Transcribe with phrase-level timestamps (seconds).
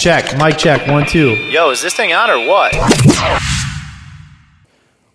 [0.00, 1.34] Check, mic check, one, two.
[1.50, 2.74] Yo, is this thing on or what?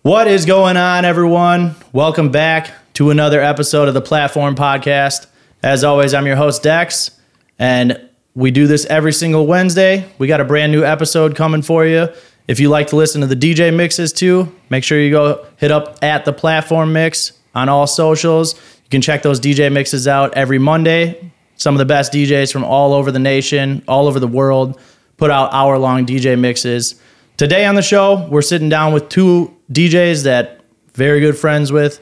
[0.02, 1.74] What is going on, everyone?
[1.92, 5.26] Welcome back to another episode of the Platform Podcast.
[5.60, 7.10] As always, I'm your host, Dex,
[7.58, 8.00] and
[8.36, 10.08] we do this every single Wednesday.
[10.18, 12.08] We got a brand new episode coming for you.
[12.46, 15.72] If you like to listen to the DJ mixes too, make sure you go hit
[15.72, 18.54] up at the Platform Mix on all socials.
[18.54, 21.32] You can check those DJ mixes out every Monday.
[21.56, 24.78] Some of the best DJs from all over the nation, all over the world,
[25.16, 26.96] put out hour long DJ mixes.
[27.36, 30.60] Today on the show, we're sitting down with two DJs that
[30.94, 32.00] very good friends with.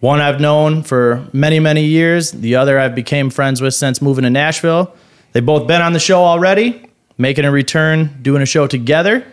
[0.00, 2.30] One I've known for many, many years.
[2.30, 4.94] The other I've became friends with since moving to Nashville.
[5.32, 9.26] They've both been on the show already, making a return, doing a show together.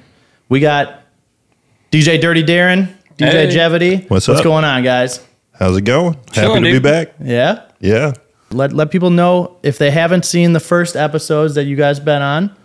[0.50, 1.02] We got
[1.92, 3.48] DJ Dirty Darren, DJ Hey.
[3.56, 4.10] Jevity.
[4.10, 4.44] What's What's up?
[4.44, 5.24] going on, guys?
[5.54, 6.18] How's it going?
[6.32, 6.84] Chilling, Happy to dude.
[6.84, 7.14] be back.
[7.24, 7.62] Yeah.
[7.80, 8.14] Yeah.
[8.56, 12.22] Let let people know if they haven't seen the first episodes that you guys been
[12.22, 12.56] on.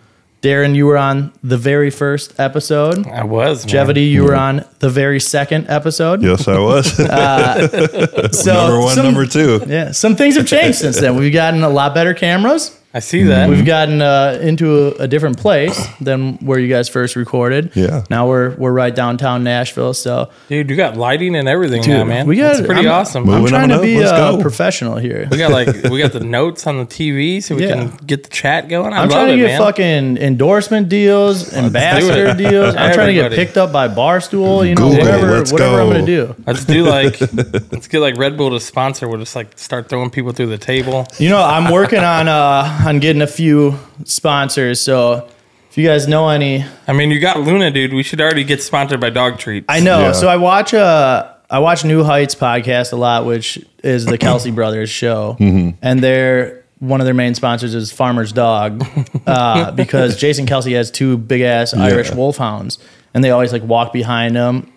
[0.41, 3.05] Darren, you were on the very first episode.
[3.07, 3.63] I was.
[3.63, 3.75] man.
[3.87, 6.23] Jevity, you were on the very second episode.
[6.23, 6.99] Yes, I was.
[6.99, 7.67] Uh,
[8.31, 9.61] so number one, some- number two.
[9.67, 11.15] Yeah, some things have changed since then.
[11.15, 12.75] We've gotten a lot better cameras.
[12.93, 13.47] I see that.
[13.49, 17.71] We've gotten uh, into a, a different place than where you guys first recorded.
[17.73, 18.03] Yeah.
[18.09, 19.93] Now we're we're right downtown Nashville.
[19.93, 22.27] So Dude, you got lighting and everything now, man.
[22.27, 23.29] we got That's pretty I'm- awesome.
[23.29, 23.81] I'm trying to up.
[23.81, 24.41] be Let's uh, go.
[24.41, 25.25] professional here.
[25.31, 27.75] we got like we got the notes on the TV so we Yeah.
[27.87, 28.91] can get the chat going.
[28.91, 29.59] I I'm trying to it, get man.
[29.61, 32.37] fucking endorsement deals, ambassador it.
[32.49, 32.75] deals.
[32.75, 34.67] I'm trying to get picked up by Barstool.
[34.67, 36.35] You know, Google, whatever, let's whatever I'm gonna do.
[36.45, 37.21] Let's do like
[37.71, 39.07] let's get like Red Bull to sponsor.
[39.07, 41.07] We'll just like start throwing people through the table.
[41.19, 44.81] You know, I'm working on uh on getting a few sponsors.
[44.81, 45.27] So
[45.69, 47.93] if you guys know any, I mean, you got Luna, dude.
[47.93, 49.65] We should already get sponsored by Dog Treats.
[49.69, 49.99] I know.
[49.99, 50.11] Yeah.
[50.11, 54.53] So I watch uh I watch New Heights podcast a lot, which is the Kelce
[54.55, 58.83] Brothers show, and they're one of their main sponsors is Farmer's Dog,
[59.27, 62.79] uh, because Jason Kelce has two big ass Irish wolfhounds,
[63.13, 64.71] and they always like walk behind them,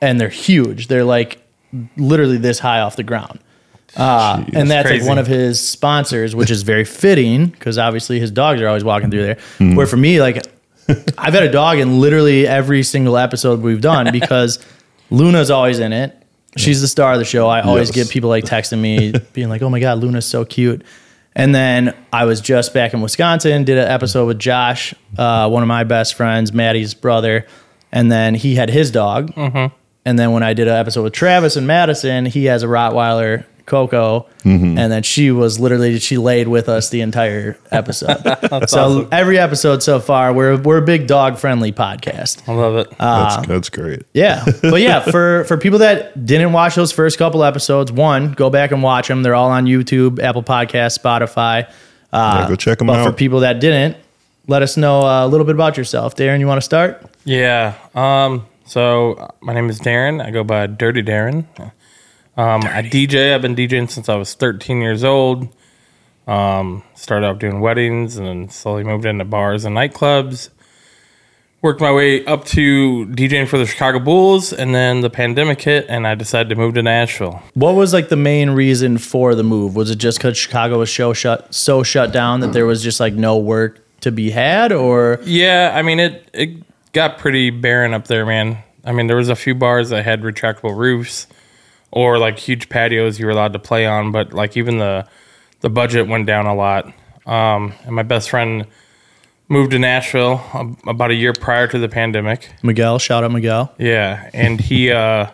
[0.00, 0.86] and they're huge.
[0.86, 1.42] They're like
[1.96, 3.38] literally this high off the ground.
[3.96, 8.30] Uh, and that's like one of his sponsors, which is very fitting because obviously his
[8.30, 9.38] dogs are always walking through there.
[9.74, 10.38] Where for me, like
[11.18, 14.64] I've had a dog in literally every single episode we've done because
[15.10, 16.16] Luna's always in it.
[16.56, 17.48] She's the star of the show.
[17.48, 18.06] I always Yes.
[18.06, 20.82] get people like texting me being like, "Oh my god, Luna's so cute."
[21.34, 25.62] And then I was just back in Wisconsin, did an episode with Josh, uh, one
[25.62, 27.46] of my best friends, Maddie's brother,
[27.90, 29.32] and then he had his dog.
[30.04, 33.46] And then when I did an episode with Travis and Madison, he has a Rottweiler,
[33.66, 38.18] Coco, and then she was literally she laid with us the entire episode.
[38.68, 42.48] so every episode so far, we're we're a big dog friendly podcast.
[42.48, 42.90] I love it.
[42.98, 44.02] That's, that's great.
[44.14, 48.50] Yeah, but yeah, for for people that didn't watch those first couple episodes, one, go
[48.50, 49.22] back and watch them.
[49.22, 51.68] They're all on YouTube, Apple Podcast, Spotify.
[52.12, 53.96] Uh, Yeah, go check 'em but for people that didn't,
[54.48, 56.14] let us know uh, a little bit about yourself.
[56.16, 57.02] Darren, you want to start?
[57.24, 57.74] Yeah.
[57.94, 58.46] Um.
[58.66, 60.22] So uh, my name is Darren.
[60.24, 61.44] I go by Dirty Darren.
[62.36, 63.34] Um, I DJ.
[63.34, 65.48] I've been DJing since I was 13 years old.
[66.26, 70.50] Um, started out doing weddings and then slowly moved into bars and nightclubs.
[71.60, 75.86] Worked my way up to DJing for the Chicago Bulls, and then the pandemic hit,
[75.88, 77.40] and I decided to move to Nashville.
[77.54, 79.76] What was like the main reason for the move?
[79.76, 82.98] Was it just because Chicago was so shut so shut down that there was just
[82.98, 86.28] like no work to be had, or Yeah, I mean it.
[86.32, 88.58] It got pretty barren up there, man.
[88.84, 91.28] I mean, there was a few bars that had retractable roofs
[91.92, 95.06] or like huge patios you were allowed to play on, but like even the
[95.60, 96.92] the budget went down a lot.
[97.26, 98.66] Um, and my best friend
[99.48, 100.42] moved to Nashville
[100.86, 102.50] about a year prior to the pandemic.
[102.62, 102.98] Miguel?
[102.98, 103.72] Shout out Miguel.
[103.78, 105.26] Yeah, and he, uh,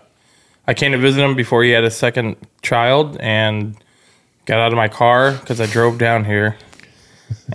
[0.67, 3.77] I came to visit him before he had his second child, and
[4.45, 6.57] got out of my car because I drove down here,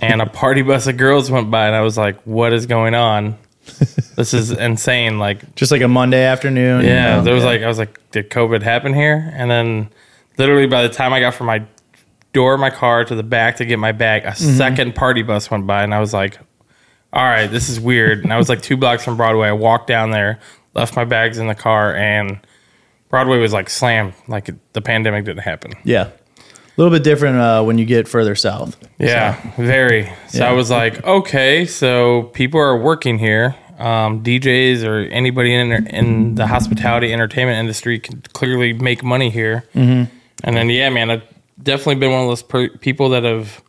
[0.00, 2.94] and a party bus of girls went by, and I was like, "What is going
[2.94, 3.36] on?
[4.16, 6.82] This is insane!" Like, Just like a Monday afternoon.
[6.82, 7.24] you yeah, know?
[7.24, 9.90] there was like, I was like, "Did COVID happen here?" And then,
[10.38, 11.64] literally, by the time I got from my
[12.32, 14.56] door of my car to the back to get my bag, a Mm-hmm.
[14.56, 16.38] second party bus went by, and I was like,
[17.12, 18.24] all right, this is weird.
[18.24, 19.46] And I was like two blocks from Broadway.
[19.48, 20.40] I walked down there,
[20.74, 22.40] left my bags in the car, and
[23.08, 24.14] Broadway was like slammed.
[24.26, 25.72] Like the pandemic didn't happen.
[25.84, 28.76] yeah, a little bit different uh, when you get further south.
[28.98, 30.06] Yeah, very.
[30.28, 30.50] So Yeah.
[30.50, 33.54] I was like, okay, so people are working here.
[33.78, 39.64] Um, DJs or anybody in in the hospitality entertainment industry can clearly make money here.
[39.74, 40.14] Mm-hmm.
[40.44, 41.24] And then yeah, man, I've
[41.60, 43.62] definitely been one of those per- people that have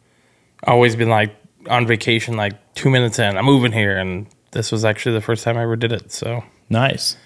[0.67, 1.35] always been like
[1.69, 5.43] on vacation, like two minutes in, I'm moving here, and this was actually the first
[5.43, 6.11] time I ever did it.
[6.11, 7.17] So Nice.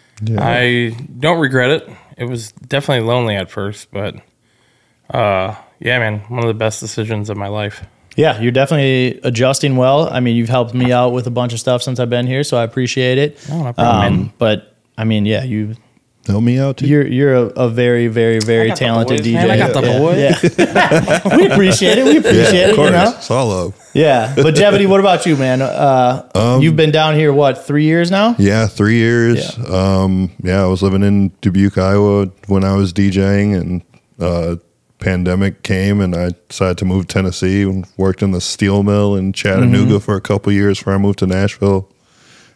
[0.41, 1.89] I don't regret it.
[2.17, 4.15] It was definitely lonely at first, but
[5.13, 7.85] uh, yeah, man, one of the best decisions of my life.
[8.19, 10.09] Yeah, you're definitely adjusting well.
[10.09, 12.43] I mean, you've helped me out with a bunch of stuff since I've been here,
[12.43, 13.37] so I appreciate it.
[13.49, 14.33] Oh, no problem, man.
[14.37, 15.75] but I mean, yeah, you
[16.27, 16.85] Help me out too.
[16.85, 19.33] you're you're a, a very very very talented boys, DJ.
[19.33, 19.51] man.
[19.51, 20.57] I got the yeah, boys.
[20.59, 21.37] yeah.
[21.37, 22.03] we appreciate it.
[22.03, 22.69] We appreciate yeah, it.
[22.71, 22.87] of course.
[22.87, 23.13] You know.
[23.15, 23.89] It's all love.
[23.93, 25.61] Yeah, but Jevity, what about you, man?
[25.61, 28.35] Uh, you've been down here what three years now?
[28.37, 29.57] Yeah, three years.
[29.57, 29.63] Yeah.
[29.65, 33.81] Um, yeah, I was living in Dubuque, Iowa when I was DJing, and
[34.19, 34.57] uh,
[34.99, 39.15] pandemic came, and I decided to move to Tennessee and worked in the steel mill
[39.15, 39.97] in Chattanooga Mm-hmm.
[39.99, 41.89] for a couple years before I moved to Nashville,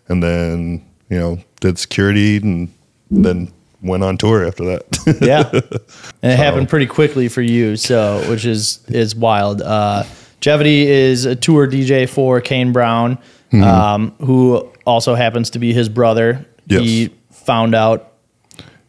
[0.08, 2.72] and then you know did security, and
[3.10, 3.52] then
[3.82, 4.84] went on tour after that.
[5.22, 5.50] Yeah,
[6.22, 9.62] and it happened pretty quickly for you, so which is is wild.
[9.62, 10.04] Uh,
[10.42, 13.18] Jevity is a tour DJ for Kane Brown,
[13.52, 13.64] Mm-hmm.
[13.64, 16.44] um, who also happens to be his brother.
[16.68, 18.13] He found out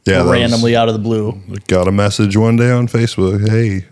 [0.06, 1.41] yeah, that was- randomly out of the blue.
[1.69, 3.49] got a message one day on Facebook.
[3.49, 3.87] Hey,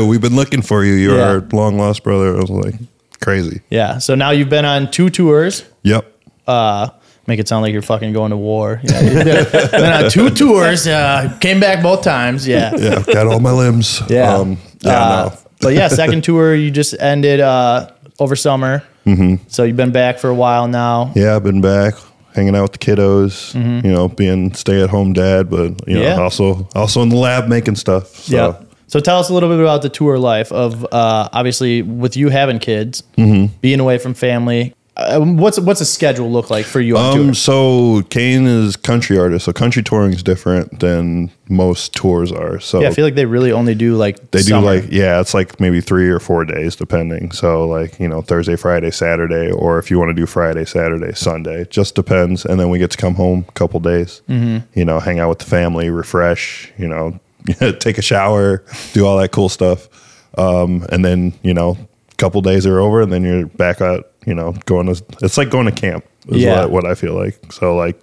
[0.06, 0.94] we've been looking for you.
[0.94, 1.28] You're Yeah.
[1.28, 2.36] our long lost brother.
[2.36, 2.74] I was like,
[3.20, 3.60] crazy.
[3.70, 5.64] Yeah, so now you've been on two tours.
[5.82, 6.06] Yep.
[6.46, 6.88] Uh,
[7.26, 8.80] make it sound like you're fucking going to war.
[8.82, 10.86] Yeah, been on two tours.
[10.86, 12.46] Uh, came back both times.
[12.46, 12.72] Yeah.
[12.76, 14.00] Yeah, got all my limbs.
[14.08, 14.34] Yeah.
[14.36, 15.36] Um, yeah, Uh, no.
[15.60, 18.82] But yeah, second tour you just ended uh, over summer.
[19.06, 19.44] Mm-hmm.
[19.48, 21.12] So you've been back for a while now.
[21.14, 21.94] Yeah, I've been back
[22.34, 23.54] hanging out with the kiddos,
[23.84, 25.56] you know, being stay at home dad, but
[25.88, 26.18] you know, Mm-hmm.
[26.18, 26.20] Yeah.
[26.20, 28.06] also also in the lab making stuff.
[28.16, 28.54] So Yeah.
[28.86, 32.28] So tell us a little bit about the tour life of uh, obviously with you
[32.28, 33.54] having kids, Mm-hmm.
[33.60, 34.74] being away from family.
[35.00, 37.34] Uh, what's what's a schedule look like for you on um tour?
[37.34, 42.60] so Kane is country artist, so country touring is different than most tours are.
[42.60, 44.60] So Yeah, I feel like they really only do like they summer.
[44.76, 47.32] do like yeah, it's like maybe three or four days depending.
[47.32, 51.12] So like, you know, Thursday, Friday, Saturday, or if you want to do Friday, Saturday,
[51.14, 51.62] Sunday.
[51.62, 52.44] It just depends.
[52.44, 54.78] And then we get to come home a couple days, Mm-hmm.
[54.78, 57.18] you know, hang out with the family, refresh, you know,
[57.78, 58.62] take a shower,
[58.92, 59.88] do all that cool stuff.
[60.36, 61.78] Um, and then, you know,
[62.12, 65.36] a couple days are over and then you're back out, you know, going to it's
[65.38, 66.60] like going to camp is Yeah.
[66.62, 67.52] what, what I feel like.
[67.52, 68.00] So like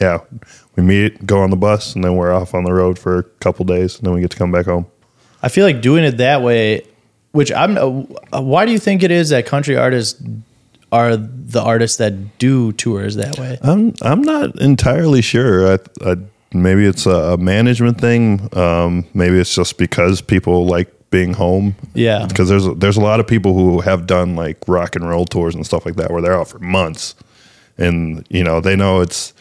[0.00, 0.20] yeah,
[0.76, 3.22] we meet, go on the bus, and then we're off on the road for a
[3.40, 4.86] couple days, and then we get to come back home.
[5.42, 6.86] I feel like doing it that way,
[7.32, 7.76] which I'm.
[7.76, 10.22] Uh, why do you think it is that country artists
[10.92, 13.58] are the artists that do tours that way?
[13.62, 15.72] I'm I'm not entirely sure.
[15.74, 15.78] I,
[16.12, 16.16] I
[16.52, 18.48] maybe it's a, a management thing.
[18.56, 21.74] Um, maybe it's just because people like being home.
[21.94, 22.26] Yeah.
[22.26, 25.24] Because there's a, there's a lot of people who have done like rock and roll
[25.24, 27.14] tours and stuff like that where they're out for months,
[27.76, 29.32] and you know they know it's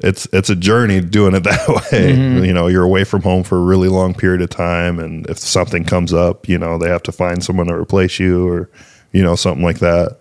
[0.00, 2.12] it's it's a journey doing it that way.
[2.14, 2.44] Mm-hmm.
[2.44, 5.38] You know, you're away from home for a really long period of time, and if
[5.38, 8.70] something comes up, you know they have to find someone to replace you or
[9.12, 10.18] you know something like that.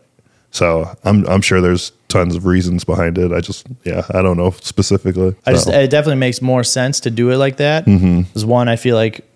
[0.52, 3.32] So I'm I'm sure there's tons of reasons behind it.
[3.32, 5.36] I just yeah I don't know specifically.
[5.46, 7.86] I just it definitely makes more sense to do it like that.
[7.86, 8.22] Mm-hmm.
[8.22, 9.29] Because one, I feel like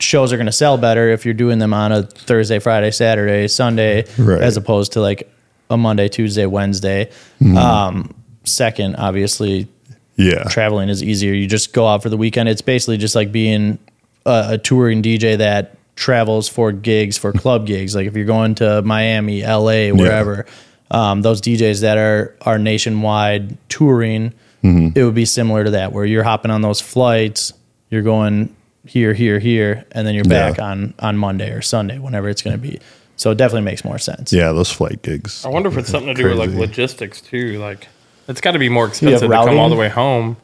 [0.00, 3.48] shows are going to sell better if you're doing them on a Thursday, Friday, Saturday,
[3.48, 4.42] Sunday, Right.
[4.42, 5.30] as opposed to like
[5.70, 7.10] a Monday, Tuesday, Wednesday.
[7.56, 8.14] Um,
[8.44, 9.68] second, obviously,
[10.16, 11.32] yeah traveling is easier.
[11.32, 12.48] You just go out for the weekend.
[12.48, 13.78] It's basically just like being
[14.26, 17.94] a, a touring DJ that travels for gigs, for club gigs.
[17.94, 20.46] Like if you're going to Miami, LA, wherever,
[20.90, 24.32] um, those DJs that are are nationwide touring,
[24.62, 24.98] Mm-hmm.
[24.98, 27.52] it would be similar to that, where you're hopping on those flights,
[27.90, 28.54] you're going
[28.86, 30.64] here, here, here, and then you're back Yeah.
[30.70, 32.80] on on Monday or Sunday, whenever it's going to be.
[33.16, 34.32] So it definitely makes more sense.
[34.32, 35.44] yeah those flight gigs.
[35.44, 37.58] I wonder if it's something to do with like logistics too.
[37.58, 37.88] Like,
[38.28, 40.36] it's got to be more expensive to come all the way home.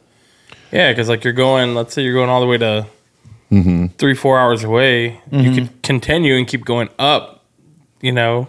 [0.71, 2.87] Yeah, because like you're going, let's say you're going all the way to
[3.51, 3.87] Mm-hmm.
[3.97, 5.19] three, four hours away.
[5.29, 7.43] You could continue and keep going up,
[7.99, 8.47] you know,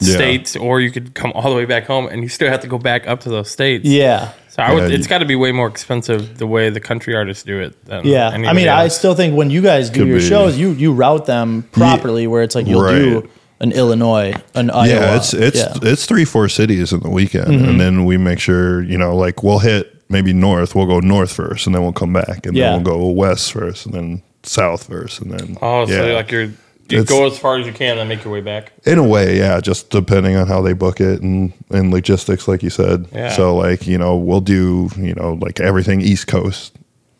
[0.00, 0.14] Yeah.
[0.16, 2.66] states, or you could come all the way back home and you still have to
[2.66, 3.84] go back up to those states.
[3.84, 4.32] Yeah.
[4.50, 6.80] So I would, Yeah, it's you- got to be way more expensive the way the
[6.80, 7.84] country artists do it.
[7.86, 10.24] Than Yeah, I anybody mean, I still think when you guys do Could your be.
[10.28, 13.28] shows, you you route them properly, where it's like you'll do
[13.60, 14.88] an Illinois, an Iowa.
[14.88, 15.74] Yeah, it's it's yeah.
[15.82, 17.68] it's three four cities in the weekend, Mm-hmm.
[17.68, 20.74] and then we make sure you know like we'll hit maybe north.
[20.74, 22.70] We'll go north first, and then we'll come back, and Yeah.
[22.72, 26.14] then we'll go west first, and then south first, and then oh, so yeah.
[26.14, 26.50] like you're
[26.92, 28.72] you go as far as you can and make your way back.
[28.84, 32.62] in a way, yeah, just depending on how they book it and and logistics, like
[32.62, 33.06] you said.
[33.12, 33.30] Yeah.
[33.30, 36.74] So like you know we'll do you know like everything East Coast.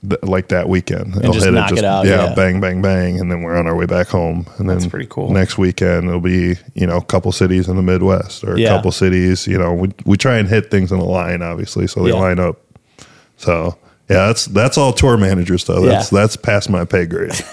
[0.08, 2.32] th- Like that weekend, They'll just knock it out, yeah.
[2.34, 4.46] bang, bang, bang, and then we're on our way back home.
[4.58, 5.30] And then That's pretty cool.
[5.30, 8.68] Next weekend it'll be you know a couple cities in the Midwest or a Yeah.
[8.68, 9.46] couple cities.
[9.46, 12.16] You know, we we try and hit things in a line, obviously, so they Yeah.
[12.26, 12.56] line up.
[13.36, 13.76] So
[14.10, 15.82] yeah, that's that's all tour manager stuff.
[15.84, 16.20] That's Yeah.
[16.20, 17.32] that's past my pay grade.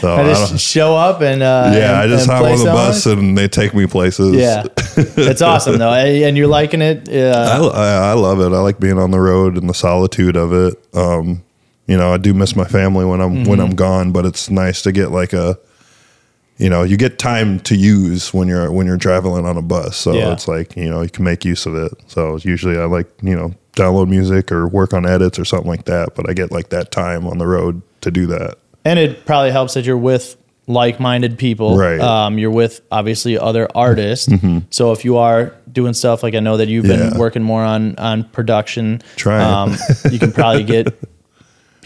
[0.00, 2.64] so I I just show up and uh, yeah, and- I just hop on the
[2.64, 4.34] bus and they take me places.
[4.36, 4.64] Yeah,
[4.96, 7.08] it's awesome though, and you're liking it.
[7.08, 7.18] I,
[7.58, 8.52] Uh, I, I love it.
[8.52, 10.74] I like being on the road and the solitude of it.
[10.94, 11.42] Um,
[11.86, 13.50] you know, I do miss my family when I'm Mm-hmm.
[13.50, 15.58] when I'm gone, but it's nice to get like a,
[16.58, 19.96] you know, you get time to use when you're when you're traveling on a bus.
[19.96, 20.32] So Yeah.
[20.32, 21.92] it's like you know you can make use of it.
[22.08, 25.84] So usually I like you know download music or work on edits or something like
[25.86, 26.14] that.
[26.14, 28.58] But I get like that time on the road to do that.
[28.84, 30.36] And it probably helps that you're with
[30.66, 31.78] like-minded people.
[31.78, 31.98] Right.
[31.98, 32.02] Mm-hmm.
[32.04, 34.28] Um, you're with obviously other artists.
[34.70, 37.18] So if you are doing stuff like I know that you've been Yeah.
[37.18, 39.42] working more on on production, Trying.
[39.72, 39.76] um,
[40.12, 40.88] you can probably get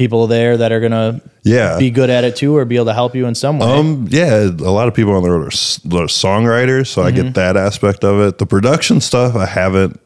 [0.03, 1.79] people there that are gonna Yeah.
[1.79, 3.67] be good at it too, or be able to help you in some way.
[3.67, 7.13] Um, yeah, a lot of people on the road are, s- are songwriters, so I
[7.13, 7.23] Mm-hmm.
[7.23, 8.39] get that aspect of it.
[8.39, 10.01] The production stuff, I haven't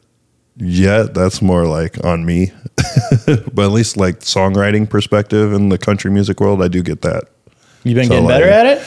[0.57, 1.13] yet.
[1.15, 2.51] That's more like on me,
[3.53, 7.23] but at least like songwriting perspective in the country music world, I do get that.
[7.83, 8.81] You've been so, getting better at it,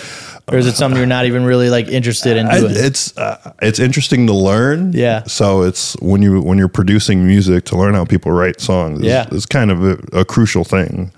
[0.48, 3.78] or is it something you're not even really like interested in I, it's uh, it's
[3.78, 4.92] interesting to learn.
[4.92, 5.22] Yeah.
[5.24, 9.00] So it's when you when you're producing music to learn how people write songs.
[9.00, 9.26] is- Yeah.
[9.30, 11.12] Is kind of a, a crucial thing,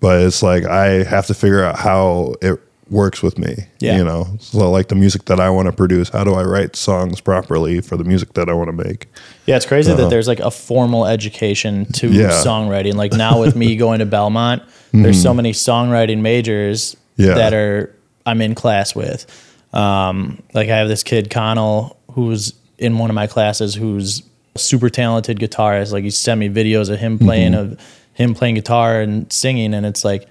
[0.00, 2.58] but it's like I have to figure out how it
[2.90, 3.54] works with me.
[3.80, 3.96] Yeah.
[3.96, 6.76] You know, so like the music that I want to produce, how do I write
[6.76, 9.08] songs properly for the music that I want to make?
[9.46, 12.18] Yeah, it's crazy that there's like a formal education to Uh-huh.
[12.18, 12.28] Yeah.
[12.30, 12.94] songwriting.
[12.94, 17.28] Like now with me going to Belmont, there's so many songwriting majors Mm-hmm.
[17.28, 17.34] Yeah.
[17.36, 17.94] that are
[18.26, 19.26] I'm in class with.
[19.72, 24.22] Um, like I have this kid Connell who's in one of my classes who's
[24.54, 25.92] a super talented guitarist.
[25.92, 27.72] Like he sent me videos of him playing Mm-hmm.
[27.72, 27.80] of
[28.14, 30.28] him playing guitar and singing, and it's like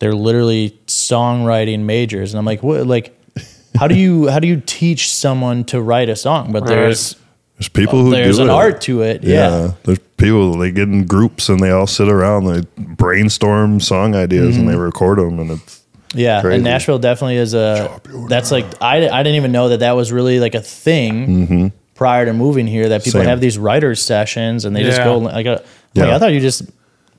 [0.00, 2.84] they're literally songwriting majors, and I'm like, what?
[2.88, 3.16] Like,
[3.76, 6.50] how do you how do you teach someone to write a song?
[6.50, 7.14] But there's
[7.58, 8.52] There's people who there's do an it.
[8.52, 9.22] art to it.
[9.22, 9.74] Yeah.
[9.84, 14.56] There's people they get in groups and they all sit around, they brainstorm song ideas
[14.56, 15.81] and they record them, and it's
[16.14, 16.56] Yeah, Crazy.
[16.56, 18.00] and Nashville definitely is a.
[18.28, 22.26] That's like I, I didn't even know that that was really like a thing prior
[22.26, 22.88] to moving here.
[22.90, 23.24] That people Mm-hmm.
[23.26, 23.30] Same.
[23.30, 25.62] have these writers sessions and they just go like, a,
[25.94, 26.04] Yeah.
[26.04, 26.62] like I thought you just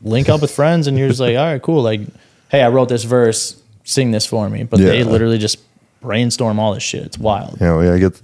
[0.01, 1.81] link up with friends and you're just like, all right, cool.
[1.81, 2.01] Like,
[2.49, 4.63] hey, I wrote this verse, sing this for me.
[4.63, 5.57] But they literally just
[6.01, 7.03] brainstorm all this shit.
[7.03, 7.57] It's wild.
[7.61, 8.19] Yeah, yeah, I get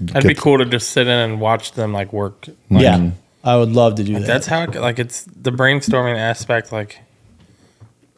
[0.00, 2.46] That'd be cool to just sit in and watch them like work.
[2.70, 3.10] Like, yeah,
[3.42, 4.26] I would love to do that.
[4.26, 6.70] That's how it, like it's the brainstorming aspect.
[6.72, 7.00] Like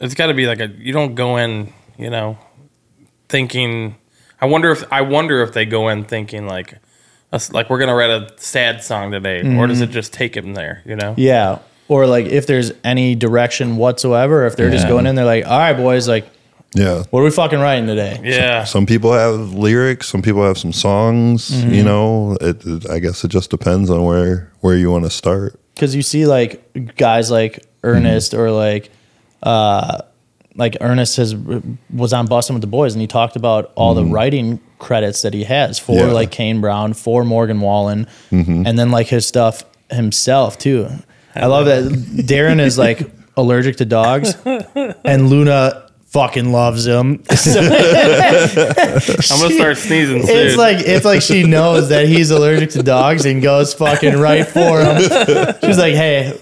[0.01, 2.39] it's got to be like a you don't go in, you know,
[3.29, 3.97] thinking.
[4.41, 6.75] I wonder if I wonder if they go in thinking like,
[7.53, 10.83] like we're gonna write a sad song today, or does it just take them there?
[10.85, 11.15] You know?
[11.17, 11.59] yeah.
[11.89, 15.57] Or like if there's any direction whatsoever, if they're just going in, they're like, all
[15.57, 16.27] right, boys, like,
[16.75, 17.05] yeah.
[17.11, 18.21] what are we fucking writing today?
[18.25, 18.65] Yeah.
[18.65, 21.49] Some people have lyrics, some people have some songs.
[21.49, 21.73] Mm-hmm.
[21.73, 25.11] You know, it, it- I guess it just depends on where where you want to
[25.11, 25.61] start.
[25.75, 28.91] because you see like guys like Ernest or like
[29.45, 30.03] uh
[30.57, 31.35] like Ernest has
[31.93, 34.13] was on Bussin' with the Boys and he talked about all the mm-hmm.
[34.13, 36.07] writing credits that he has for Yeah.
[36.07, 38.67] like Kane Brown, for Morgan Wallen, mm-hmm.
[38.67, 40.89] and then like his stuff himself too.
[41.35, 47.23] I love that Darren is like allergic to dogs, and Luna fucking loves him.
[47.37, 50.37] So I'm gonna start sneezing soon.
[50.37, 54.47] it's like it's like she knows that he's allergic to dogs and goes fucking right
[54.47, 54.99] for him.
[55.63, 56.39] She's like, "Hey, I'm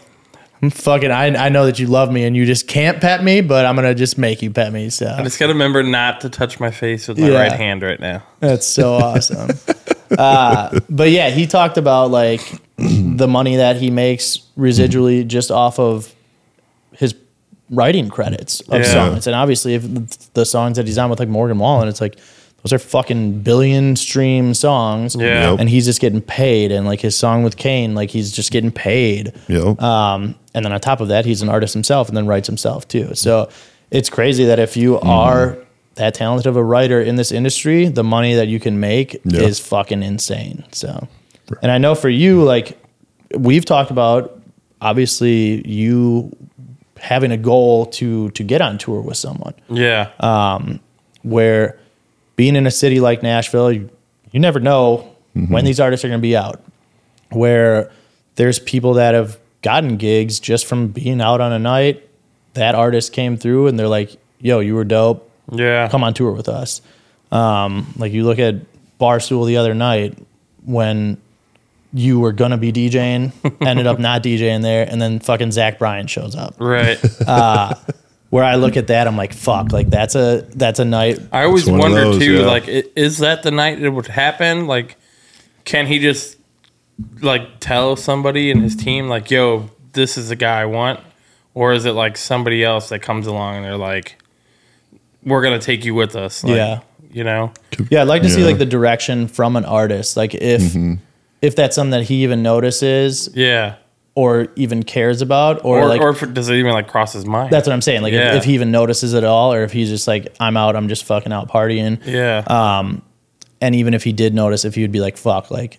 [0.71, 3.66] fucking I I know that you love me and you just can't pet me, but
[3.66, 6.61] I'm gonna just make you pet me." So I just gotta remember not to touch
[6.61, 7.38] my face with my Yeah.
[7.38, 8.23] right hand right now.
[8.40, 9.50] that's so awesome.
[10.16, 12.40] Uh, but yeah, he talked about like
[12.76, 16.14] the money that he makes residually just off of
[16.92, 17.14] his
[17.71, 18.92] writing credits of Yeah.
[18.92, 22.18] songs, and obviously if the songs that he's on with like Morgan Wallen, it's like.
[22.64, 25.14] Those are fucking billion stream songs.
[25.14, 25.50] Yeah.
[25.50, 25.61] Yep.
[25.61, 28.71] and he's just getting paid and like his song with Kane like he's just getting
[28.73, 32.26] paid You um, and then on top of that he's an artist himself and then
[32.26, 33.49] writes himself too so
[33.90, 35.59] it's crazy that if you are
[35.97, 39.42] that talented of a writer in this industry the money that you can make Yeah.
[39.42, 41.06] is fucking insane so
[41.62, 42.78] and I know for you like
[43.37, 44.40] we've talked about
[44.80, 46.35] obviously you
[46.99, 50.11] having a goal to to get on tour with someone Yeah.
[50.21, 50.80] Um,
[51.23, 51.78] where
[52.37, 53.91] being in a city like Nashville, you,
[54.33, 56.62] you never know when these artists are going to be out.
[57.31, 57.91] Where
[58.37, 62.09] there's people that have gotten gigs just from being out on a night.
[62.55, 65.29] That artist came through and they're like, yo, you were dope.
[65.50, 65.88] yeah.
[65.88, 66.81] Come on tour with us.
[67.33, 68.57] Um, like you look at
[69.00, 70.17] Barstool the other night
[70.64, 71.21] when
[71.93, 73.33] you were going to be DJing,
[73.67, 76.55] ended up not DJing there, and then fucking Zach Bryan shows up.
[76.59, 76.99] Right.
[78.35, 81.45] Where I look at that, I'm like, fuck, like that's a that's a night I
[81.45, 82.47] always one of wonder those, too, yeah.
[82.47, 84.67] like, i- is that the night it would happen?
[84.67, 84.97] Like,
[85.64, 86.37] can he just
[87.23, 90.99] like tell somebody in his team, like, "Yo, this is the guy I want,"
[91.55, 94.17] or is it like somebody else that comes along and they're like,
[95.23, 96.43] "We're gonna take you with us"?
[96.43, 96.81] Like, Yeah.
[97.12, 97.53] you know.
[97.88, 98.47] Yeah, I'd like to see Yeah.
[98.49, 100.17] like the direction from an artist.
[100.17, 100.95] Like if mm-hmm.
[101.41, 103.76] if that's something that he even notices, Yeah,
[104.16, 107.12] or even cares about, or, Or, like or if it, does it even like cross
[107.14, 107.50] his mind?
[107.52, 108.02] that's what I'm saying.
[108.02, 108.30] Like Yeah.
[108.33, 110.76] if, if he even notices it at all, or if he's just like I'm out,
[110.76, 112.00] I'm just fucking out partying.
[112.06, 112.44] yeah.
[112.47, 112.92] uh,
[113.61, 115.78] And even if he did notice, if he would be like fuck, like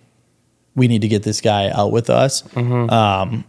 [0.74, 2.42] we need to get this guy out with us.
[2.42, 2.90] Mm-hmm.
[2.90, 3.44] Um,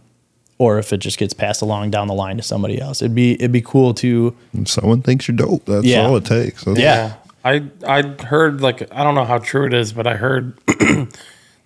[0.56, 3.34] or if it just gets passed along down the line to somebody else, it'd be
[3.34, 5.66] it'd be cool to Someone thinks you're dope.
[5.66, 6.06] That's Yeah.
[6.06, 6.64] all it takes.
[6.64, 7.14] That's- Yeah.
[7.44, 10.54] I I heard like I don't know how true it is, but I heard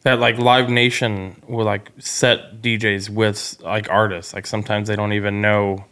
[0.02, 4.34] that like Live Nation will like set DJs with like artists.
[4.34, 5.84] Like sometimes they don't even know.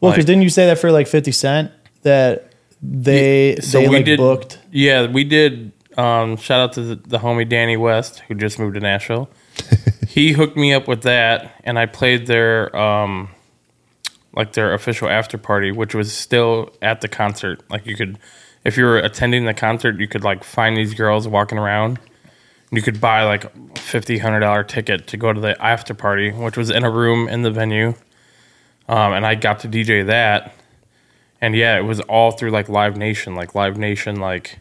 [0.00, 1.70] Well, because Like- didn't you say that for like Fifty Cent
[2.02, 4.58] that they So they we like did- booked?
[4.72, 5.72] Yeah, we did.
[5.98, 9.28] Um, shout out to the, the homie Danny West who just moved to Nashville.
[10.08, 13.28] he hooked me up with that, and I played their um,
[14.32, 17.60] like their official after party, which was still at the concert.
[17.68, 18.18] Like you could,
[18.64, 21.98] if you were attending the concert, you could like find these girls walking around.
[22.72, 26.30] You could buy like a fifty hundred dollar ticket to go to the after party,
[26.30, 27.94] which was in a room in the venue.
[28.88, 30.54] Um, and I got to DJ that,
[31.40, 33.34] and yeah, it was all through like Live Nation.
[33.34, 34.60] Like Live Nation, like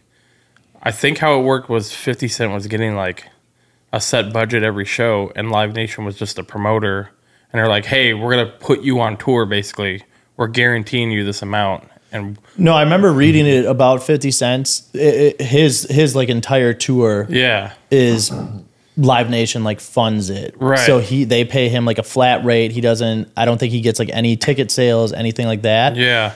[0.81, 3.27] I think how it worked was Fifty Cent was getting like
[3.91, 7.11] a set budget every show, and Live Nation was just a promoter.
[7.51, 9.45] And they're like, "Hey, we're gonna put you on tour.
[9.45, 10.03] Basically,
[10.37, 14.99] we're guaranteeing you this amount." And No, I remember reading it about Fifty Cent's it,
[15.39, 18.31] it- his his like entire tour yeah, is
[18.97, 20.55] Live Nation like funds it.
[20.59, 20.79] Right.
[20.79, 22.71] So he they pay him like a flat rate.
[22.71, 23.31] He doesn't.
[23.37, 25.95] I don't think he gets like any ticket sales, anything like that.
[25.95, 26.33] yeah.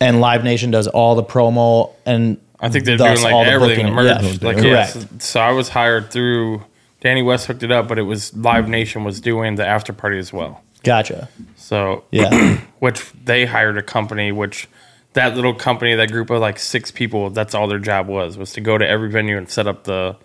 [0.00, 3.86] And Live Nation does all the promo and I think they're doing like the everything,
[3.86, 4.22] the merch.
[4.22, 4.46] Yeah.
[4.48, 4.64] Like, correct.
[4.64, 6.62] yeah, so, so I was hired through
[7.00, 10.18] Danny West hooked it up, but it was Live Nation was doing the after party
[10.18, 10.60] as well.
[10.82, 11.28] Gotcha.
[11.56, 12.58] So Yeah.
[12.80, 14.68] which they hired a company which
[15.14, 18.52] that little company that group of like six people that's all their job was was
[18.52, 20.16] to go to every venue and set up the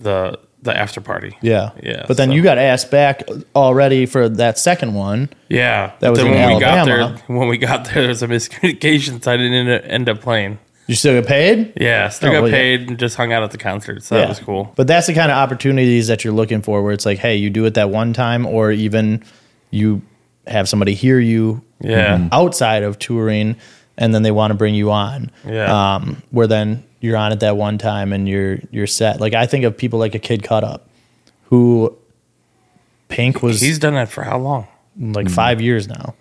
[0.00, 1.70] the the after party Yeah.
[1.82, 3.24] Yeah, But then so- you got asked back
[3.56, 5.28] already for that second one.
[5.48, 7.20] yeah That was then in when we got Alabama.
[7.26, 10.58] there when we got there there was a miscommunication so i didn't end up, playing
[10.86, 11.72] You still get paid?
[11.80, 12.56] yeah still Oh, got well, yeah.
[12.56, 15.14] paid and just hung out at the concert so that was cool But that's the
[15.14, 17.90] kind of opportunities that you're looking for where it's like, hey, you do it that
[17.90, 19.24] one time or even
[19.72, 20.02] you
[20.46, 23.56] have somebody hear you yeah outside of touring
[23.98, 25.30] and then they want to bring you on.
[25.46, 25.94] Yeah.
[25.94, 29.20] Um, where then you're on at that one time and you're you're set.
[29.20, 30.82] Like I think of people like a Kidcutup
[31.44, 31.96] who
[33.08, 34.66] Pink was he's done that for how long
[34.98, 36.14] like five years now.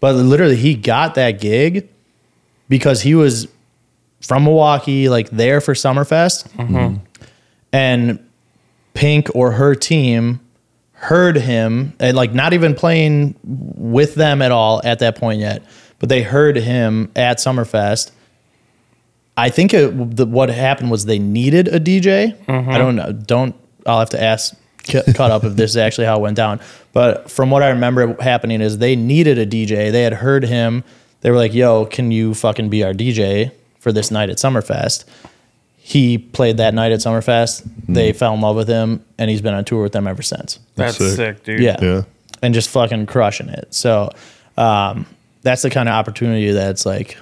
[0.00, 1.88] But literally, he got that gig
[2.68, 3.48] because he was
[4.20, 7.00] from Milwaukee, like there for Summerfest,
[7.72, 8.28] and
[8.94, 10.40] Pink or her team
[10.92, 15.62] heard him, and like not even playing with them at all at that point yet,
[15.98, 18.10] but they heard him at Summerfest.
[19.36, 22.36] I think it, the, what happened was they needed a DJ.
[22.48, 23.12] I don't know.
[23.12, 23.54] Don't
[23.86, 24.54] I'll have to ask
[24.88, 26.60] Cu- cut up if this is actually how it went down.
[26.92, 29.92] But from what I remember happening is they needed a DJ.
[29.92, 30.84] They had heard him.
[31.20, 35.04] They were like, "Yo, can you fucking be our DJ for this night at Summerfest?"
[35.76, 37.68] He played that night at Summerfest.
[37.88, 40.58] They fell in love with him, and he's been on tour with them ever since.
[40.74, 41.16] that's sick.
[41.16, 41.44] sick.
[41.44, 41.76] dude Yeah.
[41.80, 42.02] Yeah.
[42.42, 43.72] And just fucking crushing it.
[43.72, 44.10] So
[44.56, 45.06] um,
[45.46, 47.16] that's the kind of opportunity that's like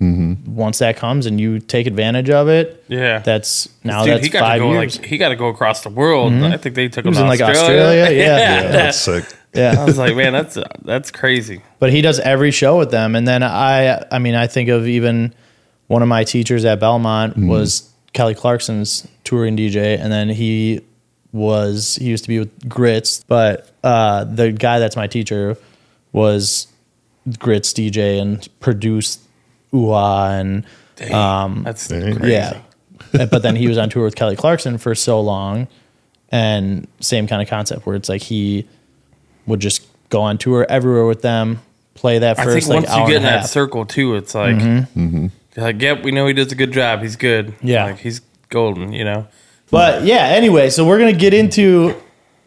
[0.00, 0.54] mm-hmm.
[0.54, 4.30] once that comes and you take advantage of it, yeah that's now Dude, that's he
[4.30, 4.96] got five to go years.
[4.98, 6.32] like he got to go across the world.
[6.32, 6.52] Mm-hmm.
[6.52, 7.82] I think they took him to in, like, Australia.
[7.82, 8.18] Australia?
[8.24, 8.38] Yeah.
[8.38, 9.24] Yeah, that's sick.
[9.52, 11.60] Yeah, I was like, man, that's that's crazy.
[11.78, 13.14] But he does every show with them.
[13.14, 15.34] And then I I mean, I think of even
[15.88, 17.48] one of my teachers at Belmont mm-hmm.
[17.48, 20.80] was Kelly Clarkson's touring DJ, and then he
[21.32, 25.56] was he used to be with Grits, but uh, the guy that's my teacher
[26.12, 26.66] was
[27.38, 29.20] Grits DJ and produced
[29.72, 30.64] UA and
[31.12, 32.16] Um, that's Dang.
[32.16, 32.32] crazy.
[32.32, 32.60] yeah.
[33.30, 35.66] but then he was on tour with Kelly Clarkson for so long,
[36.30, 38.66] and same kind of concept where it's like he
[39.46, 41.60] would just go on tour everywhere with them,
[41.94, 43.46] play that I first think like once you get in that half.
[43.50, 47.00] circle too, it's like, you're like, yep, we know he does a good job.
[47.02, 47.54] He's good.
[47.62, 47.84] Yeah.
[47.86, 48.92] like he's golden.
[48.92, 49.26] You know.
[49.70, 51.94] But yeah, anyway, so we're gonna get into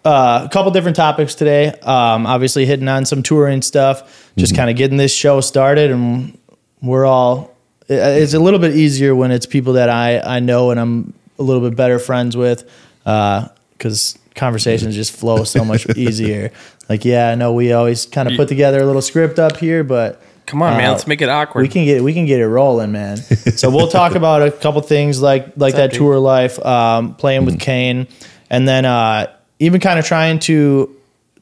[0.05, 1.67] uh, a couple different topics today.
[1.67, 6.37] Um, obviously, hitting on some touring stuff, just kind of getting this show started, and
[6.81, 7.55] we're all.
[7.89, 11.43] It's a little bit easier when it's people that I I know and I'm a
[11.43, 12.69] little bit better friends with,
[13.03, 16.51] because conversations just flow so much easier.
[16.89, 19.83] Like, yeah, I know we always kind of put together a little script up here,
[19.83, 20.89] but Come on, man.
[20.89, 21.61] Uh, Let's make it awkward.
[21.61, 23.17] we can get we can get it rolling, man.
[23.55, 25.99] so we'll talk about a couple things like like that dude?
[25.99, 28.07] tour life, um, playing with Kane,
[28.49, 30.95] and then uh, even kind of trying to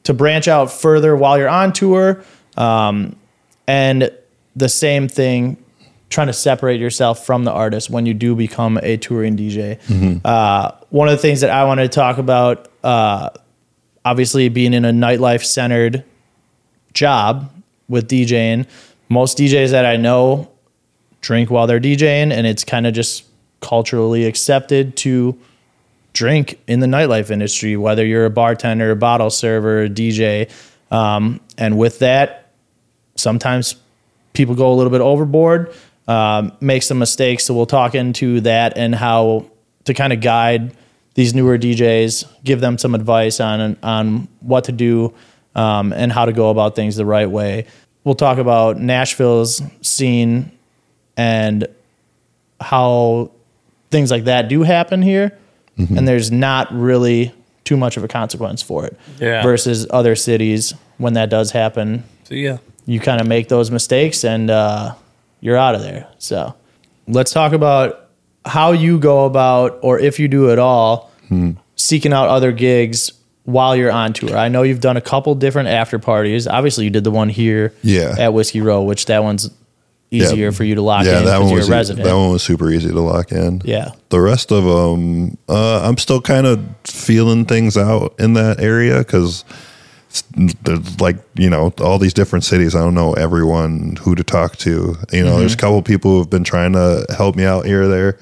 [0.04, 2.24] to branch out further while you're on tour,
[2.56, 3.16] um,
[3.66, 4.10] and
[4.56, 5.56] the same thing,
[6.10, 9.78] trying to separate yourself from the artist when you do become a touring DJ.
[10.24, 12.68] Uh, one of the things that I wanted to talk about.
[12.82, 13.30] Uh,
[14.04, 16.04] obviously being in a nightlife centered
[16.92, 17.50] job
[17.88, 18.66] with DJing,
[19.08, 20.50] most DJs that I know
[21.20, 23.24] drink while they're DJing, and it's kind of just
[23.60, 25.38] culturally accepted to
[26.12, 30.50] drink in the nightlife industry, whether you're a bartender, a bottle server, a DJ.
[30.90, 32.50] Um, and with that,
[33.16, 33.76] sometimes
[34.32, 35.74] people go a little bit overboard,
[36.08, 37.44] um, make some mistakes.
[37.44, 39.46] So we'll talk into that and how
[39.84, 40.74] to kind of guide
[41.14, 45.14] these newer DJs, give them some advice on on what to do
[45.54, 47.66] um, and how to go about things the right way.
[48.04, 50.50] We'll talk about Nashville's scene
[51.16, 51.66] and
[52.60, 53.30] how
[53.90, 55.38] things like that do happen here,
[55.76, 57.32] and there's not really
[57.64, 58.96] too much of a consequence for it.
[59.20, 59.42] Yeah.
[59.42, 62.58] Versus other cities, when that does happen, So yeah.
[62.86, 64.94] you kind of make those mistakes and uh,
[65.40, 66.06] you're out of there.
[66.18, 66.54] So
[67.08, 68.08] let's talk about
[68.44, 71.10] how you go about, or if you do at all,
[71.76, 73.12] seeking out other gigs
[73.44, 74.36] while you're on tour.
[74.36, 76.46] I know you've done a couple different after parties.
[76.46, 78.14] Obviously, you did the one here Yeah.
[78.18, 79.50] at Whiskey Row, which that one's
[80.12, 82.04] easier for you to lock yeah, in that one you're was a resident.
[82.04, 83.62] that one was super easy to lock in.
[83.64, 83.92] Yeah.
[84.10, 88.98] The rest of them, uh, I'm still kind of feeling things out in that area
[88.98, 89.44] because
[90.62, 92.74] there's like you know all these different cities.
[92.74, 94.96] I don't know everyone who to talk to.
[95.12, 97.84] You know, there's a couple people who have been trying to help me out here
[97.84, 98.18] or there,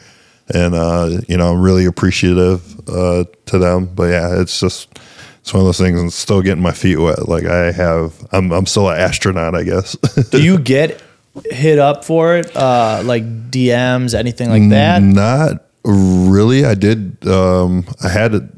[0.54, 3.86] and uh, you know I'm really appreciative uh, to them.
[3.86, 4.98] But yeah, it's just.
[5.42, 5.98] It's one of those things.
[5.98, 7.26] I'm still getting my feet wet.
[7.26, 9.96] Like I have, I'm, I'm still an astronaut, I guess.
[10.30, 11.02] do you get
[11.50, 12.54] hit up for it?
[12.56, 15.02] Uh, like DMs, anything like that?
[15.02, 16.64] Not really.
[16.64, 17.26] I did.
[17.26, 18.50] Um, I had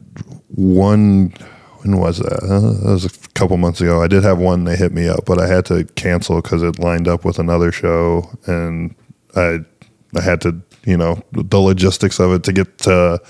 [0.49, 1.35] one.
[1.83, 2.43] When was that?
[2.45, 4.03] Uh, that was a couple months ago.
[4.03, 4.65] I did have one.
[4.65, 7.73] They hit me up, but I had to cancel because it lined up with another
[7.73, 8.95] show, and
[9.35, 9.59] I
[10.17, 13.21] I had to you know the logistics of it to get to.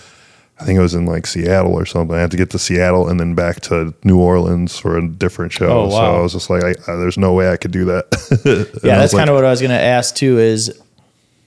[0.62, 2.16] I think it was in like Seattle or something.
[2.16, 5.52] I had to get to Seattle and then back to New Orleans for a different
[5.52, 5.66] show.
[5.86, 5.96] Oh, So.
[5.96, 8.80] I was just like, I, there's no way I could do that.
[8.84, 10.38] yeah, that's kind of what I was going to ask too.
[10.38, 10.80] Is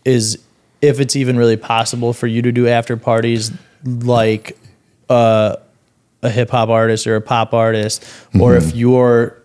[0.03, 0.37] is
[0.81, 3.51] if it's even really possible for you to do after parties
[3.83, 4.57] like
[5.09, 5.55] uh,
[6.21, 8.03] a hip hop artist or a pop artist,
[8.39, 8.67] or Mm-hmm.
[8.69, 9.41] if you're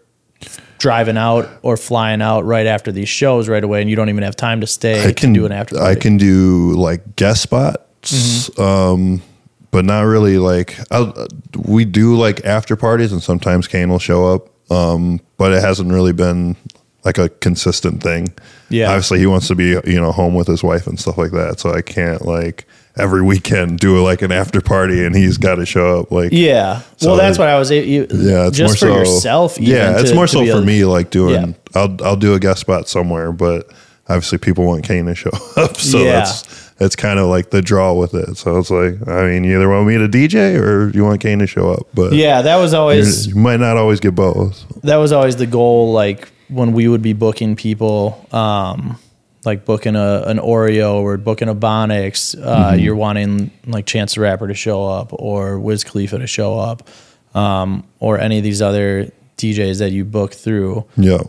[0.78, 4.22] driving out or flying out right after these shows right away, and you don't even
[4.22, 5.90] have time to stay I can to do an after party.
[5.90, 8.62] I can do like guest spots, Mm-hmm.
[8.62, 9.22] um,
[9.70, 14.34] but not really like I'll, we do like after parties, and sometimes Kane will show
[14.34, 16.56] up, um, but it hasn't really been
[17.04, 18.28] like a consistent thing.
[18.68, 18.88] Yeah.
[18.88, 21.60] obviously he wants to be you know home with his wife and stuff like that,
[21.60, 25.64] so I can't like every weekend do like an after party, and he's got to
[25.66, 26.82] show up like Yeah.
[26.96, 27.70] So well, that's what I was.
[27.70, 29.58] You, yeah, it's just more for so yourself.
[29.58, 31.34] Yeah, it's to- more so for able- me, like doing.
[31.74, 31.80] Yeah.
[31.80, 33.70] I'll I'll do a guest spot somewhere, but
[34.08, 36.12] obviously people want Kane to show up, so Yeah.
[36.12, 38.36] that's it's kind of like the draw with it.
[38.36, 41.38] So it's like, I mean, you either want me to DJ or you want Kane
[41.40, 44.64] to show up, but Yeah, that was always you might not always get both.
[44.82, 48.98] that was always the goal like when we would be booking people um
[49.44, 54.20] like booking a an Oreo or booking a Bonix, uh, you're wanting like Chance the
[54.20, 56.88] Rapper to show up or Wiz Khalifa to show up,
[57.34, 60.84] um, or any of these other DJs that you book through.
[60.98, 61.22] Yeah,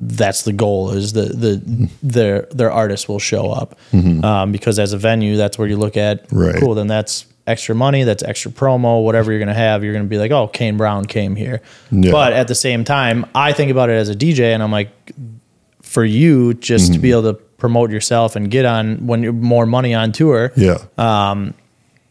[0.00, 4.92] That's the goal is the the their their artists will show up um, because as
[4.92, 6.54] a venue, that's where you look at Right.
[6.60, 6.74] cool.
[6.74, 9.82] Then that's extra money, that's extra promo, whatever you're gonna have.
[9.82, 12.12] You're gonna be like, oh, Kane Brown came here, Yeah.
[12.12, 14.90] but at the same time, I think about it as a DJ, and I'm like,
[15.82, 19.66] for you just to be able to promote yourself and get on when you're more
[19.66, 20.52] money on tour.
[20.56, 21.54] yeah, um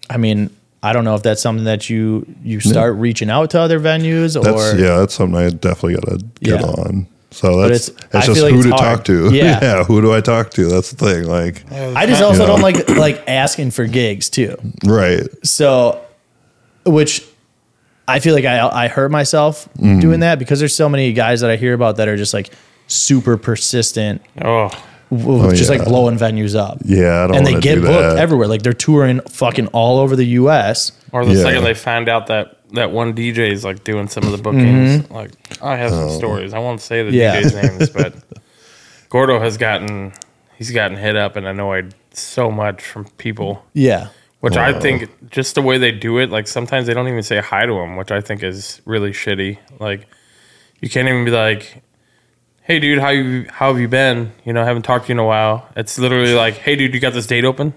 [0.10, 0.50] I mean,
[0.84, 4.42] I don't know if that's something that you you start reaching out to other venues
[4.42, 6.66] that's or yeah, that's something I definitely got to get Yeah.
[6.68, 7.08] on.
[7.32, 8.98] So that's it's- it's, I just feel like who it's to hard.
[8.98, 9.30] talk to.
[9.34, 9.84] Yeah.
[9.84, 10.66] who do I talk to?
[10.70, 11.26] That's the thing.
[11.26, 12.48] Like, I just also Yeah.
[12.48, 14.56] don't like like asking for gigs too.
[14.86, 15.24] right?
[15.44, 16.02] So,
[16.86, 17.24] which
[18.08, 20.00] I feel like I I hurt myself Mm-hmm.
[20.00, 22.50] doing that because there's so many guys that I hear about that are just like
[22.88, 24.70] super persistent, Oh,
[25.12, 25.78] w- just yeah.
[25.80, 26.78] like blowing venues up.
[26.86, 28.18] Yeah, I don't and they get do booked that.
[28.18, 28.48] everywhere.
[28.48, 30.94] Like they're touring fucking all over the U.S.
[31.12, 31.42] or the Yeah.
[31.44, 35.04] second they find out that that one DJ is like doing some of the bookings.
[35.04, 35.14] Mm-hmm.
[35.14, 36.54] Like I have some stories.
[36.54, 37.42] I won't say the Yeah.
[37.42, 38.14] DJ's names, but
[39.10, 40.14] Gordo has gotten
[40.58, 43.64] he's gotten hit up and annoyed so much from people.
[43.74, 47.24] Yeah, Which I think just the way they do it, like sometimes they don't even
[47.24, 49.60] say hi to him, which I think is really shitty.
[49.80, 50.08] Like
[50.82, 51.82] you can't even be like,
[52.64, 54.32] "Hey, dude, how you how have you been?
[54.46, 56.94] You know, I haven't talked to you in a while." It's literally like, "Hey, dude,
[56.94, 57.74] you got this date open?"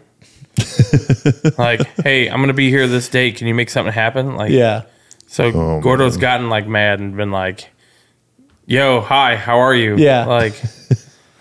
[1.59, 3.33] like, "Hey, I'm gonna be here this day.
[3.33, 4.83] Can you make something happen?" Like, yeah,
[5.27, 7.71] So Oh, Gordo's gotten like mad and been like,
[8.67, 10.27] "Yo, hi, how are you?" Yeah.
[10.27, 10.55] like,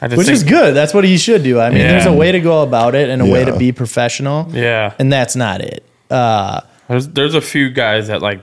[0.02, 0.76] I just which think, is good.
[0.76, 1.60] That's what he should do.
[1.60, 4.48] I mean, there's a way to go about it and a way to be professional,
[4.52, 5.84] Yeah, and that's not it.
[6.10, 8.42] Uh, There's there's a few guys that like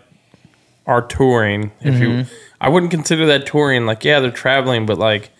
[0.87, 1.73] are touring.
[1.81, 2.27] If you,
[2.61, 3.87] I wouldn't consider that touring.
[3.87, 5.31] Like, yeah, they're traveling, but like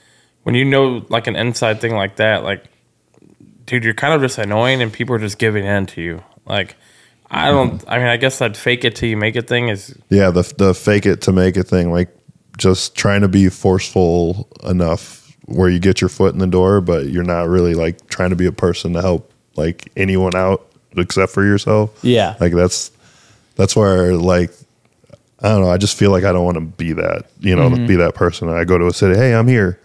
[0.43, 2.65] when you know like an inside thing like that, like,
[3.67, 6.23] dude, you're kind of just annoying, and people are just giving in to you.
[6.47, 6.77] Like,
[7.31, 7.83] I don't.
[7.89, 10.43] I mean, I guess that fake it till you make it thing is Yeah, the
[10.57, 12.09] the fake it to make it thing, like
[12.57, 17.07] just trying to be forceful enough where you get your foot in the door, but
[17.09, 21.33] you're not really like trying to be a person to help like anyone out except
[21.33, 21.99] for yourself.
[22.03, 22.35] Yeah.
[22.41, 22.91] Like that's
[23.57, 24.51] that's where like
[25.43, 27.69] I don't know, I just feel like I don't want to be that, you know,
[27.69, 27.87] Mm-hmm.
[27.87, 28.49] be that person.
[28.49, 29.79] I go to a city, hey, I'm here.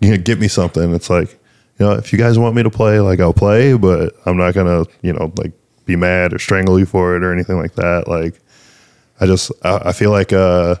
[0.00, 0.92] You know, get me something.
[0.92, 1.37] It's like,
[1.78, 4.54] you know, if you guys want me to play, like I'll play, but I'm not
[4.54, 5.52] gonna, you know, like
[5.86, 8.08] be mad or strangle you for it or anything like that.
[8.08, 8.40] Like
[9.20, 10.76] I just I, I feel like uh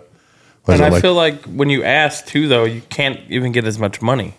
[0.66, 3.78] and it, I feel like when you ask too, though, you can't even get as
[3.78, 4.34] much money.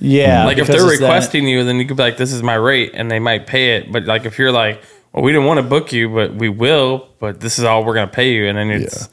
[0.00, 0.44] Yeah.
[0.44, 2.54] like if they're it's that- requesting you, then you could be like, "This is my
[2.54, 3.92] rate," and they might pay it.
[3.92, 7.06] But like if you're like, "Well, we didn't want to book you, but we will,"
[7.20, 9.08] but this is all we're gonna pay you, and then it's,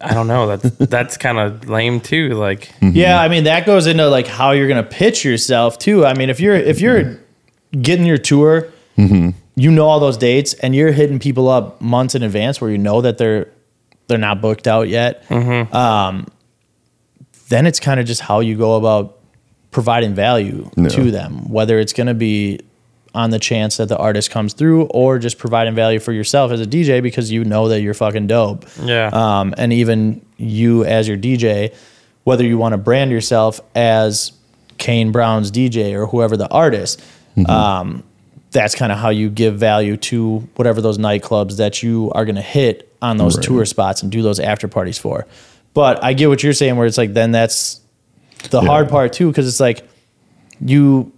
[0.00, 0.56] I don't know.
[0.56, 2.30] That's that's kind of lame too.
[2.30, 2.96] Like, mm-hmm.
[2.96, 6.04] Yeah, I mean that goes into like how you're gonna pitch yourself too.
[6.04, 7.80] I mean, if you're if you're mm-hmm.
[7.80, 9.30] getting your tour, mm-hmm.
[9.54, 12.78] you know all those dates, and you're hitting people up months in advance where you
[12.78, 13.48] know that they're
[14.08, 15.24] they're not booked out yet.
[15.74, 16.26] Um,
[17.48, 19.18] then it's kind of just how you go about
[19.70, 22.60] providing value to them, whether it's gonna be
[23.14, 26.60] on the chance that the artist comes through, or just providing value for yourself as
[26.60, 31.06] a DJ because you know that you're fucking dope yeah, um, and even you as
[31.08, 31.74] your DJ,
[32.24, 34.32] whether you want to brand yourself as
[34.78, 37.02] Kane Brown's DJ or whoever the artist,
[37.46, 38.02] um,
[38.50, 42.34] that's kind of how you give value to whatever those nightclubs that you are going
[42.36, 43.44] to hit on those Right.
[43.46, 45.26] tour spots and do those after parties for.
[45.74, 47.80] But I get what you're saying, where it's like then that's
[48.50, 49.86] the hard part too, because it's like
[50.60, 51.12] you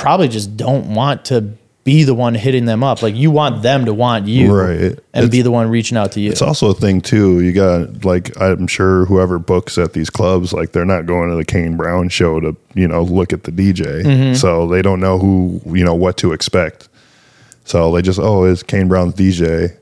[0.00, 3.02] probably just don't want to be the one hitting them up.
[3.02, 4.98] Like you want them to want you, Right.
[5.14, 6.30] and be the one reaching out to you.
[6.30, 7.40] It's also a thing too.
[7.40, 11.36] You got like I'm sure whoever books at these clubs, like they're not going to
[11.36, 14.34] the Kane Brown show to you know look at the DJ, Mm-hmm.
[14.34, 16.88] so they don't know who you know what to expect.
[17.64, 19.76] So they just oh, it's Kane Brown's DJ.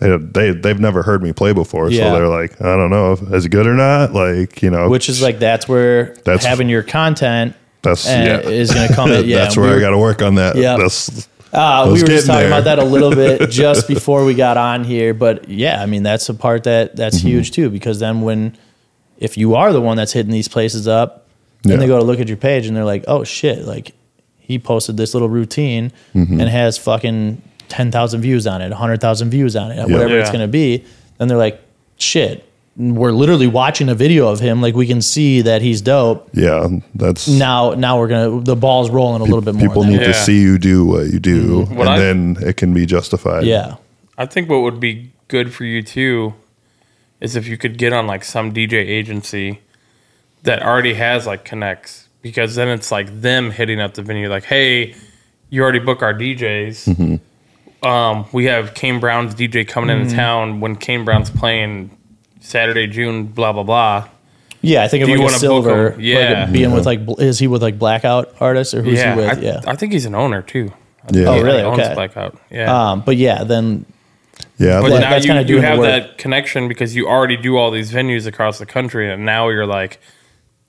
[0.00, 2.04] They they they've never heard me play before, Yeah.
[2.10, 4.12] so they're like I don't know if is it good or not.
[4.12, 8.40] Like you know, which is like that's where That's- having your content that's uh, yeah.
[8.50, 9.10] is going to come.
[9.12, 9.24] in.
[9.28, 10.56] Yeah, that's we where I got to work on that.
[10.56, 10.76] Yeah.
[10.76, 12.48] That's Uh, we were just talking there.
[12.48, 16.02] about that a little bit just before we got on here, but yeah, I mean
[16.02, 17.28] that's a part that that's Mm-hmm.
[17.28, 18.56] huge too because then when
[19.18, 21.26] if you are the one that's hitting these places up,
[21.62, 21.78] then Yeah.
[21.80, 23.92] they go to look at your page and they're like, oh shit, like
[24.38, 26.40] he posted this little routine Mm-hmm.
[26.40, 30.30] and has fucking ten thousand views on it, hundred thousand views on it, whatever it's
[30.30, 30.84] going to be.
[31.18, 31.60] Then they're like,
[31.98, 32.47] shit,
[32.78, 36.28] we're literally watching a video of him, like we can see that he's dope.
[36.32, 36.66] yeah.
[36.94, 39.68] That's Now, now we're gonna the ball's rolling a little bit more.
[39.68, 39.92] people then.
[39.92, 40.12] need to Yeah.
[40.24, 41.74] see you do what you do, Mm-hmm.
[41.74, 43.44] What and I- then it can be justified.
[43.44, 43.74] yeah.
[44.16, 46.34] I think what would be good for you too
[47.20, 49.60] is if you could get on like some DJ agency
[50.44, 54.44] that already has like connects because then it's like them hitting up the venue like,
[54.44, 54.94] hey,
[55.50, 56.94] you already book our DJs.
[56.94, 57.86] Mm-hmm.
[57.86, 60.02] Um, we have Kane Brown's DJ coming Mm-hmm.
[60.04, 61.90] into town when Kane Brown's playing
[62.48, 64.08] Saturday, June, blah blah blah.
[64.62, 65.90] Yeah, I think of Do you a wanna book silver.
[65.92, 66.00] him?
[66.00, 66.40] Yeah.
[66.44, 69.20] like being with like, bl- is he with like blackout artists or who's yeah, he
[69.20, 69.38] with?
[69.38, 69.60] I, yeah.
[69.66, 70.72] I think he's an owner too.
[71.04, 71.28] I Yeah.
[71.28, 71.62] Oh, he really?
[71.62, 71.94] Owns Okay.
[71.94, 72.40] Blackout.
[72.50, 72.72] Yeah.
[72.90, 73.84] Um, but yeah, then
[74.58, 74.80] yeah.
[74.80, 75.86] But That- now that's you, kinda you doing the have work.
[75.88, 79.66] that connection because you already do all these venues across the country, and now you're
[79.66, 80.00] like,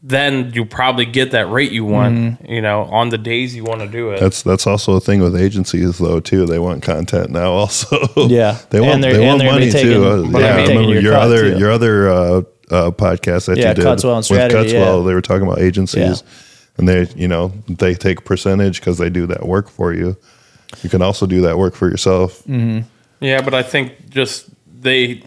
[0.01, 2.51] then you probably get that rate you want, Mm-hmm.
[2.51, 4.19] you know, on the days you want to do it.
[4.19, 6.45] That's that's also a thing with agencies though too.
[6.45, 7.97] They want content now also.
[8.27, 8.57] Yeah.
[8.69, 10.05] they want they're- they and want money taking- too.
[10.05, 11.59] Uh, yeah, I remember your your other too.
[11.59, 12.37] your other uh,
[12.71, 14.99] uh, podcast that Yeah, you did Cutswell and with Strategy, Cutswell.
[15.01, 15.07] yeah.
[15.07, 16.23] They were talking about agencies,
[16.77, 20.15] and they you know they take percentage because they do that work for you.
[20.83, 22.43] You can also do that work for yourself.
[22.45, 22.85] Mm.
[23.19, 24.47] yeah, but I think just
[24.81, 25.23] they,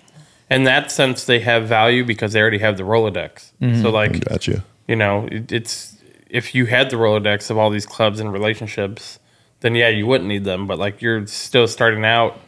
[0.52, 3.52] in that sense, they have value because they already have the Rolodex.
[3.60, 3.82] Mm-hmm.
[3.82, 4.62] So like, Got you.
[4.86, 5.96] you know, it, it's
[6.28, 9.18] if you had the Rolodex of all these clubs and relationships,
[9.60, 10.66] then yeah, you wouldn't need them.
[10.66, 12.38] But like, you're still starting out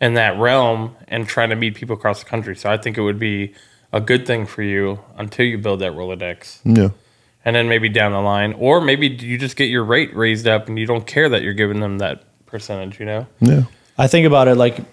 [0.00, 2.54] in that realm and trying to meet people across the country.
[2.56, 3.54] So I think it would be
[3.92, 6.60] a good thing for you until you build that Rolodex.
[6.64, 6.90] Yeah.
[7.44, 10.68] And then maybe down the line, or maybe you just get your rate raised up
[10.68, 13.26] and you don't care that you're giving them that percentage, you know?
[13.40, 13.62] Yeah.
[13.96, 14.84] I think about it like a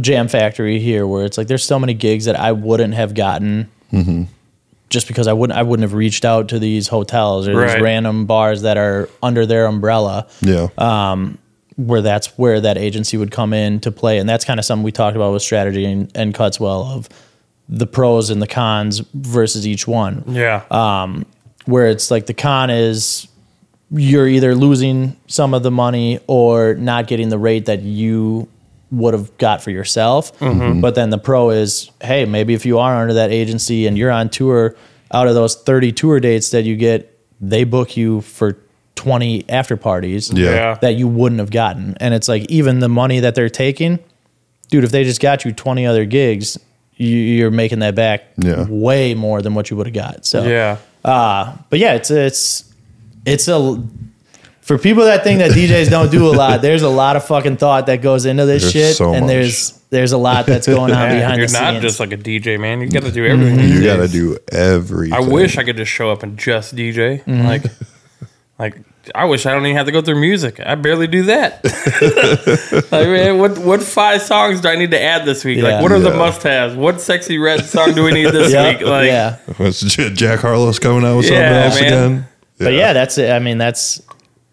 [0.00, 3.70] Jam Factory here, where it's like there's so many gigs that I wouldn't have gotten
[4.90, 8.26] just because I wouldn't I wouldn't have reached out to these hotels or these random
[8.26, 10.26] bars that are under their umbrella.
[10.40, 10.68] Yeah.
[10.78, 11.28] Uh,
[11.76, 14.18] where that's where that agency would come in to play.
[14.18, 17.08] And that's kind of something we talked about with strategy and, and Cutswell of
[17.68, 20.22] the pros and the cons versus each one.
[20.28, 20.62] Yeah.
[21.66, 23.26] Where it's like the con is
[23.90, 28.48] you're either losing some of the money or not getting the rate that you
[28.96, 30.38] would have got for yourself.
[30.40, 30.80] Mm-hmm.
[30.80, 34.10] But then the pro is, hey, maybe if you are under that agency and you're
[34.10, 34.74] on tour,
[35.12, 38.58] out of those 30 tour dates that you get, they book you for
[38.96, 40.50] 20 after parties Yeah.
[40.50, 40.74] Yeah.
[40.80, 41.96] that you wouldn't have gotten.
[42.00, 43.98] And it's like even the money that they're taking,
[44.70, 46.58] dude, if they just got you 20 other gigs,
[46.96, 48.66] you, you're making that back Yeah.
[48.68, 50.24] way more than what you would have got.
[50.26, 50.76] So Yeah.
[51.04, 52.64] uh, but yeah, it's it's
[53.26, 53.82] it's a
[54.64, 56.62] for people that think that DJs don't do a lot.
[56.62, 59.28] There's a lot of fucking thought that goes into this There's shit, so and much.
[59.28, 61.82] there's there's a lot that's going on Yeah, behind you're the not scenes.
[61.82, 62.80] just like a DJ, man.
[62.80, 63.58] You got to do everything.
[63.58, 63.72] Mm-hmm.
[63.74, 65.12] You got to do everything.
[65.12, 67.22] I wish I could just show up and just DJ.
[67.24, 67.46] Mm-hmm.
[67.46, 67.64] Like,
[68.58, 68.76] like
[69.14, 70.58] I wish I don't even have to go through music.
[70.64, 71.62] I barely do that.
[72.90, 75.58] like, man, what what five songs do I need to add this week?
[75.58, 75.64] Yeah.
[75.74, 76.74] Like, what are the must-haves?
[76.74, 78.88] What sexy red song do we need this Yep, week?
[78.88, 81.86] Like, yeah, Jack Harlow's coming out with something else man.
[81.92, 82.26] again?
[82.58, 83.30] but yeah, that's it.
[83.30, 84.00] I mean, that's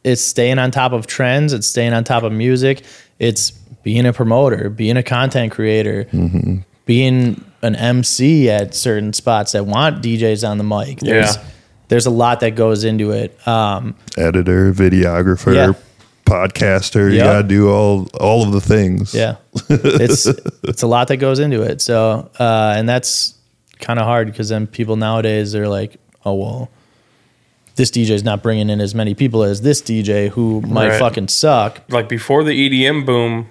[0.03, 1.53] it's staying on top of trends.
[1.53, 2.83] It's staying on top of music.
[3.19, 3.51] It's
[3.83, 6.57] being a promoter, being a content creator, Mm-hmm.
[6.85, 10.99] being an MC at certain spots that want DJs on the mic.
[10.99, 11.43] There's, Yeah.
[11.89, 13.37] There's a lot that goes into it.
[13.47, 15.73] Um, editor, videographer, Yeah.
[16.25, 17.11] podcaster.
[17.11, 19.13] You got to do all all of the things.
[19.13, 19.35] Yeah,
[19.69, 20.25] it's
[20.63, 21.81] it's a lot that goes into it.
[21.81, 23.35] So, uh, and that's
[23.79, 26.69] kind of hard because then people nowadays are like, oh well,
[27.81, 30.99] this DJ is not bringing in as many people as this DJ who might Right.
[30.99, 31.81] fucking suck.
[31.89, 33.49] like before the EDM boom,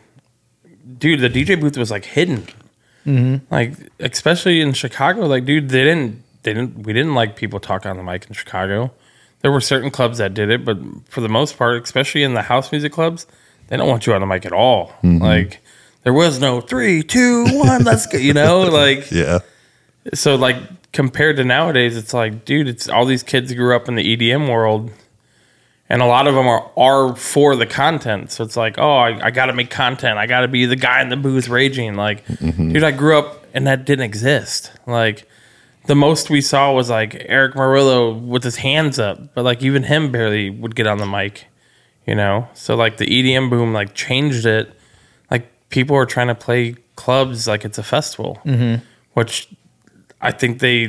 [0.98, 2.46] dude, the DJ booth was like hidden.
[3.06, 3.36] Mm-hmm.
[3.52, 7.90] Like especially in Chicago, like dude, they didn't they didn't we didn't like people talking
[7.90, 8.92] on the mic in Chicago.
[9.40, 12.42] There were certain clubs that did it, but for the most part, especially in the
[12.42, 13.26] house music clubs,
[13.68, 14.88] they don't want you on the mic at all.
[15.02, 15.22] Mm-hmm.
[15.22, 15.60] Like
[16.04, 18.18] there was no three, two, one, let's go.
[18.18, 19.40] You know, like Yeah.
[20.14, 20.56] So like
[20.92, 24.48] compared to nowadays, it's like, dude, it's all these kids grew up in the EDM
[24.48, 24.90] world,
[25.88, 28.32] and a lot of them are are for the content.
[28.32, 30.18] So it's like, oh, I, I got to make content.
[30.18, 31.94] I got to be the guy in the booth raging.
[31.94, 32.72] Like, mm-hmm.
[32.72, 34.72] dude, I grew up and that didn't exist.
[34.86, 35.28] Like,
[35.86, 39.84] the most we saw was like Erick Morillo with his hands up, but like even
[39.84, 41.46] him barely would get on the mic.
[42.06, 44.72] You know, so like the EDM boom like changed it.
[45.30, 48.82] Like people are trying to play clubs like it's a festival, mm-hmm.
[49.12, 49.48] which
[50.20, 50.88] I think they.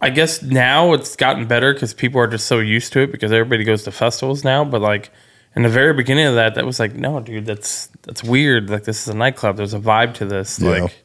[0.00, 3.32] I guess now it's gotten better because people are just so used to it because
[3.32, 4.64] everybody goes to festivals now.
[4.64, 5.10] But like
[5.54, 8.68] in the very beginning of that, that was like, no, dude, that's that's weird.
[8.68, 9.56] Like this is a nightclub.
[9.56, 10.58] There's a vibe to this.
[10.60, 10.70] Yeah.
[10.70, 11.04] Like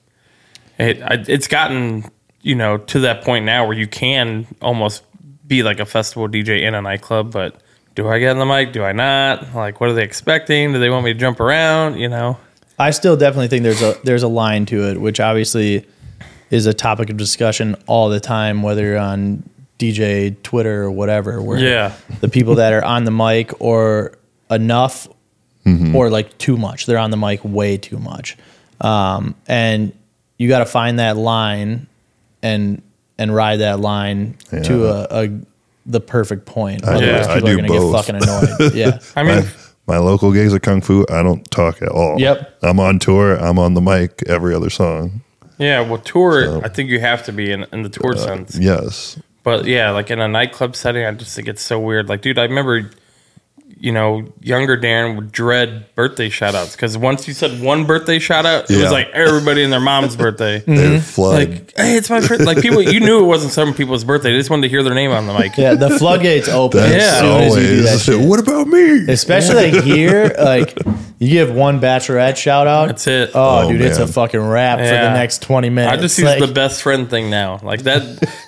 [0.78, 5.04] it, I, it's gotten you know to that point now where you can almost
[5.48, 7.32] be like a festival DJ in a nightclub.
[7.32, 7.62] But
[7.96, 8.74] do I get on the mic?
[8.74, 9.54] Do I not?
[9.56, 10.74] Like, what are they expecting?
[10.74, 11.98] Do they want me to jump around?
[11.98, 12.38] You know?
[12.80, 15.86] I still definitely think there's a there's a line to it, which obviously
[16.52, 19.42] is a topic of discussion all the time, whether you're on
[19.80, 21.42] DJ Twitter or whatever.
[21.42, 21.94] Where Yeah.
[22.20, 24.14] the people that are on the mic or
[24.52, 25.08] enough
[25.96, 26.86] or like too much.
[26.86, 28.36] They're on the mic way too much.
[28.82, 29.94] Um, and
[30.38, 31.88] you got to find that line
[32.44, 32.82] and
[33.18, 35.30] and ride that line to a, a
[35.86, 36.84] the perfect point.
[36.84, 37.96] Otherwise, yeah, I people are do going to get both.
[37.96, 38.74] fucking annoyed.
[38.76, 39.00] Yeah.
[39.16, 39.44] I mean,
[39.88, 42.20] My local gigs at Kung Fu, I don't talk at all.
[42.20, 42.58] Yep.
[42.64, 43.36] I'm on tour.
[43.36, 45.22] I'm on the mic every other song.
[45.62, 45.82] Yeah.
[45.82, 46.64] Well, tour.
[46.64, 48.58] I think you have to be in, in the tour uh, sense.
[48.58, 49.20] Yes.
[49.44, 52.10] But yeah, like in a nightclub setting, I just think it's so weird.
[52.10, 52.92] Like, dude, I remember,
[53.80, 58.20] you know, younger Darren would dread birthday shout outs because once you said one birthday
[58.20, 58.84] shout out, it Yeah.
[58.84, 60.60] was like everybody and their mom's birthday.
[60.60, 61.00] They mm-hmm.
[61.00, 61.50] flood.
[61.50, 62.44] Like, hey, it's my birthday.
[62.46, 64.32] Like, people, you knew it wasn't some people's birthday.
[64.32, 65.58] They just wanted to hear their name on the mic.
[65.58, 68.04] Yeah, the floodgates open That's as soon as you do that always.
[68.04, 68.20] shit.
[68.28, 69.12] What about me?
[69.12, 70.78] Especially like here, like
[71.20, 72.88] you give one bachelorette shout out.
[72.88, 73.32] That's it.
[73.36, 75.98] Oh, Oh, dude, it's a fucking wrap for the next twenty minutes.
[75.98, 77.60] I just use Like, the best friend thing now.
[77.62, 78.02] Like that,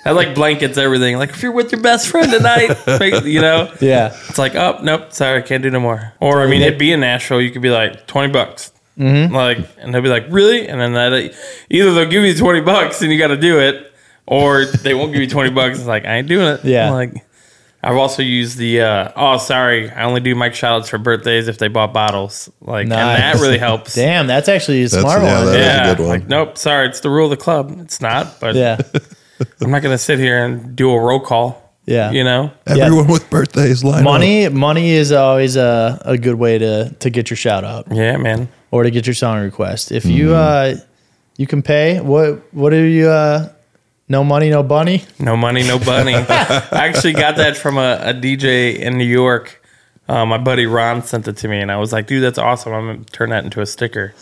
[0.04, 1.16] that like blankets everything.
[1.18, 2.76] Like if you're with your best friend tonight,
[3.24, 6.12] you know, yeah, It's like, oh nope, sorry, I can't do no more.
[6.20, 7.40] Or I mean, it'd be in Nashville.
[7.40, 9.34] You could be like twenty bucks, Mm-hmm.
[9.34, 10.68] like, and they'll be like, really?
[10.68, 11.34] And then that
[11.70, 13.92] either they'll give you twenty bucks and you got to do it,
[14.26, 15.78] or they won't give you twenty bucks.
[15.78, 16.64] It's like I ain't doing it.
[16.64, 16.90] Yeah.
[16.90, 17.12] like
[17.82, 21.58] I've also used the uh, oh sorry, I only do mic shoutouts for birthdays if
[21.58, 22.50] they bought bottles.
[22.62, 22.98] Like, Nice.
[22.98, 23.94] and that really helps.
[23.96, 25.46] damn, that's actually a smart yeah, one.
[25.46, 26.08] that is a Yeah, good one.
[26.08, 27.76] like nope, sorry, it's the rule of the club.
[27.80, 28.78] It's not, but yeah,
[29.60, 31.63] I'm not gonna sit here and do a roll call.
[31.86, 34.04] Yeah, You know, Everyone with birthdays line up.
[34.04, 38.16] Money, money is always a, a good way to to get your shout out yeah,
[38.16, 38.48] man.
[38.70, 39.92] or to get your song request.
[39.92, 40.76] If you uh
[41.36, 43.50] you can pay, what what do you uh
[44.08, 45.02] no money, no bunny?
[45.18, 46.14] No money, no bunny.
[46.28, 49.60] I actually got that from a, a DJ in New York.
[50.06, 52.74] Uh, my buddy Ron sent it to me, and I was like, "Dude, that's awesome!
[52.74, 54.12] I'm gonna turn that into a sticker."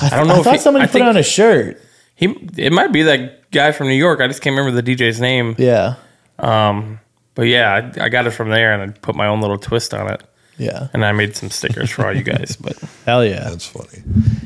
[0.00, 0.34] I don't know.
[0.34, 1.82] I if thought he- somebody I put think on a shirt.
[2.14, 2.26] he.
[2.56, 4.20] It might be that guy from New York.
[4.20, 5.56] I just can't remember the DJ's name.
[5.58, 5.96] Yeah.
[6.38, 7.00] Um,
[7.34, 9.94] but yeah, I, I got it from there, and I put my own little twist
[9.94, 10.22] on it.
[10.58, 10.88] Yeah.
[10.92, 12.56] and I made some stickers for all you guys.
[12.56, 13.48] But Hell yeah.
[13.48, 14.02] That's funny.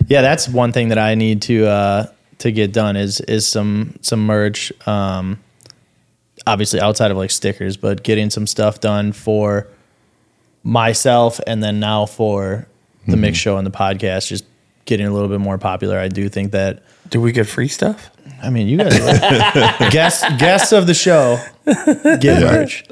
[0.07, 2.07] Yeah, that's one thing that I need to uh
[2.39, 4.73] to get done is is some some merch.
[4.87, 5.41] Um
[6.47, 9.67] obviously outside of like stickers, but getting some stuff done for
[10.63, 12.67] myself and then now for
[13.09, 14.45] the mix show and the podcast just
[14.85, 15.99] getting a little bit more popular.
[15.99, 18.11] I do think that do we get free stuff?
[18.43, 21.39] I mean, you guys are guests guests of the show
[22.21, 22.85] get merch.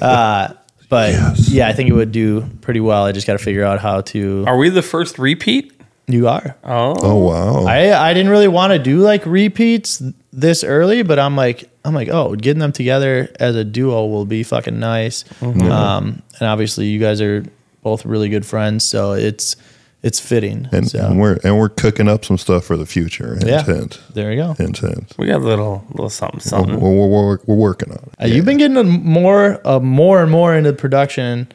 [0.00, 0.54] Uh
[0.88, 1.48] but Yes.
[1.50, 3.04] yeah, I think it would do pretty well.
[3.04, 4.44] I just got to figure out how to.
[4.48, 5.72] Are we the first repeat?
[6.08, 6.56] You are.
[6.64, 7.64] Oh, Oh wow.
[7.64, 10.02] I I didn't really want to do like repeats
[10.32, 14.24] this early, but I'm like I'm like oh, getting them together as a duo will
[14.26, 15.24] be fucking nice.
[15.40, 17.44] Um, and obviously you guys are
[17.82, 19.54] both really good friends, so it's
[20.02, 20.68] it's fitting.
[20.72, 23.38] and, so and we're and we're cooking up some stuff for the future.
[23.44, 23.60] Yeah.
[23.60, 24.00] Intent.
[24.14, 24.56] there you go.
[24.58, 25.14] Intent.
[25.18, 26.80] we got a little little something We're, something.
[26.80, 28.22] we're, we're, we're working on it.
[28.22, 31.48] Uh, You've been getting a more uh, more and more into production.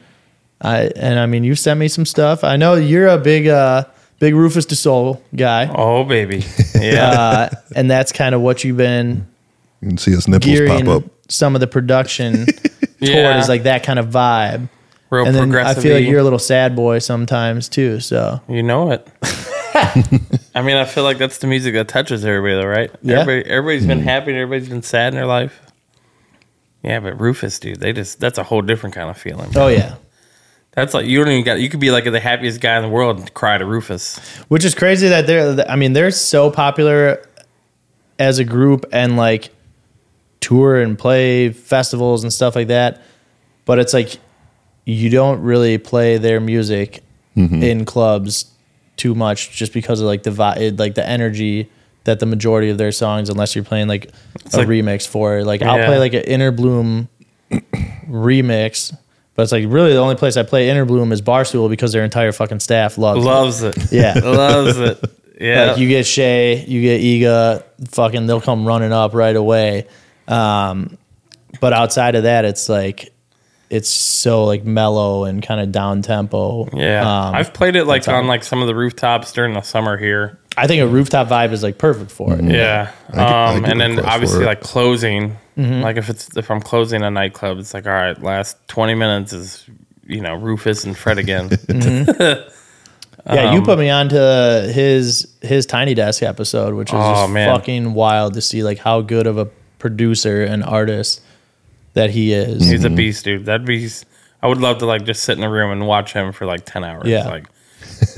[0.60, 2.44] I and I mean you sent me some stuff.
[2.44, 3.84] I know you're a big uh
[4.20, 5.68] big Rufus Du Sol guy.
[5.74, 6.44] Oh baby,
[6.80, 7.10] yeah.
[7.10, 9.26] Uh, and that's kind of what you've been
[9.82, 11.02] You can see his nipples pop up.
[11.28, 12.46] some of the production
[13.00, 13.22] Yeah.
[13.24, 14.70] toward is like that kind of vibe.
[15.10, 18.00] Real and then I feel like you're a little sad boy sometimes too.
[18.00, 19.06] So You know it.
[20.54, 22.90] I mean, I feel like that's the music that touches everybody, though, right?
[23.02, 23.20] Yeah.
[23.20, 24.04] Everybody, everybody's been mm.
[24.04, 25.60] happy and everybody's been sad in their life.
[26.82, 29.50] Yeah, but Rufus, dude, they just—that's a whole different kind of feeling.
[29.56, 29.96] oh yeah,
[30.72, 31.60] That's like you don't even got.
[31.60, 34.18] You could be like the happiest guy in the world and cry to Rufus.
[34.48, 35.68] which is crazy that they're.
[35.68, 37.28] I mean, they're so popular
[38.18, 39.50] as a group and like
[40.40, 43.02] tour and play festivals and stuff like that.
[43.64, 44.18] But it's like
[44.86, 47.02] you don't really play their music
[47.36, 48.46] in clubs
[48.96, 51.70] too much just because of like the vi- like the energy
[52.04, 54.06] that the majority of their songs unless you're playing like
[54.54, 55.44] a like- remix for it.
[55.44, 57.08] like I'll play like an Innerbloom
[58.08, 58.96] remix
[59.34, 62.32] but it's like really the only place I play Innerbloom is Barstool because their entire
[62.32, 63.28] fucking staff loves it.
[63.28, 63.92] Loves it.
[63.92, 64.14] Yeah.
[64.24, 64.98] loves it.
[65.38, 65.66] Yeah.
[65.72, 69.88] Like you get Shay, you get Iga, fucking they'll come running up right away.
[70.26, 70.96] Um,
[71.60, 73.12] but outside of that, it's like
[73.70, 76.68] it's so like mellow and kind of down tempo.
[76.72, 77.00] yeah.
[77.28, 80.38] Um, I've played it like on like some of the rooftops during the summer here.
[80.56, 82.44] I think a rooftop vibe is like perfect for it.
[82.44, 82.90] Yeah.
[83.08, 85.80] I get- I um, get and then obviously like closing, Mm-hmm.
[85.82, 89.32] like if it's if I'm closing a nightclub, it's like all right, last 20 minutes
[89.32, 89.64] is
[90.06, 91.48] you know Rufus and Fred again.
[93.28, 97.22] Yeah, Um, you put me on to his his Tiny Desk episode, which was Oh,
[97.22, 97.48] just man.
[97.58, 99.46] fucking wild to see like how good of a
[99.80, 101.20] producer and artist
[101.96, 102.68] that he is.
[102.68, 103.46] He's a beast, dude.
[103.46, 103.88] That'd be.
[104.42, 106.64] I would love to like just sit in a room and watch him for like
[106.64, 107.08] 10 hours.
[107.08, 107.26] Yeah.
[107.26, 107.46] Like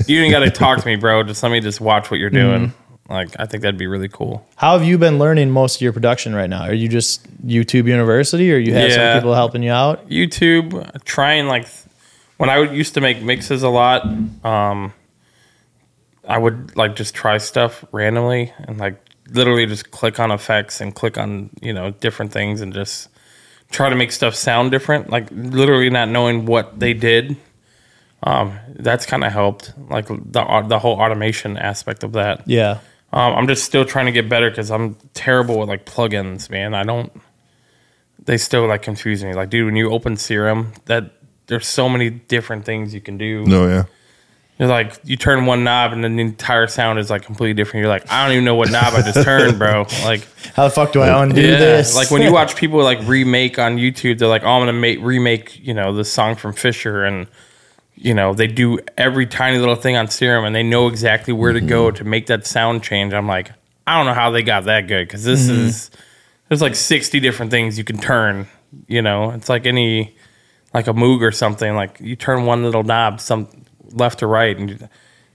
[0.05, 1.23] you ain't got to talk to me, bro.
[1.29, 2.67] Just let me just watch what you're doing.
[2.67, 3.11] Mm-hmm.
[3.13, 4.45] Like I think that'd be really cool.
[4.57, 6.63] How have you been learning most of your production right now?
[6.63, 9.13] Are you just YouTube University, or you have Yeah.
[9.13, 10.07] some people helping you out?
[10.09, 11.67] YouTube, trying like
[12.37, 14.05] when I used to make mixes a lot,
[14.45, 14.93] um,
[16.27, 18.97] I would like just try stuff randomly and like
[19.31, 23.07] literally just click on effects and click on you know different things and just
[23.71, 25.09] try to make stuff sound different.
[25.09, 27.37] Like literally not knowing what they did.
[28.21, 32.47] Um, that's kind of helped, like the the whole automation aspect of that.
[32.47, 32.79] Yeah.
[33.11, 36.73] Um, I'm just still trying to get better because I'm terrible with like plugins, man.
[36.73, 37.11] I don't.
[38.25, 39.33] They still like confuse me.
[39.33, 41.13] Like, dude, when you open Serum, that
[41.47, 43.45] there's so many different things you can do.
[43.45, 43.85] No, yeah.
[44.59, 47.81] You're like, you turn one knob and then the entire sound is like completely different.
[47.81, 49.85] You're like, I don't even know what knob I just turned, bro.
[50.03, 51.95] Like, How the fuck do I undo yeah, this?
[51.95, 54.99] like when you watch people like remake on YouTube, they're like, oh, I'm gonna make
[55.01, 57.27] remake, you know, the song from Fisher, and
[57.95, 61.53] you know, they do every tiny little thing on Serum, and they know exactly where
[61.53, 61.97] to go mm-hmm.
[61.97, 63.13] to make that sound change.
[63.13, 63.51] I'm like,
[63.87, 65.67] I don't know how they got that good because this mm-hmm.
[65.67, 65.91] is
[66.47, 68.47] there's like 60 different things you can turn.
[68.87, 70.15] You know, it's like any
[70.73, 71.75] like a Moog or something.
[71.75, 73.47] Like you turn one little knob, some
[73.91, 74.89] left to right, and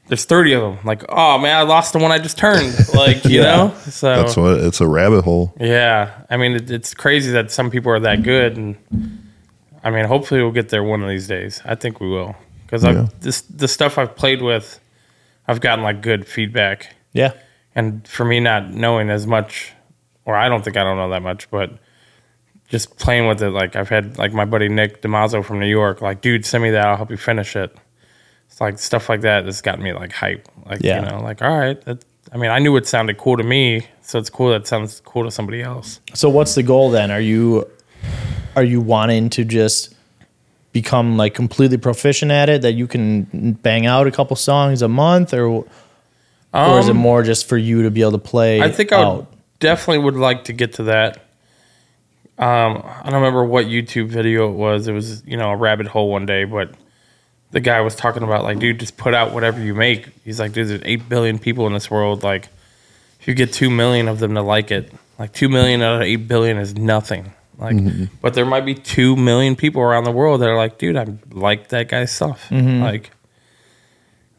[0.08, 0.78] there's 30 of them.
[0.84, 2.74] Like, oh man, I lost the one I just turned.
[2.94, 3.56] Like, you Yeah.
[3.56, 5.54] know, so That's what it's a rabbit hole.
[5.58, 8.76] yeah, I mean it, it's crazy that some people are that good, and
[9.82, 11.60] I mean hopefully we'll get there one of these days.
[11.64, 12.36] I think we will
[12.66, 12.90] because Yeah.
[13.02, 14.80] I've this the stuff I've played with,
[15.48, 17.32] I've gotten like good feedback, yeah.
[17.74, 19.72] and for me not knowing as much,
[20.24, 21.72] or I don't think I don't know that much, but
[22.68, 26.00] just playing with it, like I've had like my buddy Nick Damaso from New York,
[26.00, 27.76] like dude, send me that, I'll help you finish it.
[28.54, 31.00] It's like stuff like that that's gotten me like hype, like Yeah.
[31.00, 33.84] you know, like all right, that, I mean I knew it sounded cool to me,
[34.02, 35.98] so it's cool that it sounds cool to somebody else.
[36.14, 37.10] So what's the goal then?
[37.10, 37.68] Are you
[38.54, 39.96] are you wanting to just
[40.70, 44.88] become like completely proficient at it that you can bang out a couple songs a
[44.88, 45.64] month or
[46.52, 48.92] or is it more just for you to be able to play Um, I think
[48.92, 49.26] I would,
[49.58, 51.16] definitely would like to get to that.
[52.38, 54.86] Um, I don't remember what YouTube video it was.
[54.86, 56.70] It was you know a rabbit hole one day, but
[57.50, 60.08] the guy was talking about like, dude, just put out whatever you make.
[60.24, 62.22] He's like, dude, there's eight billion people in this world.
[62.22, 62.48] Like,
[63.20, 66.02] if you get two million of them to like it, like two million out of
[66.02, 67.32] eight billion is nothing.
[67.56, 68.04] Like, mm-hmm.
[68.20, 71.06] but there might be two million people around the world that are like, dude, I
[71.30, 72.48] like that guy's stuff.
[72.48, 72.82] Mm-hmm.
[72.82, 73.10] Like,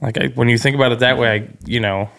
[0.01, 2.09] like I, when you think about it that way, I, you know,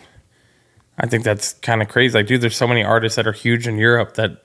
[0.99, 2.17] I think that's kind of crazy.
[2.17, 4.45] Like, dude, there's so many artists that are huge in Europe that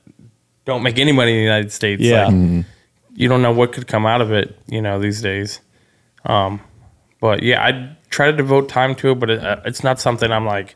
[0.65, 2.01] don't make any money in the United States.
[2.01, 2.27] Yeah.
[2.27, 2.65] Like,
[3.13, 5.61] you don't know what could come out of it, you know, these days.
[6.25, 6.61] Um,
[7.19, 10.31] but yeah, I try to devote time to it, but it, uh, it's not something
[10.31, 10.75] I'm like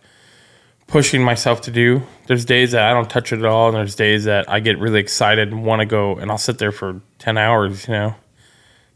[0.87, 2.03] pushing myself to do.
[2.27, 4.79] There's days that I don't touch it at all, and there's days that I get
[4.79, 7.87] really excited and want to go, and I'll sit there for ten hours.
[7.87, 8.15] You know,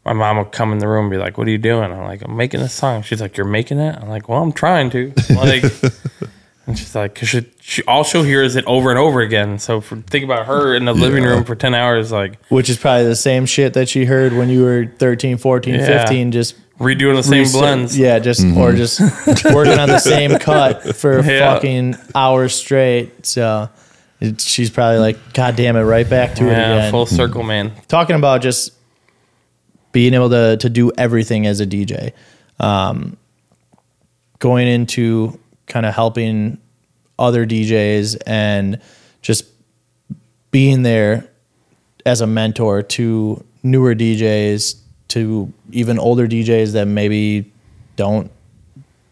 [0.06, 2.04] my mom will come in the room and be like, "What are you doing?" I'm
[2.04, 4.90] like, "I'm making a song." She's like, "You're making it?" I'm like, "Well, I'm trying
[4.92, 5.64] to." Like,
[6.70, 9.60] and she's like, "Cause she, she all she'll hear is it over and over again."
[9.60, 12.78] So for, think about her in the living room for ten hours, like Which is
[12.78, 15.86] probably the same shit that she heard when you were 13, 14, Yeah.
[16.06, 17.98] 15, just redoing the same reset- blends.
[17.98, 19.00] Yeah, just or just
[19.54, 21.54] working on the same cut for Yeah.
[21.56, 23.26] fucking hours straight.
[23.26, 23.70] So
[24.22, 26.92] it, she's probably like, God damn it, right back to it Yeah, again.
[26.92, 27.74] full circle, man.
[27.88, 28.72] Talking about just
[29.92, 32.14] being able to to do everything as a DJ.
[32.60, 33.18] Um,
[34.40, 35.38] going into
[35.70, 36.58] kind of helping
[37.18, 38.82] other DJs and
[39.22, 39.46] just
[40.52, 41.30] being there
[42.06, 44.76] as a mentor to newer DJs,
[45.10, 47.52] to even older DJs that maybe
[47.96, 48.32] don't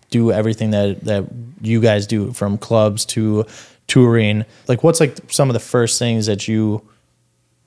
[0.09, 1.25] do everything that that
[1.61, 3.45] you guys do from clubs to
[3.87, 4.45] touring.
[4.67, 6.87] Like what's like some of the first things that you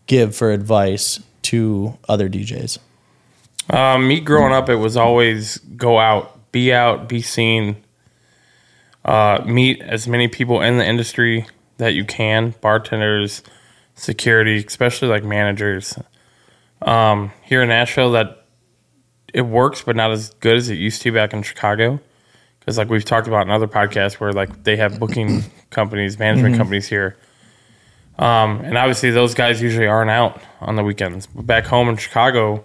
[0.07, 2.79] give for advice to other DJs?
[3.71, 7.77] Um, me growing up, it was always go out, be out, be seen,
[9.05, 11.47] uh, meet as many people in the industry
[11.79, 13.43] that you can, bartenders,
[13.95, 15.99] security, especially like managers.
[16.83, 18.47] Um, here in Nashville, that
[19.33, 22.01] it works, but not as good as it used to back in Chicago.
[22.59, 26.57] Because like we've talked about in other podcasts, where like they have booking companies, management
[26.57, 27.17] companies here.
[28.19, 31.27] Um, and obviously those guys usually aren't out on the weekends.
[31.27, 32.65] But back home in Chicago,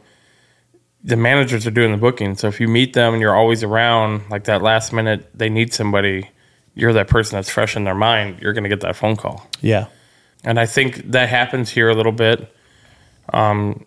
[1.05, 2.35] the managers are doing the booking.
[2.35, 5.71] So if you meet them and you're always around, like that last minute they need
[5.71, 6.29] somebody,
[6.73, 8.39] you're that person that's fresh in their mind.
[8.41, 9.85] You're going to get that phone call, Yeah.
[10.43, 12.51] and I think that happens here a little bit.
[13.31, 13.85] Um,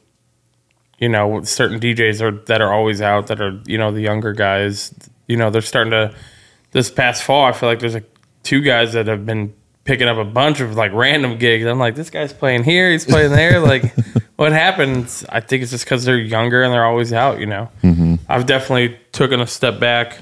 [0.99, 4.33] you know, certain DJs are that are always out that are you know the younger
[4.33, 4.93] guys.
[5.27, 6.15] You know, they're starting to.
[6.73, 8.11] This past fall, I feel like there's like
[8.43, 9.55] two guys that have been
[9.89, 11.65] picking up a bunch of like random gigs.
[11.65, 13.59] I'm like, this guy's playing here, he's playing there.
[13.73, 13.95] like,
[14.37, 15.25] what happens?
[15.31, 17.41] I think it's just because they're younger and they're always out.
[17.41, 17.71] You know,
[18.29, 20.19] I've definitely taken a step back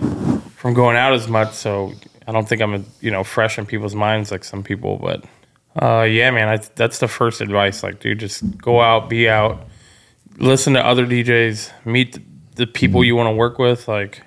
[0.54, 1.92] from going out as much, so
[2.28, 4.98] I don't think I'm you know fresh in people's minds like some people.
[4.98, 5.24] But
[5.82, 7.82] uh, yeah, man, I, that's the first advice.
[7.82, 9.66] Like, dude, just go out, be out,
[10.38, 12.20] listen to other DJs, meet
[12.54, 13.88] the people you want to work with.
[13.88, 14.22] Like,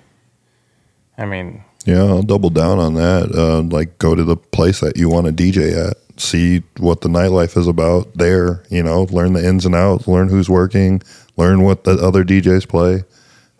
[1.16, 3.32] I mean, Yeah, I'll double down on that.
[3.34, 5.96] Uh, like, go to the place that you want to DJ at.
[6.20, 8.62] See what the nightlife is about there.
[8.68, 10.06] You know, learn the ins and outs.
[10.06, 11.00] Learn who's working.
[11.38, 13.04] Learn what the other DJs play.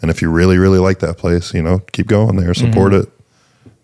[0.02, 2.52] And if you really, really like that place, you know, keep going there.
[2.52, 3.08] Support it.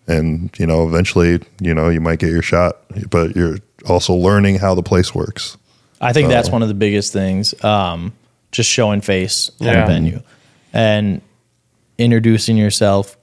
[0.07, 2.77] And you know, eventually, you know, you might get your shot.
[3.09, 3.57] But you're
[3.89, 5.57] also learning how the place works.
[5.99, 7.55] I think that's one of the biggest things.
[7.63, 8.13] Um,
[8.51, 9.83] just showing face at Yeah.
[9.83, 10.21] a venue
[10.71, 11.21] and
[11.97, 13.17] introducing yourself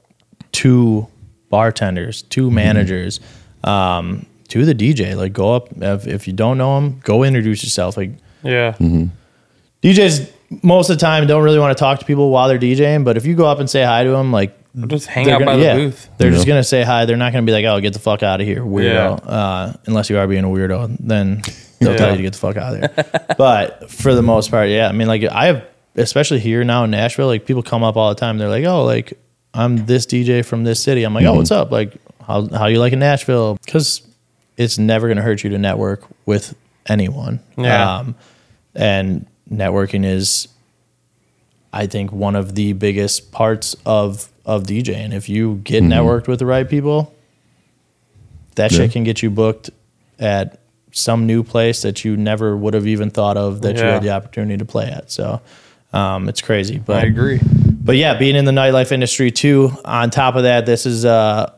[0.55, 1.07] to
[1.51, 3.21] bartenders, to managers,
[3.63, 5.17] um, to the DJ.
[5.17, 7.97] Like, go up if, if you don't know them, go introduce yourself.
[7.97, 8.11] Like,
[8.43, 8.75] yeah,
[9.83, 10.31] DJs
[10.63, 13.17] most of the time don't really want to talk to people while they're DJing, but
[13.17, 14.57] if you go up and say hi to them, like
[14.89, 16.09] just hang they're out gonna- by the yeah, booth.
[16.19, 17.05] They're just gonna say hi.
[17.05, 19.31] They're not gonna be like, "Oh, get the fuck out of here, weirdo." Yeah.
[19.31, 21.43] Uh, unless you are being a weirdo, then
[21.81, 21.97] they'll Yeah.
[21.97, 23.35] tell you to get the fuck out of there.
[23.39, 24.89] but for the most part, yeah.
[24.89, 25.65] I mean, like I have,
[25.97, 28.39] especially here now in Nashville, like people come up all the time.
[28.39, 29.19] They're like, "Oh, like
[29.55, 31.71] I'm this DJ from this city." I'm like, "Oh, what's up?
[31.71, 31.97] Like,
[32.27, 34.03] how how you like in Nashville?" Because
[34.57, 36.55] it's never gonna hurt you to network with
[36.87, 37.41] anyone.
[37.57, 37.97] Yeah.
[37.99, 38.15] Um,
[38.75, 40.49] and networking is
[41.73, 45.13] I think one of the biggest parts of of DJing.
[45.13, 47.13] If you get networked with the right people,
[48.57, 48.79] that Yeah.
[48.79, 49.71] shit can get you booked
[50.19, 50.59] at
[50.93, 54.11] some new place that you never would have even thought of that you had the
[54.11, 55.11] opportunity to play at.
[55.11, 55.41] So
[55.93, 57.41] um, it's crazy, but I agree.
[57.85, 59.71] But yeah, being in the nightlife industry too.
[59.85, 61.53] On top of that, this is uh,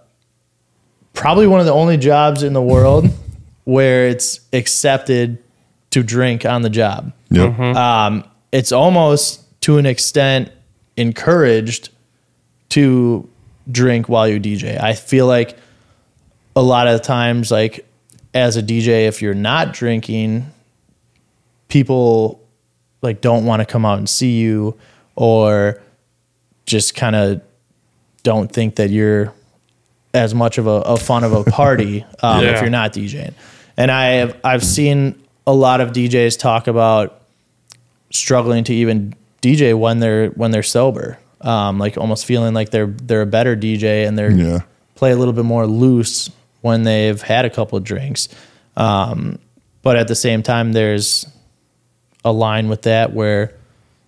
[1.13, 3.09] probably one of the only jobs in the world
[3.65, 5.43] where it's accepted
[5.91, 7.13] to drink on the job.
[7.31, 7.59] Yep.
[7.59, 10.51] Um, it's almost to an extent
[10.97, 11.91] encouraged
[12.71, 13.29] to
[13.71, 14.81] drink while you DJ.
[14.81, 15.57] I feel like
[16.57, 17.87] a lot of the times, like
[18.35, 20.51] as a DJ, if you're not drinking,
[21.69, 22.41] people
[23.01, 24.77] like don't want to come out and see you
[25.15, 25.81] or
[26.67, 27.41] just kind of
[28.23, 29.33] don't think that you're
[30.13, 33.33] as much of a, a fun of a party um, if you're not DJing.
[33.77, 37.21] And I have I've seen a lot of DJs talk about
[38.11, 42.87] struggling to even DJ when they're when they're sober, um, like almost feeling like they're
[42.87, 44.61] they're a better DJ and they're Yeah.
[44.95, 46.31] play a little bit more loose
[46.63, 48.29] when they've had a couple of drinks.
[48.77, 49.39] Um,
[49.83, 51.27] but at the same time, there's
[52.25, 53.53] a line with that where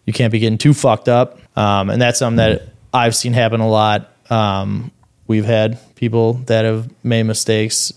[0.07, 1.39] you can't be getting too fucked up.
[1.59, 2.63] Um, and that's something that
[2.95, 4.13] I've seen happen a lot.
[4.31, 4.91] Um,
[5.27, 7.93] we've had people that have made mistakes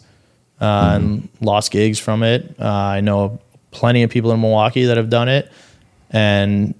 [0.59, 2.55] uh, and lost gigs from it.
[2.59, 3.39] Uh, I know
[3.71, 5.51] plenty of people in Milwaukee that have done it,
[6.09, 6.73] and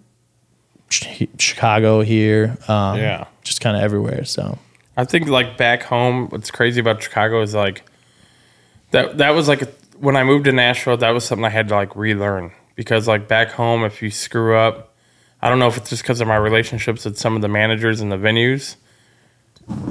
[0.90, 3.26] Ch- Chicago here, um, Yeah.
[3.44, 4.26] just kind of everywhere.
[4.26, 4.58] So
[4.98, 7.84] I think like back home, what's crazy about Chicago is like
[8.92, 9.18] that.
[9.20, 9.68] That was like a,
[10.00, 10.98] when I moved to Nashville.
[10.98, 14.58] That was something I had to like relearn because like back home, if you screw
[14.58, 14.91] up,
[15.42, 18.00] I don't know if it's just because of my relationships with some of the managers
[18.00, 18.76] and the venues.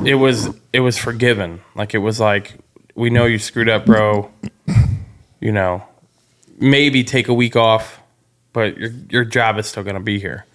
[0.05, 1.61] It was it was forgiven.
[1.75, 2.55] Like it was like
[2.95, 4.31] we know you screwed up, bro.
[5.41, 5.83] You know,
[6.59, 8.01] maybe take a week off,
[8.53, 10.47] but your your job is still gonna be here.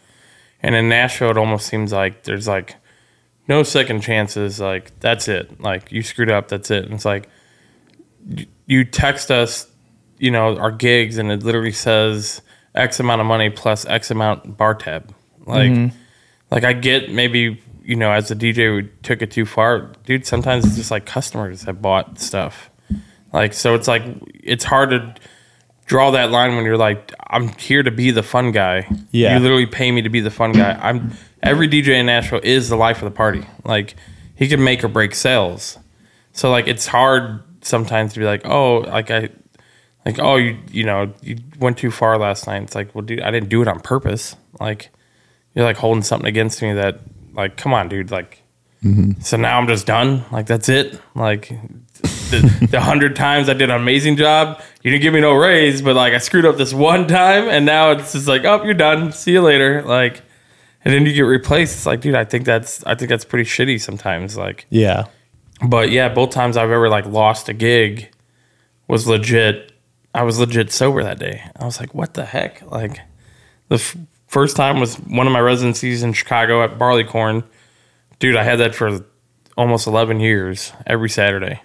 [0.62, 2.76] And in Nashville, it almost seems like there's like
[3.48, 4.60] no second chances.
[4.60, 5.60] Like that's it.
[5.60, 6.48] Like you screwed up.
[6.48, 6.86] That's it.
[6.86, 7.30] And it's like
[8.66, 9.68] you text us,
[10.18, 12.42] you know, our gigs, and it literally says
[12.76, 15.14] X amount of money plus X amount bar tab.
[15.46, 15.98] Like, mm-hmm.
[16.52, 20.26] like I get maybe you know as a DJ we took it too far, dude.
[20.26, 22.70] Sometimes it's just like customers have bought stuff.
[23.34, 24.04] Like so, it's like
[24.34, 25.16] it's hard to
[25.86, 28.88] draw that line when you're like, I'm here to be the fun guy.
[29.12, 29.36] Yeah.
[29.36, 30.74] You literally pay me to be the fun guy.
[30.82, 31.12] I'm
[31.44, 33.46] every DJ in Nashville is the life of the party.
[33.64, 33.96] Like
[34.36, 35.78] he can make or break sales.
[36.34, 39.30] So like it's hard sometimes to be like, oh, like I
[40.06, 42.62] like, oh, you you know, you went too far last night.
[42.64, 44.36] It's like, well, dude, I didn't do it on purpose.
[44.60, 44.90] Like
[45.54, 47.00] you're like holding something against me that
[47.34, 48.42] like, come on, dude, like
[48.84, 49.20] mm-hmm.
[49.22, 50.24] so now I'm just done.
[50.32, 51.00] Like that's it.
[51.16, 51.50] Like
[52.30, 55.82] the, the hundred times I did an amazing job, you didn't give me no raise,
[55.82, 58.74] but like I screwed up this one time, and now it's just like, oh, you're
[58.74, 59.12] done.
[59.12, 59.82] See you later.
[59.82, 60.22] Like,
[60.84, 61.78] and then you get replaced.
[61.78, 64.38] It's like, dude, I think that's I think that's pretty shitty sometimes.
[64.38, 65.06] Like, yeah,
[65.68, 68.12] but yeah, both times I've ever like lost a gig
[68.88, 69.72] was legit.
[70.16, 71.44] I was legit sober that day.
[71.60, 72.62] I was like, what the heck?
[72.72, 73.02] Like,
[73.68, 73.98] the f-
[74.28, 77.44] first time was one of my residencies in Chicago at Barleycorn.
[78.20, 79.04] Dude, I had that for
[79.58, 81.62] almost 11 years every Saturday.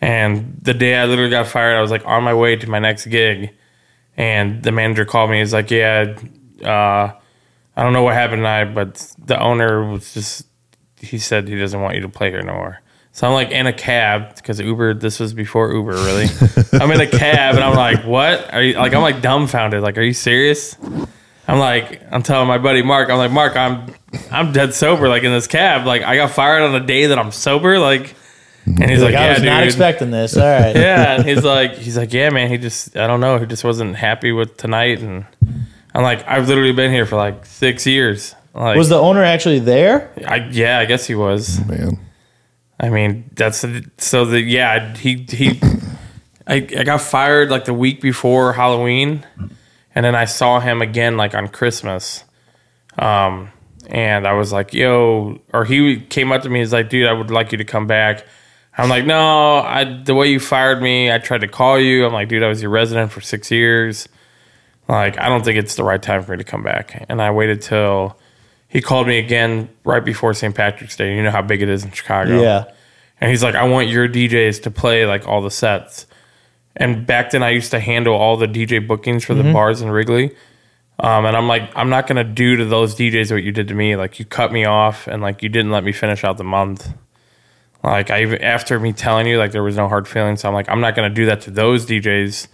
[0.00, 2.78] And the day I literally got fired, I was like on my way to my
[2.78, 3.50] next gig.
[4.16, 5.40] And the manager called me.
[5.40, 6.16] He's like, yeah,
[6.62, 7.12] uh,
[7.76, 10.46] I don't know what happened tonight, but the owner was just,
[11.00, 12.80] he said he doesn't want you to play here no more.
[13.18, 16.26] So I'm like in a cab because Uber, this was before Uber, really.
[16.74, 18.54] I'm in a cab and I'm like, what?
[18.54, 19.82] Are you like, I'm like dumbfounded.
[19.82, 20.76] Like, are you serious?
[21.48, 23.92] I'm like, I'm telling my buddy Mark, I'm like, Mark, I'm,
[24.30, 25.08] I'm dead sober.
[25.08, 27.80] Like in this cab, like I got fired on a day that I'm sober.
[27.80, 28.14] Like,
[28.66, 29.46] and he's like, like, I yeah, was dude.
[29.46, 30.36] not expecting this.
[30.36, 32.48] All right, yeah, and he's like, he's like, yeah, man.
[32.48, 33.38] He just, I don't know.
[33.38, 35.26] He just wasn't happy with tonight, and
[35.92, 38.36] I'm like, I've literally been here for like six years.
[38.54, 40.12] Like, was the owner actually there?
[40.24, 41.66] I, yeah, I guess he was.
[41.66, 41.98] Man.
[42.80, 43.64] I mean, that's
[43.98, 45.60] so the yeah he he
[46.46, 49.26] I, I got fired like the week before Halloween,
[49.94, 52.24] and then I saw him again like on Christmas,
[52.98, 53.50] um,
[53.88, 57.12] and I was like, yo, or he came up to me, he's like, dude, I
[57.12, 58.24] would like you to come back.
[58.76, 62.06] I'm like, no, I the way you fired me, I tried to call you.
[62.06, 64.08] I'm like, dude, I was your resident for six years.
[64.88, 67.04] Like, I don't think it's the right time for me to come back.
[67.08, 68.18] And I waited till
[68.68, 70.54] he called me again right before St.
[70.54, 71.16] Patrick's Day.
[71.16, 72.40] You know how big it is in Chicago.
[72.40, 72.64] Yeah,
[73.20, 76.06] And he's like, I want your DJs to play like all the sets.
[76.76, 79.90] And back then, I used to handle all the DJ bookings for the bars in
[79.90, 80.36] Wrigley.
[81.00, 83.74] Um, and I'm like, I'm not gonna do to those DJs what you did to
[83.74, 83.96] me.
[83.96, 86.92] Like you cut me off, and like you didn't let me finish out the month.
[87.84, 90.68] Like I even after me telling you like there was no hard feelings, I'm like,
[90.68, 92.48] I'm not gonna do that to those DJs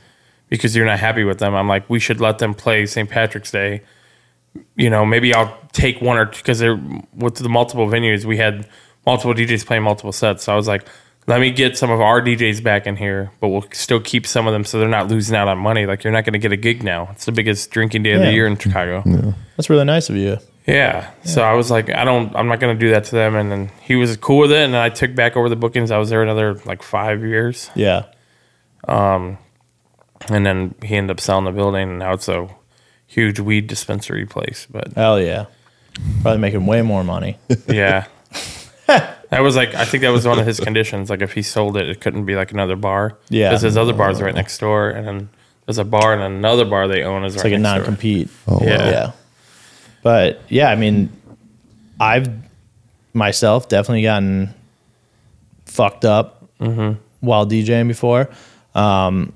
[0.49, 1.55] because you're not happy with them.
[1.55, 3.09] I'm like, we should let them play St.
[3.09, 3.83] Patrick's Day.
[4.77, 6.81] You know, maybe I'll take one or two because they're
[7.15, 8.25] with the multiple venues.
[8.25, 8.69] We had
[9.07, 10.45] multiple DJs playing multiple sets.
[10.45, 10.87] So I was like,
[11.27, 14.47] let me get some of our DJs back in here, but we'll still keep some
[14.47, 15.87] of them so they're not losing out on money.
[15.87, 17.09] Like you're not going to get a gig now.
[17.13, 18.27] It's the biggest drinking day of Yeah.
[18.27, 19.03] the year in Chicago.
[19.57, 20.39] that's really nice of you.
[20.67, 21.11] Yeah.
[21.25, 23.37] So I was like, I don't, I'm not going to do that to them.
[23.37, 24.59] And then he was cool with it.
[24.59, 25.91] And then I took back over the bookings.
[25.91, 27.71] I was there another like five years.
[27.75, 28.05] Yeah,
[28.89, 29.39] Um,
[30.31, 31.89] And then he ended up selling the building.
[31.91, 32.49] And now it's a
[33.15, 34.67] huge weed dispensary place.
[34.71, 35.47] But hell yeah,
[36.23, 37.39] probably making way more money.
[37.69, 38.07] yeah.
[38.87, 41.09] that was like, I think that was one of his conditions.
[41.11, 43.17] Like if he sold it, it couldn't be like another bar.
[43.31, 43.49] Yeah.
[43.51, 44.91] Because his other bar's right next door.
[44.91, 45.29] And then
[45.67, 47.79] there's a bar and another bar they own is It's right like a next door.
[47.79, 48.29] non-compete.
[48.47, 48.91] Oh, Yeah.
[48.91, 49.13] Yeah.
[50.03, 51.11] But yeah, I mean,
[51.99, 52.29] I've
[53.15, 54.53] myself definitely gotten
[55.65, 56.43] fucked up
[57.21, 58.29] while DJing before.
[58.75, 59.33] Um,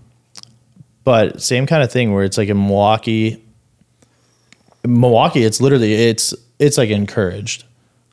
[1.04, 3.42] but same kind of thing where it's like in Milwaukee.
[4.88, 7.64] Milwaukee, it's literally it's it's like encouraged.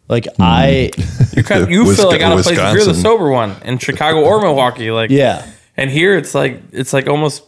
[0.08, 0.92] Like I
[1.36, 3.02] You kind of, you Wisco- feel like out of place if you're the Wisconsin.
[3.04, 4.92] sober one in Chicago or Milwaukee.
[4.92, 5.46] Like yeah.
[5.78, 7.44] And here it's like it's like almost.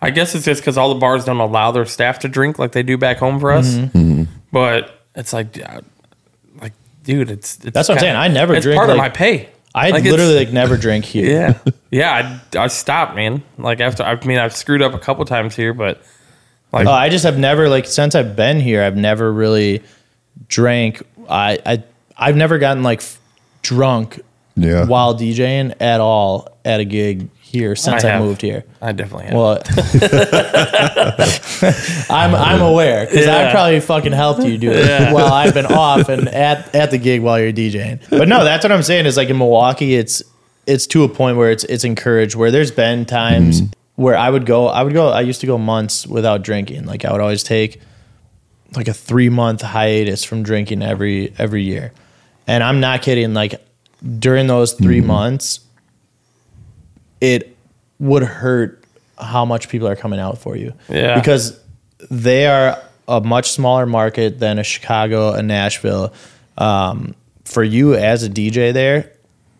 [0.00, 2.70] I guess it's just because all the bars don't allow their staff to drink like
[2.72, 3.74] they do back home for us.
[3.74, 4.24] Mm-hmm.
[4.52, 5.80] But it's like, uh,
[6.62, 6.72] like,
[7.02, 8.14] dude, it's, it's That's what I'm saying.
[8.14, 9.48] I never it's drink, part of like- my pay.
[9.74, 11.58] I Like, it's- literally like never drink here.
[11.64, 12.40] yeah, yeah.
[12.54, 13.42] I, I stopped, man.
[13.58, 16.00] Like after I mean I've screwed up a couple times here, but
[16.72, 19.82] like Oh, I just have never like since I've been here, I've never really
[20.48, 21.02] drank.
[21.28, 21.82] I I
[22.16, 23.18] I've never gotten like f-
[23.62, 24.20] drunk
[24.56, 24.84] Yeah.
[24.86, 28.22] while DJing at all at a gig here since I, have.
[28.22, 28.64] moved here.
[28.82, 29.34] I definitely have.
[29.34, 29.62] Well,
[32.10, 36.08] I'm I'm aware because I probably fucking helped you do it while I've been off
[36.10, 38.00] and at at the gig while you're DJing.
[38.10, 40.22] But no, that's what I'm saying is like in Milwaukee, it's
[40.66, 42.34] it's to a point where it's it's encouraged.
[42.34, 43.72] Where there's been times mm-hmm.
[43.98, 46.84] Where I would go, I would go, I used to go months without drinking.
[46.84, 47.80] Like I would always take
[48.76, 51.92] like a three month hiatus from drinking every every year,
[52.46, 53.34] and I'm not kidding.
[53.34, 53.60] Like
[54.20, 55.58] during those 3 months,
[57.20, 57.56] it
[57.98, 58.84] would hurt
[59.18, 60.74] how much people are coming out for you.
[60.88, 61.18] Yeah.
[61.18, 61.58] Because
[62.08, 66.12] they are a much smaller market than a Chicago, a Nashville.
[66.56, 69.12] Um, for you as a DJ there,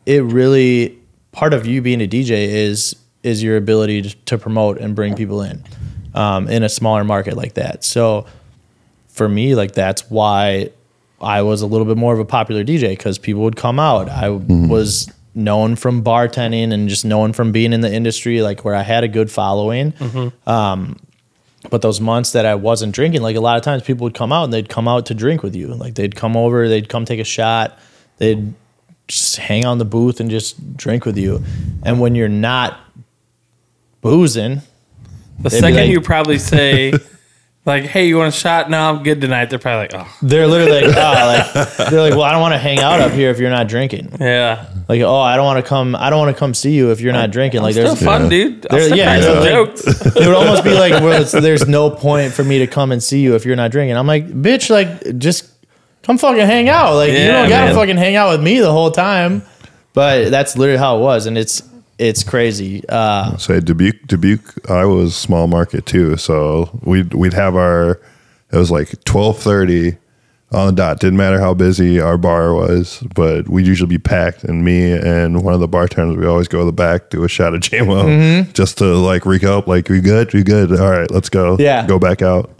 [0.07, 0.97] it really
[1.33, 5.15] part of you being a DJ is is your ability to, to promote and bring
[5.15, 5.65] people in
[6.15, 7.85] um, in a smaller market like that.
[7.85, 8.27] So
[9.09, 10.71] for me, like that's why
[11.21, 14.09] I was a little bit more of a popular DJ because people would come out.
[14.09, 18.75] I was known from bartending and just known from being in the industry, like where
[18.75, 19.93] I had a good following.
[20.47, 20.99] Um,
[21.71, 24.33] but those months that I wasn't drinking, like a lot of times people would come
[24.33, 25.69] out and they'd come out to drink with you.
[25.69, 27.79] Like they'd come over, they'd come take a shot,
[28.19, 28.55] they'd
[29.09, 31.43] just hang on the booth and just drink with you.
[31.85, 32.79] And when you're not
[34.11, 34.63] boozing,
[35.39, 36.93] the they'd be second like- you probably say,
[37.67, 39.51] like, "Hey, you want a shot?" No, I'm good tonight.
[39.51, 41.01] They're probably like, "Oh, they're literally like, oh,
[41.55, 43.69] like they're like, well, I don't want to hang out up here if you're not
[43.69, 44.17] drinking.
[44.21, 45.95] yeah." Like, oh, I don't want to come.
[45.95, 47.61] I don't want to come see you if you're not drinking.
[47.61, 48.29] Like, Still there's fun, Yeah.
[48.31, 48.67] dude.
[48.71, 49.51] I'll There- still yeah, crack some yeah.
[49.51, 50.07] jokes.
[50.17, 53.03] it would almost be like, well, it's, there's no point for me to come and
[53.03, 53.97] see you if you're not drinking.
[53.99, 55.51] I'm like, bitch, like, just
[56.03, 56.95] come fucking hang out.
[56.95, 57.75] Like, you Yeah, don't gotta man.
[57.75, 59.43] fucking hang out with me the whole time.
[59.93, 61.63] But that's literally how it was, and it's
[61.99, 62.83] it's crazy.
[62.89, 66.17] Uh, say Dubuque, Dubuque, Iowa was small market too.
[66.17, 68.01] So we'd we'd have our
[68.53, 69.97] it was like twelve thirty
[70.51, 70.99] on the dot.
[71.01, 74.45] Didn't matter how busy our bar was, but we'd usually be packed.
[74.45, 77.29] And me and one of the bartenders, we always go to the back, do a
[77.29, 78.53] shot of JMO Mm-hmm.
[78.53, 79.67] just to like recap.
[79.67, 80.73] Like we good, we good.
[80.81, 81.57] All right, let's go.
[81.59, 81.87] Yeah.
[81.87, 82.51] go back out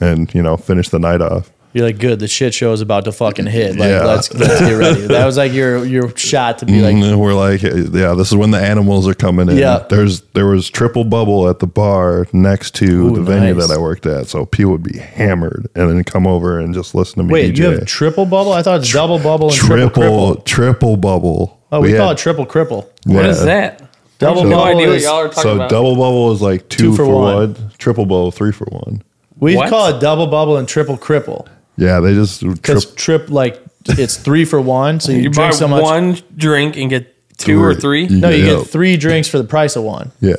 [0.00, 1.50] and you know finish the night off.
[1.72, 2.18] You're like, good.
[2.18, 3.76] The shit show is about to fucking hit.
[3.76, 4.04] Like, Yeah.
[4.04, 5.00] let's let's get ready.
[5.06, 8.36] That was like your your shot to be like, And we're like, yeah, this is
[8.36, 9.56] when the animals are coming in.
[9.56, 9.84] Yeah.
[9.88, 13.78] There's there was triple bubble at the bar next to Ooh, the venue that I
[13.78, 17.22] worked at, so people would be hammered and then come over and just listen to
[17.24, 17.32] me.
[17.32, 17.58] wait, DJ.
[17.58, 18.52] you have triple bubble?
[18.52, 21.58] I thought it's double bubble and triple, triple triple bubble.
[21.72, 22.84] Oh, we, call had- it triple cripple.
[23.06, 23.30] What yeah.
[23.30, 23.78] is that?
[24.18, 25.70] Double I have no bubble idea what is- y'all are talking So about.
[25.70, 27.34] double bubble is like two, Two for for, one.
[27.54, 27.70] one.
[27.78, 29.02] Triple bubble three for one.
[29.38, 31.48] We call it double bubble and triple cripple.
[31.76, 35.34] Yeah, they just Because trip trip like it's three for one, so you, you buy
[35.48, 35.82] drink so much.
[35.82, 37.08] one drink and get
[37.38, 38.06] two or three.
[38.08, 38.56] no, you Yeah.
[38.58, 40.12] get three drinks for the price of one.
[40.20, 40.34] Yeah.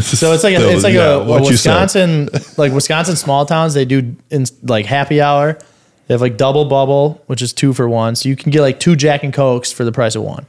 [0.00, 1.80] So it's like a, it's like a, a what you said.
[1.80, 3.74] Wisconsin like Wisconsin small towns.
[3.74, 5.58] They do in like happy hour.
[6.06, 8.16] They have like double bubble, which is two for one.
[8.16, 10.46] So you can get like two Jack and Cokes for the price of one.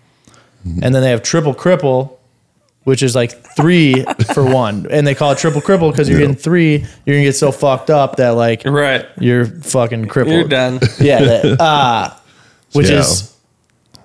[0.65, 0.83] Mm-hmm.
[0.83, 2.17] And then they have triple cripple,
[2.83, 4.03] which is like three
[4.33, 4.87] for one.
[4.89, 6.27] And they call it triple cripple because you're Yeah.
[6.27, 6.85] getting three.
[7.05, 9.05] You're gonna get so fucked up that like Right.
[9.19, 10.35] you're fucking crippled.
[10.35, 10.79] You're done.
[10.99, 12.09] Yeah, that, uh,
[12.73, 12.99] which Yeah.
[12.99, 13.27] is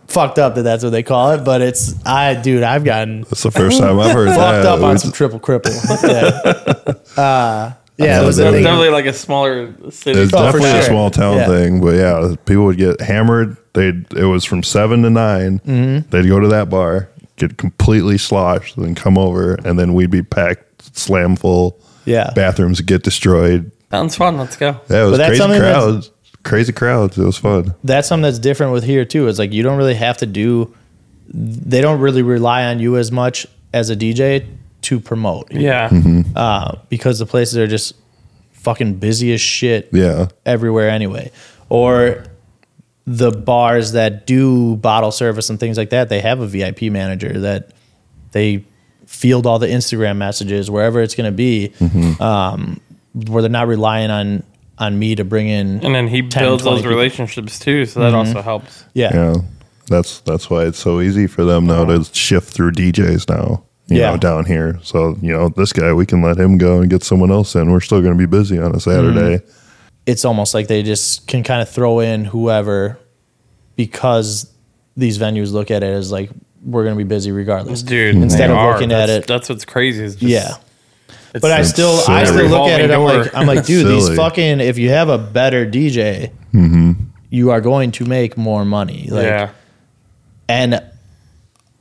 [0.09, 1.45] fucked up that that's what they call it.
[1.45, 4.67] But it's I, dude, I've gotten That's the first time I've heard fucked that.
[4.67, 5.73] up on some triple cripple.
[6.07, 8.65] Yeah, uh, yeah, it was a That's It's thing.
[8.65, 10.21] definitely like a smaller city.
[10.21, 11.47] It's Oh, for definitely a small town Yeah.
[11.47, 13.57] thing, but yeah, people would get hammered.
[13.73, 16.11] They would it was from seven to 9 they Mm-hmm.
[16.11, 20.23] They'd go to that bar, get completely sloshed, then come over, and then we'd be
[20.23, 21.79] packed, slam full.
[22.05, 22.33] Yeah.
[22.35, 23.73] bathrooms get destroyed.
[23.91, 24.37] Sounds fun.
[24.39, 24.81] Let's go.
[24.89, 26.11] Yeah, it was that's crazy crowds.
[26.45, 27.19] Crazy crowds.
[27.19, 27.75] It was fun.
[27.83, 29.27] That's something that's different with here too.
[29.27, 30.73] It's like you don't really have to do.
[31.29, 34.47] They don't really rely on you as much as a DJ
[34.83, 35.51] to promote.
[35.53, 35.91] Yeah.
[36.37, 37.95] uh, because the places are just
[38.53, 39.89] fucking busy as shit.
[39.93, 41.33] Yeah, everywhere anyway.
[41.69, 42.25] Or
[43.07, 47.41] the bars that do bottle service and things like that, they have a VIP manager
[47.41, 47.71] that
[48.33, 48.65] they
[49.07, 52.21] field all the Instagram messages wherever it's going to be, mm-hmm.
[52.21, 52.81] um,
[53.15, 54.43] where they're not relying on
[54.79, 55.83] on me to bring in.
[55.85, 56.91] And then he 10, builds those people.
[56.91, 58.17] relationships too, so that mm-hmm.
[58.17, 58.85] also helps.
[58.93, 59.11] Yeah.
[59.15, 59.35] Yeah,
[59.89, 63.63] that's that's why it's so easy for them now to shift through DJs now.
[63.87, 64.11] You Yeah.
[64.11, 64.81] know, down here.
[64.83, 67.71] So you know, this guy, we can let him go and get someone else in.
[67.71, 69.37] We're still going to be busy on a Saturday.
[69.39, 69.66] Mm-hmm.
[70.07, 72.99] It's almost like they just can kind of throw in whoever
[73.75, 74.51] because
[74.97, 76.31] these venues look at it as like
[76.65, 77.83] we're going to be busy regardless.
[77.83, 78.73] Dude, Instead they of are.
[78.73, 80.03] looking at it- That's what's crazy.
[80.05, 80.57] Is just, Yeah.
[81.33, 82.91] But I it's still, I still look at it.
[82.91, 83.35] I'm like.
[83.35, 84.61] I'm like, dude, these fucking.
[84.61, 86.93] If you have a better DJ, Mm-hmm.
[87.29, 89.09] you are going to make more money.
[89.11, 89.51] Like, yeah.
[90.49, 90.83] And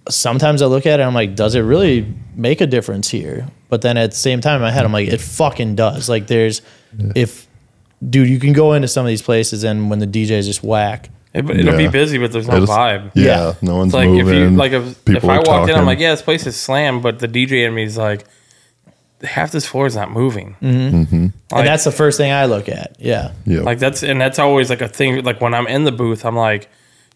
[0.10, 3.48] sometimes I look at it, I'm like, does it really make a difference here?
[3.70, 6.10] But then at the same time in my head, I'm like, it fucking does.
[6.10, 6.62] Like, there's,
[7.16, 7.45] if,
[8.10, 11.10] dude, you can go into some of these places and when the DJ's just whack,
[11.34, 13.12] It, it'll be busy, but there's no It's- vibe.
[13.16, 13.54] Yeah, Yeah.
[13.62, 14.28] no one's It's like moving.
[14.28, 16.56] if you like if, if I are walked in, I'm like, yeah, this place is
[16.56, 18.26] slammed, but the DJ in me is like,
[19.24, 20.56] half this floor is not moving.
[20.62, 21.16] Mm-hmm.
[21.56, 22.96] and that's the first thing I look at.
[23.00, 23.32] Yeah.
[23.46, 25.24] yeah, Like that's and that's always like a thing.
[25.24, 26.70] Like when I'm in the booth, I'm like,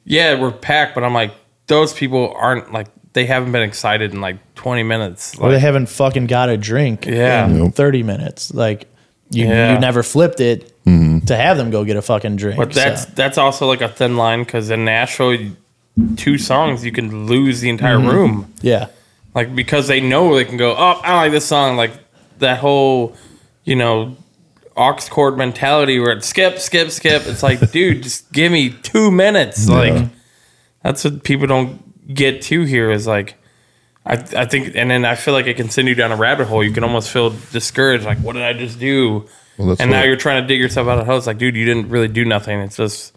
[0.05, 1.33] yeah, we're packed, but I'm like,
[1.67, 5.37] those people aren't like they haven't been excited in like 20 minutes.
[5.37, 7.45] Or they haven't fucking got a drink Yeah.
[7.47, 7.73] in Nope.
[7.75, 8.53] 30 minutes.
[8.53, 8.85] Like,
[9.31, 9.73] you, Yeah.
[9.73, 11.25] you never flipped it Mm-hmm.
[11.27, 12.57] to have them go get a fucking drink.
[12.57, 15.37] but that's So, that's also like a thin line because in Nashville,
[16.17, 18.07] two songs you can lose the entire Mm-hmm.
[18.09, 18.53] room.
[18.61, 18.87] yeah.
[19.35, 21.91] like because they know they can go oh i like this song like
[22.39, 23.15] that whole
[23.63, 24.15] you know
[24.77, 29.11] aux chord mentality where it's skip skip skip it's like dude just give me two
[29.11, 30.07] minutes like
[30.83, 33.35] that's what people don't get to here is like
[34.05, 36.47] I, I think and then I feel like it can send you down a rabbit
[36.47, 36.63] hole.
[36.63, 39.27] You can almost feel discouraged, like what did I just do?
[39.59, 41.17] Well, that's and now you're trying to dig yourself out of the hole.
[41.17, 42.59] It's like, dude, you didn't really do nothing.
[42.61, 43.13] It's just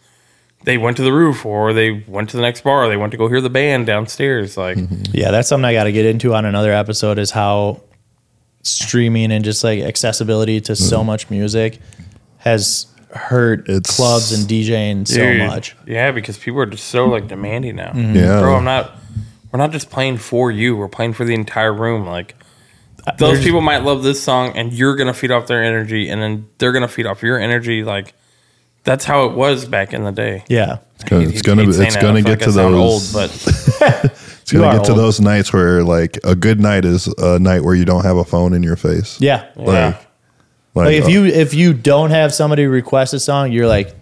[0.65, 2.89] they went to the roof or they went to the next bar.
[2.89, 4.57] They went to go hear the band downstairs.
[4.57, 5.05] Like mm-hmm.
[5.13, 7.81] Yeah, that's something I got to get into on another episode is how
[8.63, 11.07] streaming and just like accessibility to so mm-hmm.
[11.07, 11.81] much music
[12.39, 15.77] has hurt It's- clubs and DJing so Dude, much.
[15.87, 17.93] Yeah, because people are just so like demanding now.
[17.93, 18.17] Mm-hmm.
[18.17, 18.41] Yeah.
[18.41, 18.99] Bro, I'm not
[19.53, 22.05] we're not just playing for you, we're playing for the entire room.
[22.05, 22.35] Like
[23.19, 26.23] those there's- people might love this song and you're gonna feed off their energy and
[26.23, 27.83] then they're gonna feed off your energy.
[27.85, 28.15] Like
[28.85, 30.45] that's how it was back in the day.
[30.49, 30.79] Yeah.
[31.07, 32.01] gonna- it's gonna- hate it's that.
[32.03, 33.31] gonna get like to those- old, but
[34.43, 37.39] It's gonna You are get to those nights where like a good night is a
[37.39, 39.21] night where you don't have a phone in your face.
[39.21, 39.47] Yeah.
[39.57, 39.65] yeah.
[40.75, 43.95] Like, Like if uh, you if you don't have somebody request a song, you're like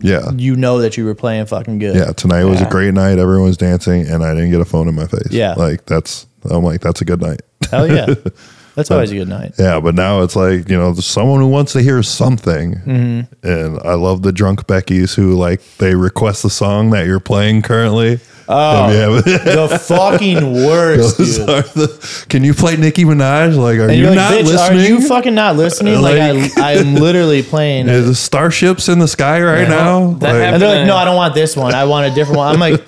[0.00, 1.94] yeah, you know that you were playing fucking good.
[1.94, 3.18] yeah, tonight was a great night.
[3.18, 5.28] Everyone was dancing, and I didn't get a phone in my face.
[5.30, 5.54] Yeah.
[5.54, 7.42] like that's I'm like that's a good night.
[7.72, 8.14] Hell yeah.
[8.74, 9.52] That's always a good night.
[9.58, 13.46] Yeah, but now it's like you know, there's someone who wants to hear something, Mm-hmm.
[13.46, 17.60] and I love the drunk Beckies who like they request the song that you're playing
[17.62, 18.20] currently.
[18.48, 21.48] Oh, The fucking worst, Those dude.
[21.50, 23.56] are the, can you play Nicki Minaj?
[23.56, 24.78] Like, are And you like, not bitch, listening?
[24.80, 26.00] are you fucking not listening?
[26.02, 27.88] Like, Like- I, I'm literally playing.
[27.88, 30.14] Is the starships in the sky right now?
[30.14, 31.72] that Like, And they're like, no, I don't want this one.
[31.72, 32.52] I want a different one.
[32.54, 32.84] I'm like,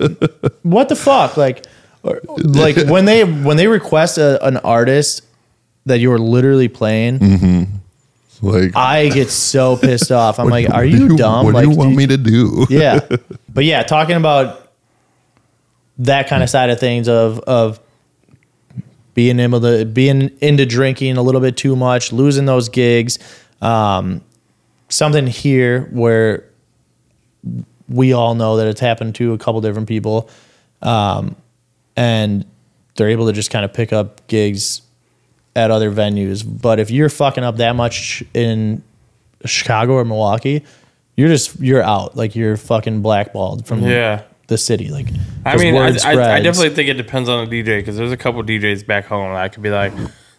[0.63, 1.37] what the fuck?
[1.37, 1.71] Like, or-
[2.39, 5.23] like when they when they request a, an artist
[5.87, 8.47] that you're literally playing, Mm-hmm.
[8.47, 10.39] like, I get so pissed off.
[10.39, 11.45] I'm like, are do you, dumb?
[11.47, 12.67] What like, do you want do- me to do?
[12.71, 13.01] yeah,
[13.53, 14.73] but yeah, talking about
[15.99, 17.81] that kind of side of things of of
[19.15, 23.19] being able to being into drinking a little bit too much, losing those gigs.
[23.63, 24.21] Um,
[24.89, 26.45] something here where
[27.89, 30.29] we all know that it's happened to a couple different people,
[30.83, 31.37] um,
[31.97, 32.45] and
[32.97, 34.83] they're able to just kind of pick up gigs
[35.57, 36.45] at other venues.
[36.47, 38.83] But if you're fucking up that much in
[39.45, 40.65] Chicago or Milwaukee,
[41.17, 42.17] you're just you're out.
[42.17, 44.23] Like you're fucking blackballed from Yeah.
[44.49, 44.89] the city.
[44.89, 45.07] Like
[45.45, 48.17] I mean, I, I, I definitely think it depends on the DJ because there's a
[48.17, 49.93] couple DJs back home that I could be like,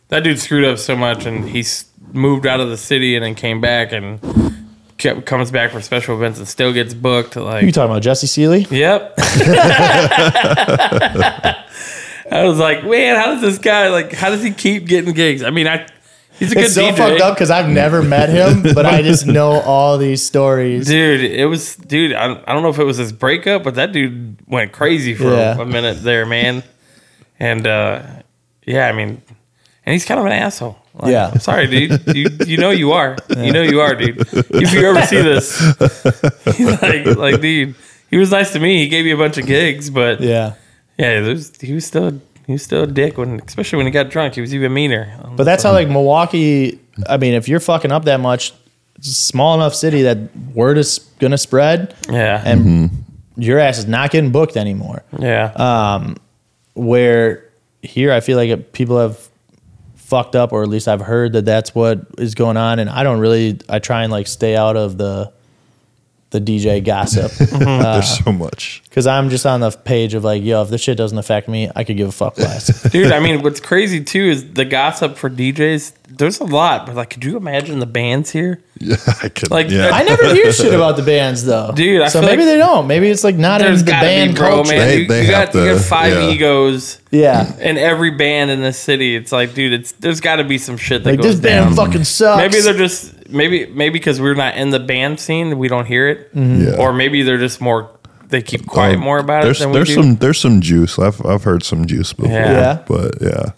[0.10, 3.36] that dude screwed up so much and he's moved out of the city and then
[3.36, 4.20] came back and
[4.97, 7.35] kept, comes back for special events and still gets booked.
[7.35, 8.65] Like you talking about Jesse Seeley?
[8.71, 9.13] yep.
[12.31, 14.11] I was like, man, how does this guy like?
[14.13, 15.43] How does he keep getting gigs?
[15.43, 15.85] I mean, I
[16.39, 16.65] he's a good dude.
[16.65, 16.97] It's so DJ.
[16.97, 20.87] fucked up because I've never met him, but I just know all these stories.
[20.87, 22.13] Dude, it was dude.
[22.13, 25.25] I, I don't know if it was his breakup, but that dude went crazy for
[25.31, 25.61] Yeah.
[25.61, 26.63] a minute there, man.
[27.39, 28.01] And uh,
[28.65, 29.21] yeah, I mean,
[29.85, 30.79] and he's kind of an asshole.
[30.97, 31.31] Like, Yeah.
[31.33, 32.15] I'm sorry, dude.
[32.15, 33.17] You you know you are.
[33.37, 34.17] You know you are, dude.
[34.31, 35.59] If you ever see this,
[36.57, 37.75] he's like like dude,
[38.09, 38.77] he was nice to me.
[38.79, 40.53] He gave me a bunch of gigs, but yeah,
[40.97, 41.19] Yeah.
[41.21, 44.35] there's, he was still he was still a dick when, especially when he got drunk.
[44.35, 45.11] He was even meaner.
[45.35, 46.79] But that's how like Milwaukee.
[47.09, 48.53] I mean, if you're fucking up that much,
[48.95, 50.17] it's a small enough city that
[50.53, 52.89] word is gonna spread, yeah, and
[53.35, 55.03] your ass is not getting booked anymore.
[55.19, 55.51] yeah.
[55.57, 56.15] Um,
[56.73, 57.43] where
[57.81, 59.17] here, I feel like people have
[60.06, 62.80] fucked up, or at least I've heard that that's what is going on.
[62.80, 63.60] And I don't really.
[63.68, 65.34] I try and like stay out of the
[66.36, 67.67] the DJ gossip mm-hmm.
[67.67, 68.81] uh, There's so much.
[68.86, 71.69] because I'm just on the page of like, yo, if this shit doesn't affect me,
[71.75, 72.83] I could give a fuck less.
[72.91, 75.93] Dude, I mean, what's crazy too is the gossip for DJs.
[76.09, 78.61] There's a lot, but like, could you imagine the bands here?
[78.77, 79.51] Yeah, I could.
[79.51, 79.89] Like, yeah.
[79.93, 82.88] I never hear shit about the bands though, Dude, I so maybe like they don't.
[82.88, 84.71] Maybe it's like not in the band be, bro, culture.
[84.75, 84.88] man.
[84.88, 86.29] They- you, they you got have you got five yeah.
[86.29, 89.15] egos Yeah, in every band in the city.
[89.15, 91.73] It's like, dude, it's there's got to be some shit that like goes this band
[91.73, 91.86] down.
[91.88, 92.38] fucking sucks.
[92.38, 96.07] Maybe they're just maybe maybe because we're not in the band scene, we don't hear
[96.09, 96.63] it, Mm-hmm.
[96.69, 96.76] Yeah.
[96.80, 97.89] or maybe they're just more
[98.30, 99.93] they keep quiet Um, more about it there's, than we there's do.
[99.95, 100.97] some there's some juice.
[100.99, 102.32] I've I've heard some juice before.
[102.32, 102.51] Yeah.
[102.51, 102.84] Yeah.
[102.88, 103.51] But yeah.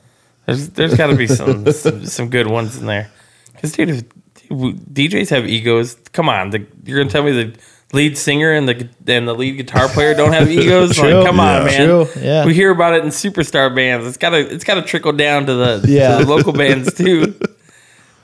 [0.46, 3.10] There's there's got to be some, some some good ones in there.
[3.54, 4.04] Because dude, if
[4.50, 7.56] DJs have egos, come on, the, you're gonna tell me the
[7.94, 10.96] lead singer and the and the lead guitar player don't have egos?
[10.96, 11.14] True.
[11.16, 11.88] Like, come on, man.
[11.88, 12.46] True, yeah.
[12.46, 14.06] We hear about it in superstar bands.
[14.06, 16.18] It's gotta it's gotta trickle down to the, Yeah.
[16.20, 17.38] to the local bands too.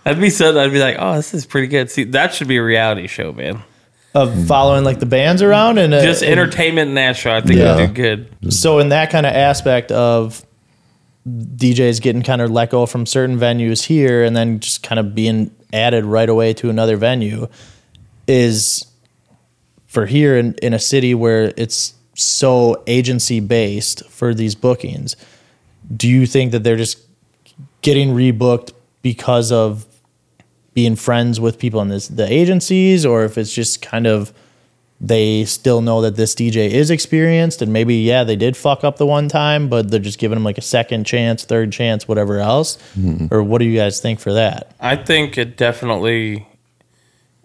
[0.04, 0.58] That'd be something.
[0.62, 1.90] I'd be like, oh, this is pretty good.
[1.90, 3.62] See, that should be a reality show, man.
[4.14, 7.34] of following like the bands around and uh, Just entertainment in that show.
[7.34, 7.76] I think Yeah.
[7.78, 8.54] would do good.
[8.54, 10.46] So in that kind of aspect of
[11.28, 15.16] DJs getting kind of let go from certain venues here and then just kind of
[15.16, 17.48] being added right away to another venue
[18.28, 18.86] is
[19.88, 25.16] for here in, in a city where it's so agency based for these bookings.
[25.96, 27.00] Do you think that they're just
[27.82, 29.86] getting rebooked because of
[30.74, 34.34] being friends with people in this, the agencies or if it's just kind of
[35.02, 38.98] they still know that this DJ is experienced and maybe yeah they did fuck up
[38.98, 42.40] the one time but they're just giving him like a second chance third chance whatever
[42.40, 43.28] else mm-hmm.
[43.34, 46.48] or what do you guys think for that I think it definitely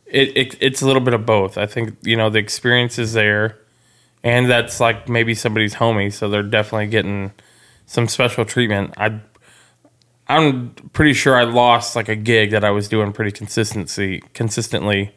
[0.08, 1.58] it, it it's a little bit of both.
[1.58, 3.58] I think you know the experience is there,
[4.22, 7.32] and that's like maybe somebody's homie, so they're definitely getting
[7.86, 8.94] some special treatment.
[8.96, 9.20] I
[10.28, 15.14] I'm pretty sure I lost like a gig that I was doing pretty consistency consistently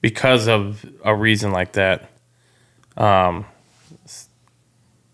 [0.00, 2.08] because of a reason like that.
[2.96, 3.46] Um,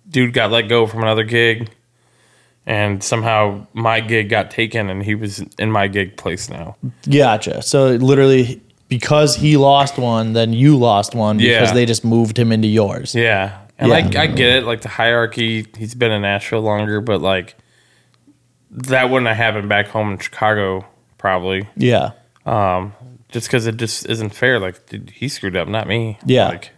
[0.08, 1.70] dude got let go from another gig
[2.66, 6.76] and somehow my gig got taken and he was in my gig place now.
[7.08, 11.72] gotcha so literally because he lost one then you lost one because Yeah.
[11.74, 13.56] they just moved him into yours Yeah.
[13.78, 13.94] And Yeah.
[13.94, 17.54] like I get it, like the hierarchy, he's been in Nashville longer, but like
[18.70, 20.86] that wouldn't have happened back home in Chicago
[21.18, 21.68] probably.
[21.76, 22.10] yeah
[22.46, 22.92] Um,
[23.28, 24.58] Just because it just isn't fair.
[24.60, 26.18] Like dude, he screwed up, not me.
[26.24, 26.48] Yeah.
[26.48, 26.70] Like,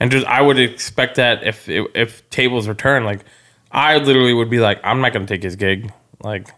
[0.00, 3.24] and just I would expect that if if tables were turned, like
[3.70, 5.92] I literally would be like, I'm not going to take his gig.
[6.22, 6.48] Like,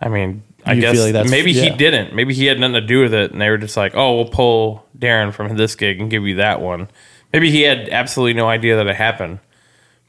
[0.00, 2.14] I mean, I You guess like maybe he didn't.
[2.14, 4.28] Maybe he had nothing to do with it, and they were just like, "Oh, we'll
[4.28, 6.88] pull Darren from this gig and give you that one."
[7.32, 9.38] Maybe he had absolutely no idea that it happened,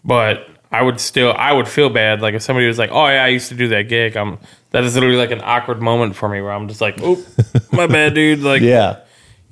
[0.03, 2.21] but I would still, I would feel bad.
[2.21, 4.39] Like if somebody was like, "Oh yeah, I used to do that gig," I'm
[4.71, 7.23] that is literally like an awkward moment for me where I'm just like, "Oh,
[7.71, 8.99] my bad, dude." Like, yeah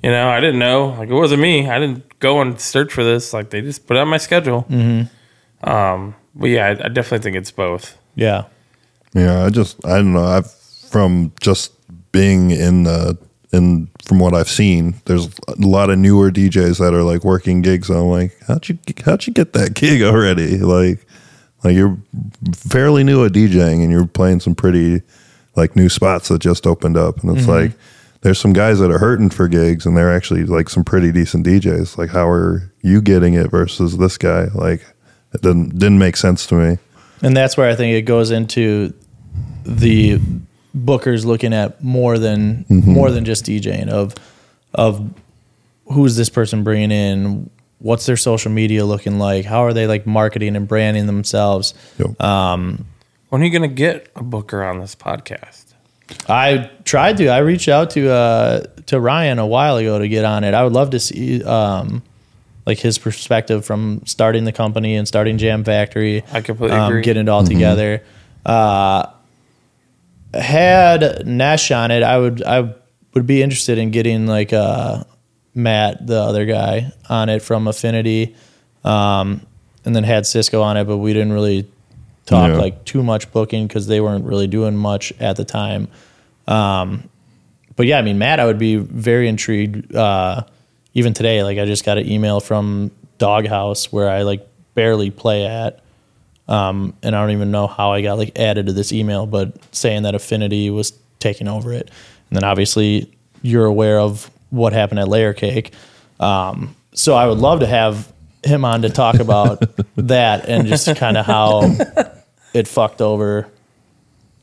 [0.02, 0.88] you know, I didn't know.
[0.98, 1.68] Like it wasn't me.
[1.68, 3.32] I didn't go and search for this.
[3.32, 4.64] Like they just put it on my schedule.
[4.68, 5.68] Mm-hmm.
[5.68, 7.96] Um, but yeah, I, I definitely think it's both.
[8.16, 8.44] yeah
[9.14, 10.24] Yeah, I just I don't know.
[10.24, 11.72] I've from just
[12.10, 13.16] being in the
[13.52, 17.62] in from what I've seen, there's a lot of newer DJs that are like working
[17.62, 17.88] gigs.
[17.88, 20.58] I'm like, how'd you how'd you get that gig already?
[20.58, 21.06] Like,
[21.64, 21.96] like you're
[22.54, 25.02] fairly new at DJing and you're playing some pretty
[25.56, 27.50] like new spots that just opened up, and it's mm-hmm.
[27.50, 27.72] like
[28.22, 31.46] there's some guys that are hurting for gigs and they're actually like some pretty decent
[31.46, 31.98] DJs.
[31.98, 34.44] Like, how are you getting it versus this guy?
[34.54, 34.84] Like,
[35.32, 36.78] it didn't didn't make sense to me.
[37.22, 38.92] and that's where i think it goes into
[39.64, 40.18] the
[40.76, 42.92] bookers looking at more than mm-hmm.
[42.92, 44.14] more than just DJing of
[44.74, 45.12] of
[45.86, 47.50] who's this person bringing in,
[47.82, 51.74] what's their social media looking like, how are they like marketing and branding themselves.
[51.98, 52.14] Yo.
[53.28, 55.72] When are you gonna get a booker on this podcast?
[56.28, 57.28] I tried to.
[57.28, 60.52] I reached out to uh, to Ryan a while ago to get on it.
[60.52, 62.02] I would love to see um,
[62.66, 66.22] like his perspective from starting the company and starting Jam Factory.
[66.30, 67.02] I completely um, agree.
[67.02, 68.02] Getting it all together.
[68.44, 69.06] Uh,
[70.34, 72.74] had Nash on it, I would I
[73.14, 75.04] would be interested in getting like uh,
[75.54, 78.34] Matt, the other guy, on it from Affinity,
[78.84, 79.40] um,
[79.84, 81.66] and then had Cisco on it, but we didn't really
[82.26, 82.56] talk Yeah.
[82.58, 85.88] like too much booking because they weren't really doing much at the time.
[86.46, 87.08] Um,
[87.76, 89.94] but yeah, I mean, Matt, I would be very intrigued.
[89.94, 90.44] Uh,
[90.94, 95.46] even today, like I just got an email from Doghouse where I like barely play
[95.46, 95.80] at.
[96.48, 99.52] Um, and I don't even know how I got like added to this email, but
[99.74, 101.90] saying that Affinity was taking over it.
[102.30, 103.10] And then obviously
[103.42, 105.72] you're aware of what happened at Layer Cake.
[106.20, 108.12] Um, so I would love to have
[108.44, 109.62] him on to talk about
[109.96, 111.62] that and just kind of how
[112.54, 113.48] it fucked over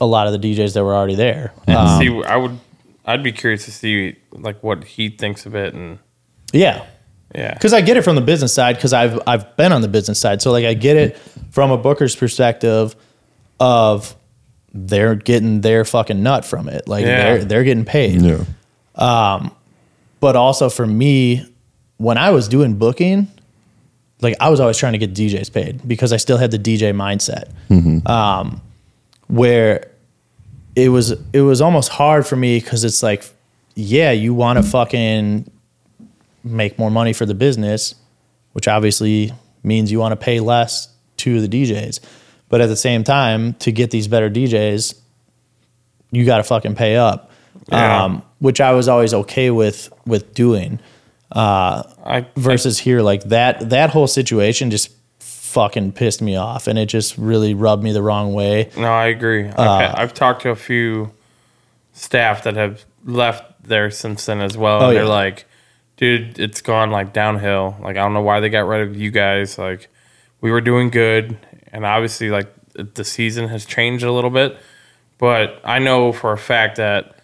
[0.02, 1.54] a lot of the DJs that were already there.
[1.68, 2.58] Um, see, I would,
[3.06, 6.00] I'd be curious to see like what he thinks of it, and
[6.54, 6.86] yeah,
[7.36, 9.88] yeah, because I get it from the business side because I've I've been on the
[9.88, 11.18] business side, so like I get it
[11.52, 12.96] from a booker's perspective
[13.60, 14.16] of
[14.74, 17.24] they're getting their fucking nut from it, like Yeah.
[17.24, 18.22] they're they're getting paid.
[18.22, 18.44] Yeah.
[20.20, 21.46] But also for me,
[21.98, 23.28] when I was doing booking,
[24.22, 26.94] like I was always trying to get DJs paid because I still had the DJ
[26.94, 27.50] mindset,
[28.08, 28.62] um,
[29.28, 29.90] where
[30.76, 33.26] it was it was almost hard for me because it's like,
[33.76, 35.50] yeah, you want to fucking
[36.44, 37.96] make more money for the business,
[38.54, 42.00] which obviously means you want to pay less to the DJs.
[42.50, 45.00] But at the same time, to get these better DJs,
[46.12, 47.32] you got to fucking pay up.
[47.72, 48.04] Yeah.
[48.04, 50.80] Um, which I was always okay with with doing.
[51.32, 56.88] I Versus here, like that that whole situation just fucking pissed me off, and it
[56.88, 58.70] just really rubbed me the wrong way.
[58.78, 59.46] No, I agree.
[59.48, 61.12] I've, Uh, had- I've talked to a few
[61.94, 64.82] staff that have left there since then as well.
[64.84, 65.10] Oh, and they're yeah.
[65.10, 65.46] like,
[65.98, 67.76] dude, it's gone like downhill.
[67.82, 69.58] Like, I don't know why they got rid of you guys.
[69.58, 69.88] Like,
[70.42, 71.38] we were doing good.
[71.72, 74.58] And obviously, like, the season has changed a little bit.
[75.18, 77.19] But I know for a fact that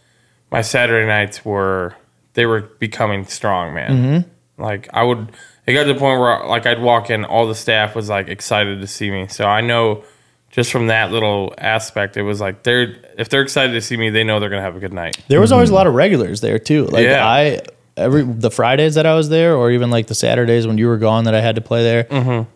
[0.55, 1.95] my Saturday nights were,
[2.33, 3.91] they were becoming strong, man.
[3.91, 4.61] Mm-hmm.
[4.63, 5.31] Like, I would,
[5.67, 8.27] it got to the point where, like, I'd walk in, all the staff was, like,
[8.27, 9.27] excited to see me.
[9.27, 10.03] So I know
[10.51, 14.09] just from that little aspect, it was like they're if they're excited to see me,
[14.09, 15.17] they know they're gonna have a good night.
[15.27, 16.85] There was always a lot of regulars there too.
[16.85, 17.27] Like Yeah.
[17.27, 17.59] I
[17.97, 20.95] every the Fridays that I was there, or even like the Saturdays when you were
[20.97, 22.03] gone that I had to play there.
[22.05, 22.49] Mm-hmm.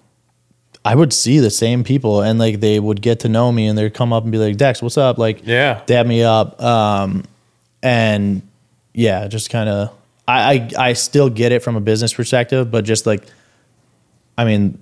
[0.85, 3.77] I would see the same people, and like they would get to know me, and
[3.77, 5.81] they'd come up and be like, "Dex, what's up?" Like, Yeah.
[5.85, 7.25] dab me up, um,
[7.81, 8.41] and
[8.93, 9.91] yeah, just kind of.
[10.27, 13.23] I, I I still get it from a business perspective, but just like,
[14.37, 14.79] I mean,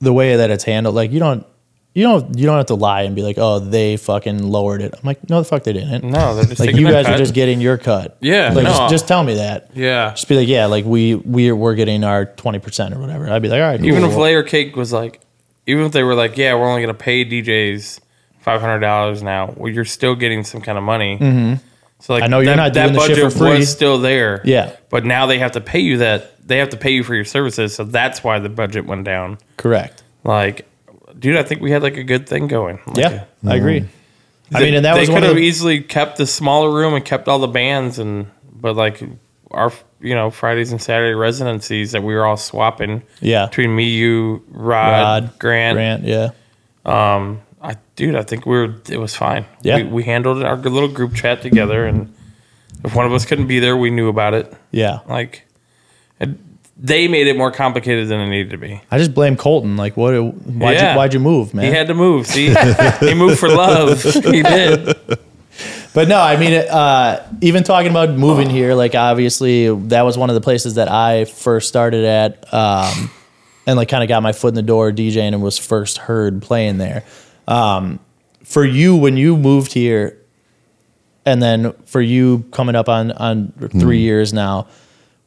[0.00, 1.46] the way that it's handled, like you don't.
[1.92, 4.94] You don't you don't have to lie and be like, oh, they fucking lowered it.
[4.94, 6.04] I'm like, no, the fuck they didn't.
[6.04, 8.16] No, they're just like you guys are just getting your cut.
[8.20, 8.70] Yeah, like no.
[8.70, 9.72] just, just tell me that.
[9.74, 10.10] Yeah.
[10.10, 13.28] Just be like, yeah, like we we we're getting our twenty percent or whatever.
[13.28, 14.12] I'd be like, all right, Even cool.
[14.12, 15.20] if Layer Cake was like,
[15.66, 17.98] even if they were like, yeah, we're only gonna pay DJs
[18.38, 21.18] five hundred dollars now, well, you're still getting some kind of money.
[21.18, 21.66] Mm-hmm.
[22.00, 23.58] So like, I know you're not doing the shit for free.
[23.58, 24.40] was still there.
[24.44, 24.74] Yeah.
[24.88, 26.46] but now they have to pay you that.
[26.46, 29.38] They have to pay you for your services, so that's why the budget went down.
[29.56, 30.02] correct.
[30.24, 30.66] Like,
[31.18, 32.78] dude, I think we had like a good thing going.
[32.86, 33.80] Like, Yeah, I agree.
[33.80, 33.88] Mm.
[34.52, 36.26] I They- mean, and that they was one could of have the, easily kept the
[36.26, 39.02] smaller room and kept all the bands and but like
[39.52, 43.46] our you know Fridays and Saturday residencies that we were all swapping yeah.
[43.46, 45.76] between me, you, Rod, Rod, Grant.
[45.76, 46.30] Grant, yeah,
[46.84, 49.44] um, I dude, I think we were it was fine.
[49.62, 49.76] Yeah.
[49.76, 52.12] we, we handled our little group chat together, and
[52.84, 54.52] if one of us couldn't be there, we knew about it.
[54.70, 55.00] yeah.
[55.06, 55.46] Like
[56.18, 56.30] it,
[56.82, 58.80] they made it more complicated than it needed to be.
[58.90, 59.76] I just blame Colton.
[59.76, 60.12] Like, what?
[60.14, 60.92] Why'd Yeah.
[60.92, 61.66] you why'd you move, man?
[61.66, 62.26] He had to move.
[62.26, 62.54] See,
[63.00, 64.02] he moved for love.
[64.24, 64.96] He did.
[65.92, 70.30] But no, I mean, uh, even talking about moving here, like obviously that was one
[70.30, 73.10] of the places that I first started at, um,
[73.66, 76.42] and like kind of got my foot in the door DJing and was first heard
[76.42, 77.02] playing there.
[77.48, 78.00] Um,
[78.44, 80.16] for you, when you moved here,
[81.26, 84.66] and then for you coming up on on 3 years now,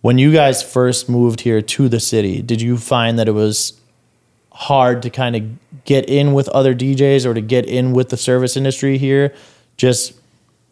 [0.02, 3.74] when you guys first moved here to the city, did you find that it was
[4.52, 8.18] hard to kind of get in with other DJs or to get in with the
[8.18, 9.34] service industry here?
[9.78, 10.14] Just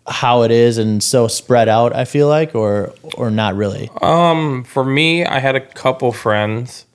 [0.08, 3.90] how it is and so spread out, I feel like, or or not really.
[4.02, 6.86] Um, for me, I had a couple friends.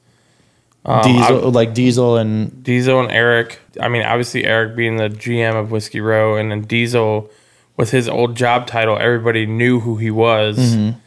[0.87, 3.59] Um, Diesel, like Diesel and Diesel and Eric.
[3.81, 7.29] I mean, obviously Eric being the GM of Whiskey Row, and then Diesel
[7.77, 10.57] with his old job title, everybody knew who he was.
[10.57, 10.99] Mm-hmm.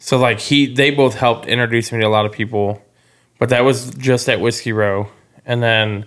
[0.00, 2.82] So like he, they both helped introduce me to a lot of people,
[3.38, 5.08] but that was just at Whiskey Row,
[5.46, 6.04] and then.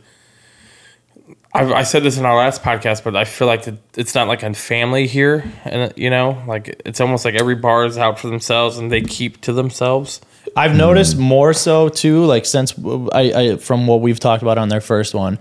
[1.54, 3.66] I, I said this in our last podcast, but I feel like
[3.96, 7.86] it's not like a family here, and you know, like it's almost like every bar
[7.86, 10.20] is out for themselves, and they keep to themselves.
[10.56, 12.74] I've noticed more so too, like since
[13.14, 15.38] I, I from what we've talked about on their first one,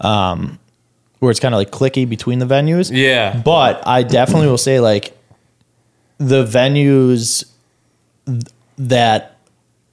[0.00, 0.58] um,
[1.20, 2.90] where it's kind of like clicky between the venues.
[2.92, 5.16] Yeah, But I definitely will say like
[6.18, 7.44] the venues
[8.26, 8.42] th-
[8.78, 9.36] that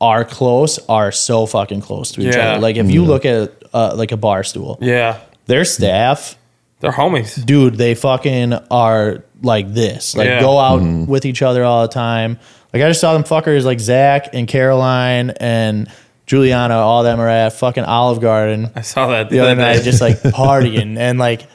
[0.02, 2.52] are close are so fucking close to each Yeah.
[2.54, 2.62] other.
[2.62, 6.38] Like if you look at uh, like a bar stool, yeah, their staff,
[6.82, 7.44] they're homies.
[7.46, 10.16] dude, they fucking are like this.
[10.16, 10.42] Like Yeah.
[10.42, 12.40] go out with each other all the time.
[12.76, 15.90] Like I just saw them fuckers like Zach and Caroline and
[16.26, 20.02] Juliana, all them are at fucking Olive Garden I saw that the other night, just
[20.02, 21.48] like partying and like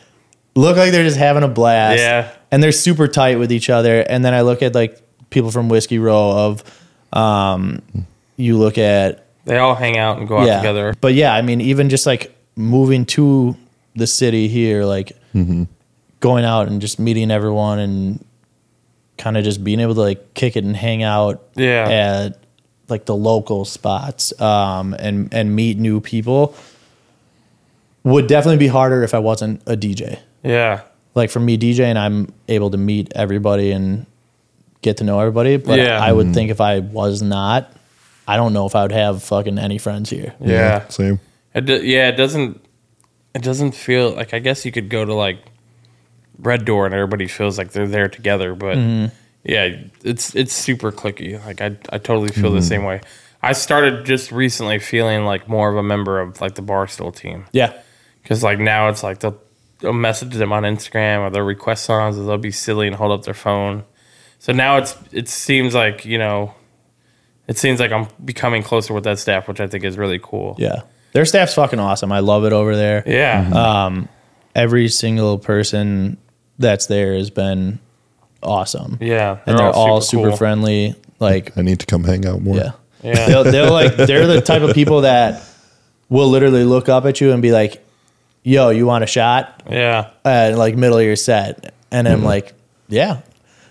[0.55, 1.99] look like they're just having a blast.
[1.99, 2.33] Yeah.
[2.51, 4.01] And they're super tight with each other.
[4.01, 4.99] And then I look at like
[5.29, 6.65] people from Whiskey Row of
[7.13, 7.83] um
[8.37, 10.57] you look at They all hang out and go out yeah.
[10.57, 10.95] together.
[11.03, 13.57] But yeah, I mean, even just like moving to
[13.95, 15.13] the city here, like
[16.21, 18.25] going out and just meeting everyone and
[19.21, 21.89] kind of just being able to like kick it and hang out Yeah.
[21.89, 22.39] at
[22.89, 26.55] like the local spots um, and and meet new people
[28.03, 30.19] would definitely be harder if I wasn't a DJ.
[30.43, 30.83] Yeah.
[31.15, 34.07] Like for me DJing, I'm able to meet everybody and
[34.83, 35.57] get to know everybody.
[35.59, 35.99] But Yeah.
[36.03, 37.71] I would think if I was not,
[38.27, 40.35] I don't know if I would have fucking any friends here.
[40.41, 40.89] Yeah.
[40.89, 41.21] Same.
[41.55, 42.65] It do, yeah, it doesn't.
[43.35, 44.33] It doesn't feel like.
[44.35, 45.39] I guess you could go to like
[46.41, 49.15] Red Door and everybody feels like they're there together, but mm-hmm.
[49.45, 51.45] yeah, it's it's super clicky.
[51.45, 52.67] Like I I totally feel the mm-hmm.
[52.67, 53.01] same way.
[53.43, 57.47] I started just recently feeling like more of a member of like the Barstool team
[57.53, 57.73] Yeah.
[58.23, 59.41] because like now it's like they'll,
[59.79, 63.13] they'll message them on Instagram or they'll request songs or they'll be silly and hold
[63.13, 63.85] up their phone.
[64.39, 66.55] So now it's it seems like you know.
[67.49, 70.55] It seems like I'm becoming closer with that staff, which I think is really cool.
[70.57, 70.83] Yeah.
[71.15, 72.13] Their staff's fucking awesome.
[72.13, 73.03] I love it over there.
[73.05, 73.51] Yeah.
[73.51, 74.09] Um,
[74.55, 76.17] every single person
[76.61, 77.79] that's there has been
[78.43, 78.99] awesome.
[79.01, 80.37] Yeah, And they're, all super, cool.
[80.37, 80.95] friendly.
[81.19, 82.57] Like, I need to come hang out more.
[82.57, 82.71] yeah.
[83.03, 83.15] Yeah.
[83.29, 85.43] They'll, they'll like, they're the type of people that
[86.11, 87.83] will literally look up at you and be like,
[88.43, 89.63] yo, you want a shot?
[89.71, 92.53] Yeah, uh, like middle of your set, and I'm like,
[92.89, 93.21] yeah.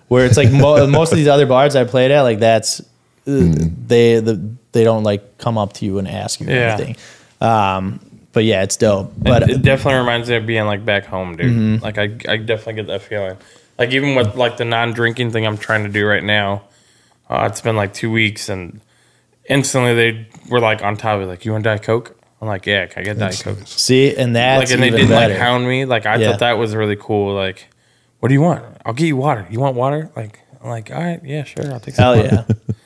[0.08, 2.84] Where it's like mo- most of these other bars I played at, like that's uh,
[3.26, 4.42] they the,
[4.72, 6.76] they don't like come up to you and ask you Yeah.
[6.78, 6.96] anything.
[7.42, 8.00] Um,
[8.40, 9.12] but yeah, it's dope.
[9.18, 11.52] But it, it definitely reminds me of being like back home, dude.
[11.52, 11.84] Mm-hmm.
[11.84, 13.36] Like I, I definitely get that feeling.
[13.78, 16.62] Like even with like the non-drinking thing I'm trying to do right now,
[17.30, 18.80] uh, it's been like two weeks, and
[19.50, 22.66] instantly they were like on top of it, like, "You want Diet Coke?" I'm like,
[22.66, 25.34] "Yeah, can I get Diet Coke?" see, and that Like, and they didn't better.
[25.34, 25.84] like hound me.
[25.84, 26.30] Like I Yeah.
[26.32, 27.36] thought that was really cool.
[27.36, 27.68] Like,
[28.22, 28.64] what do you want?
[28.86, 29.46] I'll get you water.
[29.50, 30.10] You want water?
[30.16, 32.04] Like, I'm like, all right, yeah, sure, I'll take some.
[32.04, 32.76] Hell water." yeah.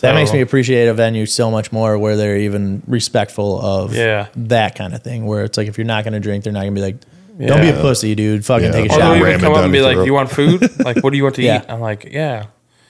[0.00, 4.26] That makes me appreciate a venue so much more where they're even respectful of Yeah.
[4.36, 5.26] that kind of thing.
[5.26, 6.96] Where it's like if you're not gonna drink, they're not gonna be like,
[7.38, 8.44] "Don't be a pussy, dude.
[8.44, 8.72] Fucking Yeah.
[8.72, 10.68] take a Or shot." they'll even come up and be like, you want food?
[10.84, 11.58] like, what do you want to Yeah.
[11.62, 12.44] eat?" I'm like, "Yeah."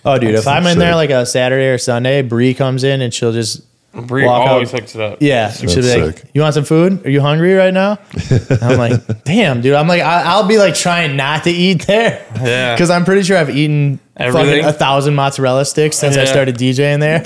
[0.04, 3.12] Oh, dude, if I'm in there like a Saturday or Sunday, Bree comes in and
[3.14, 3.62] she'll just
[3.94, 4.80] Bree Walk always out.
[4.80, 5.18] hooks it up.
[5.20, 6.30] Yeah, she'll be That's like, sick.
[6.34, 7.06] "You want some food?
[7.06, 7.98] Are you hungry right now?"
[8.28, 11.86] And I'm like, "Damn, dude." I'm like, I- I'll be like trying not to eat
[11.86, 12.74] there, Yeah.
[12.74, 14.62] because I'm pretty sure I've eaten Everything?
[14.62, 17.24] fucking a thousand mozzarella sticks since I started DJing there.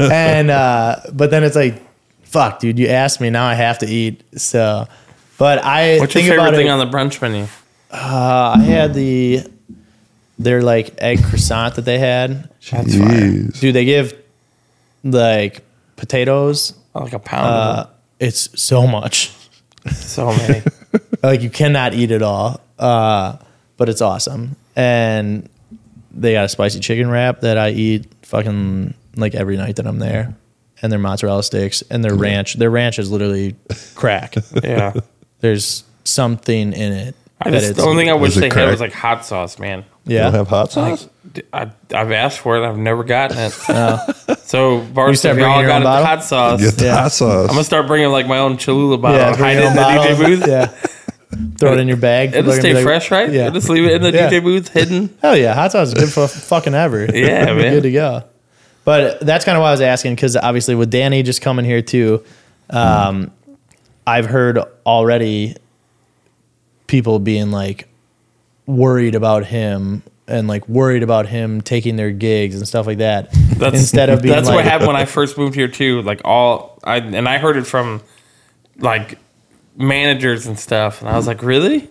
[0.10, 1.82] and uh, but then it's like,
[2.24, 4.22] fuck, dude, you asked me, now I have to eat.
[4.40, 4.88] So,
[5.38, 6.70] but I What's your think favorite about thing it.
[6.70, 7.46] on the brunch menu?
[7.90, 9.40] uh, I had the
[10.38, 12.48] their like egg croissant that they had.
[12.70, 13.42] That's fire.
[13.60, 14.14] Dude, they give
[15.04, 15.62] like
[15.96, 16.74] potatoes.
[16.94, 17.46] Like a pound.
[17.46, 17.86] Uh,
[18.18, 19.32] it's so much.
[19.90, 20.62] So many.
[21.24, 23.36] like you cannot eat it all uh,
[23.76, 25.48] but it's awesome and
[26.14, 29.98] they got a spicy chicken wrap that i eat fucking like every night that i'm
[29.98, 30.34] there
[30.82, 33.54] and their mozzarella sticks and their ranch their ranch is literally
[33.94, 34.34] crack
[34.64, 34.92] yeah.
[35.40, 38.40] there's something in it I that just it's- the only thing I wish Is it
[38.52, 39.84] they had was like hot sauce, man.
[40.06, 41.08] You yeah don't have hot Like, sauce?
[41.52, 42.64] I, have asked for it.
[42.64, 43.52] I've never gotten it.
[44.44, 46.60] So, Bart, You start if y'all your got own hot sauce.
[46.60, 47.02] Get the Yeah.
[47.02, 47.48] hot sauce.
[47.48, 49.66] I'm gonna start bringing like my own Cholula bottle, yeah and bring hide your it
[49.66, 50.14] own in the bottle.
[50.14, 50.46] DJ booth.
[50.46, 50.88] yeah
[51.58, 53.30] throw it in your bag It'll People are gonna stay like- fresh, right?
[53.32, 54.28] yeah Just leave it in the Yeah.
[54.30, 55.10] DJ booth, hidden.
[55.22, 57.06] Hell yeah, hot sauce is good for fucking ever.
[57.14, 57.72] Yeah, man.
[57.74, 58.24] good to go.
[58.84, 61.82] But that's kind of why I was asking because obviously with Danny just coming here
[61.82, 62.24] too,
[62.70, 63.30] um,
[64.06, 65.56] I've heard already
[66.86, 67.88] people being like
[68.66, 73.28] worried about him and like worried about him taking their gigs and stuff like that.
[73.56, 76.02] That's, Instead of being that's like, what happened when I first moved here too.
[76.02, 78.02] Like all I and I heard it from
[78.78, 79.18] like
[79.76, 81.88] managers and stuff, and I was like, really?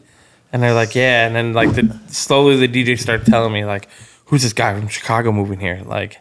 [0.54, 1.26] And they're like, yeah.
[1.28, 3.88] And then like the slowly the DJ started telling me like,
[4.26, 5.82] who's this guy from Chicago moving here?
[5.86, 6.16] Like,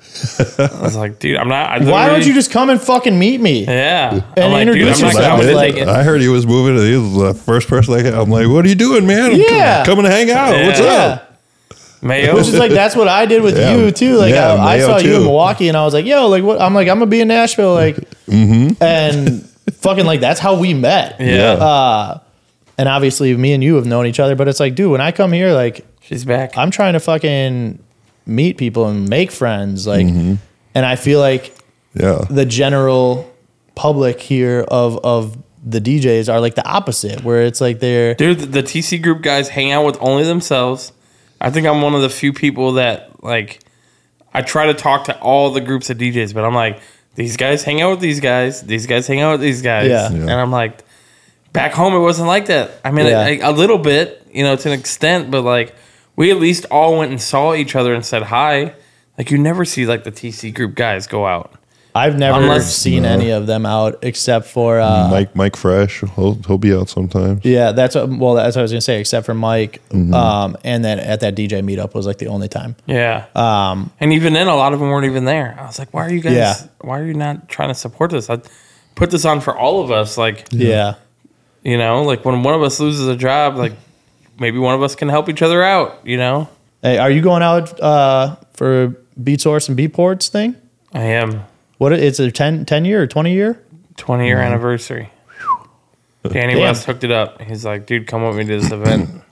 [0.59, 1.82] I was like, dude, I'm not.
[1.82, 3.65] I why don't you just come and fucking meet me?
[3.65, 6.47] Yeah, And I'm like, dude, introduce I'm not yourself, coming like- I heard he was
[6.47, 6.77] moving.
[6.85, 9.32] He was the first person I I'm like, what are you doing, man?
[9.32, 9.85] I'm Yeah.
[9.85, 10.65] coming to hang out.
[10.66, 10.87] What's Yeah.
[10.93, 11.27] up?
[12.03, 12.35] Mayo.
[12.35, 13.77] Which is like that's what I did with Yeah.
[13.77, 14.16] you too.
[14.16, 15.23] Like Yeah, I, I Mayo saw you in.
[15.24, 17.74] Milwaukee and I was like, yo, like what I'm like, I'm gonna be in Nashville,
[17.74, 17.97] like
[18.27, 18.82] Mm-hmm.
[18.82, 21.16] and fucking like that's how we met.
[21.20, 22.20] yeah, Uh,
[22.78, 25.12] and obviously me and you have known each other, but it's like, dude, when I
[25.12, 26.56] come here, like she's back.
[26.56, 27.78] I'm trying to fucking
[28.26, 30.34] meet people and make friends, like, Mm-hmm.
[30.74, 31.55] and I feel like
[31.94, 32.24] Yeah.
[32.30, 33.30] the general
[33.74, 38.38] public here of of the DJs are like the opposite, where it's like they're Dude,
[38.38, 40.92] the, the TC group guys hang out with only themselves.
[41.40, 43.60] I think I'm one of the few people that like
[44.32, 46.80] I try to talk to all the groups of DJs, but I'm like,
[47.20, 49.88] these guys hang out with these guys, these guys hang out with these guys.
[49.90, 50.06] Yeah.
[50.10, 50.82] And I'm like,
[51.52, 52.70] back home it wasn't like that.
[52.82, 53.26] I mean, Yeah.
[53.26, 55.74] a, a little bit, you know, to an extent, but like
[56.16, 58.74] we at least all went and saw each other and said hi.
[59.18, 61.52] Like you never see like the TC group guys go out.
[61.95, 66.35] I've never Unless- seen any of them out except for uh, Mike Mike Fresh, he'll
[66.47, 67.45] he'll be out sometimes.
[67.45, 67.73] yeah.
[67.73, 69.01] That's what, well, that's what I was gonna say.
[69.01, 70.15] Except for Mike, Mm-hmm.
[70.15, 72.77] um, and then at that DJ meetup was like the only time.
[72.87, 73.27] Yeah.
[73.35, 75.57] Um, and even then, a lot of them weren't even there.
[75.61, 76.33] I was like, why are you guys?
[76.35, 76.55] Yeah.
[76.81, 78.31] Why are you not trying to support this?
[78.31, 78.41] I
[78.95, 80.17] put this on for all of us.
[80.17, 80.95] Like, Yeah,
[81.65, 83.73] you know, like when one of us loses a job, like
[84.39, 86.01] maybe one of us can help each other out.
[86.05, 86.49] You know,
[86.83, 90.55] Hey, are you going out uh, for Beatsource and Beatport's thing?
[90.95, 91.43] I am
[91.81, 93.59] What it's a 10, 10 year or twenty year?
[93.97, 95.11] 20 year anniversary.
[96.28, 96.61] Danny Damn.
[96.62, 97.40] West hooked it up.
[97.40, 99.23] He's like, dude, come with me to this event.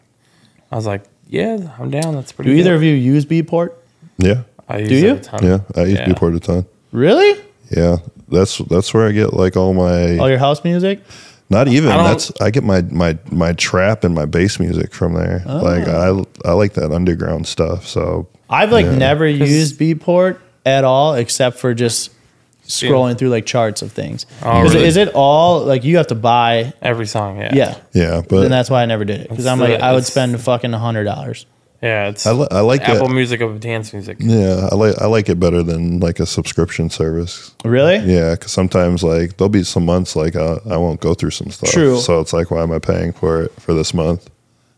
[0.73, 2.15] I was like, yeah, I'm down.
[2.15, 2.53] That's pretty.
[2.53, 3.75] Do either of you use Beatport?
[4.16, 5.12] Yeah, I use Do it you?
[5.15, 5.45] a ton.
[5.45, 5.59] yeah.
[5.77, 6.07] I use Yeah.
[6.09, 6.66] Beatport a ton.
[6.91, 7.39] Really?
[7.70, 7.99] Yeah,
[8.29, 10.16] that's that's where I get like all my.
[10.16, 11.01] All your house music?
[11.51, 11.91] Not even.
[11.91, 15.43] I don't- That's I get my my my trap and my bass music from there.
[15.47, 15.59] Oh.
[15.59, 16.27] Like Oh.
[16.45, 17.87] I I like that underground stuff.
[17.87, 18.97] So I've like Yeah.
[18.97, 22.11] never used Beatport at all, except for just
[22.69, 24.27] scrolling through like charts of things.
[24.43, 24.89] Oh, is, it, really?
[24.89, 26.73] is it all like you have to buy?
[26.81, 27.55] Every song, yeah.
[27.55, 30.05] Yeah, yeah, but and that's why I never did it because I'm like I would
[30.05, 31.47] spend fucking a hundred dollars.
[31.82, 33.15] Yeah, it's I, li- I like Apple that.
[33.15, 34.16] Music of dance music.
[34.20, 37.55] Yeah, I like I like it better than like a subscription service.
[37.65, 37.99] Really?
[37.99, 41.51] Yeah, because sometimes like there'll be some months like uh, I won't go through some
[41.51, 41.70] stuff.
[41.70, 41.99] True.
[41.99, 44.28] So it's like, why am I paying for it for this month?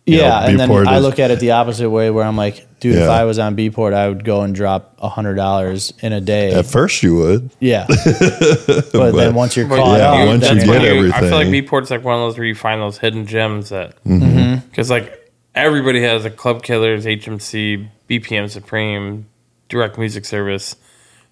[0.07, 2.25] You Yeah, know, and then Beatport I is- look at it the opposite way, where
[2.25, 5.35] I'm like, dude, if I was on Beatport, I would go and drop a hundred
[5.35, 6.53] dollars in a day.
[6.53, 7.51] At first, you would.
[7.61, 11.31] yeah, but, then once you're caught yeah, up, once you get when like- I feel
[11.31, 11.53] like everything.
[11.69, 14.67] Beatport's like one of those where you find those hidden gems that Mm-hmm.
[14.69, 19.27] because like everybody has a Club Killers, HMC, BPM Supreme,
[19.69, 20.77] Direct Music Service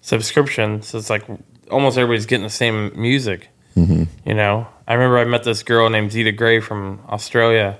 [0.01, 1.23] subscription, so it's like
[1.71, 3.49] almost everybody's getting the same music.
[3.75, 4.03] Mm-hmm.
[4.25, 7.79] You know, I remember I met this girl named Zeta Gray from Australia,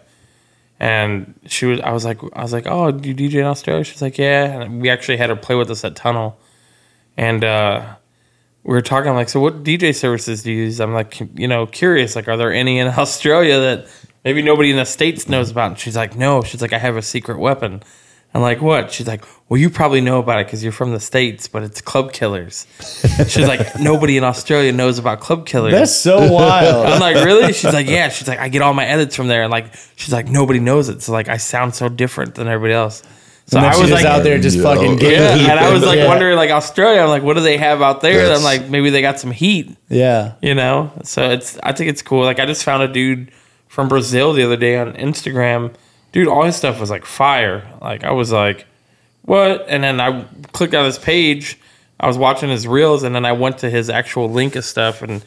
[0.79, 1.79] and she was.
[1.81, 3.83] I was like, I was like, oh, do you DJ in Australia?
[3.83, 4.61] She's like, yeah.
[4.61, 6.39] And we actually had her play with us at Tunnel,
[7.17, 7.95] and uh,
[8.63, 9.09] we were talking.
[9.09, 10.79] I'm like, so what DJ services do you use?
[10.79, 12.15] I'm like, you know, curious.
[12.15, 13.87] Like, are there any in Australia that
[14.23, 15.71] maybe nobody in the states knows about?
[15.71, 16.43] And she's like, no.
[16.43, 17.83] She's like, I have a secret weapon.
[18.33, 18.91] I'm like, what?
[18.91, 21.81] She's like, well, you probably know about it because you're from the states, but it's
[21.81, 22.67] Club Killers.
[23.27, 25.73] She's like, nobody in Australia knows about Club Killers.
[25.73, 26.85] that's so wild.
[26.85, 27.51] I'm like, really?
[27.53, 28.09] She's like, yeah.
[28.09, 30.89] She's like, I get all my edits from there, and like, she's like, nobody knows
[30.89, 33.01] it, so like, I sound so different than everybody else.
[33.47, 34.61] So and then I was like, out there just Yo.
[34.63, 35.49] fucking getting yeah, heat.
[35.49, 36.07] and I was like Yeah.
[36.07, 38.25] wondering, like Australia, I'm like, what do they have out there?
[38.25, 40.91] And I'm like, maybe they got some heat, Yeah, you know?
[41.03, 42.23] So it's, I think it's cool.
[42.25, 43.31] Like, I just found a dude
[43.67, 45.73] from Brazil the other day on Instagram.
[46.11, 47.67] Dude, all his stuff was like fire.
[47.81, 48.65] Like, I was like,
[49.23, 49.65] what?
[49.67, 51.57] And then I clicked on his page.
[51.99, 55.01] I was watching his reels, and then I went to his actual link of stuff,
[55.01, 55.23] and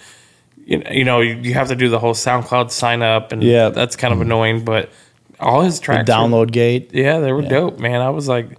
[0.64, 3.42] you know, you know, you, you have to do the whole SoundCloud sign up, and
[3.42, 3.68] Yeah.
[3.68, 4.64] that's kind of annoying.
[4.64, 4.90] But
[5.38, 6.90] all his the tracks, were- download gate.
[6.94, 8.00] yeah, they were dope, man.
[8.00, 8.58] I was like,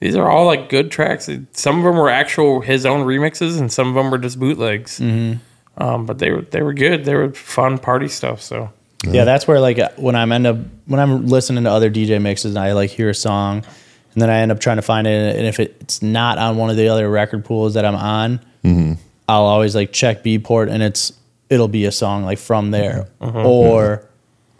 [0.00, 1.28] these are all like good tracks.
[1.52, 5.00] Some of them were actual his own remixes, and some of them were just bootlegs.
[5.00, 5.38] Mm-hmm.
[5.82, 7.04] Um, but they were they were good.
[7.04, 8.40] They were fun party stuff.
[8.40, 8.70] So
[9.06, 10.56] Yeah, that's where like when I'm end up
[10.86, 13.64] when I'm listening to other DJ mixes and I like hear a song,
[14.12, 16.70] and then I end up trying to find it, and if it's not on one
[16.70, 18.94] of the other record pools that I'm on, mm-hmm.
[19.28, 21.12] I'll always like check Beatport, and it's
[21.48, 23.36] it'll be a song like from there, mm-hmm.
[23.38, 24.06] or mm-hmm.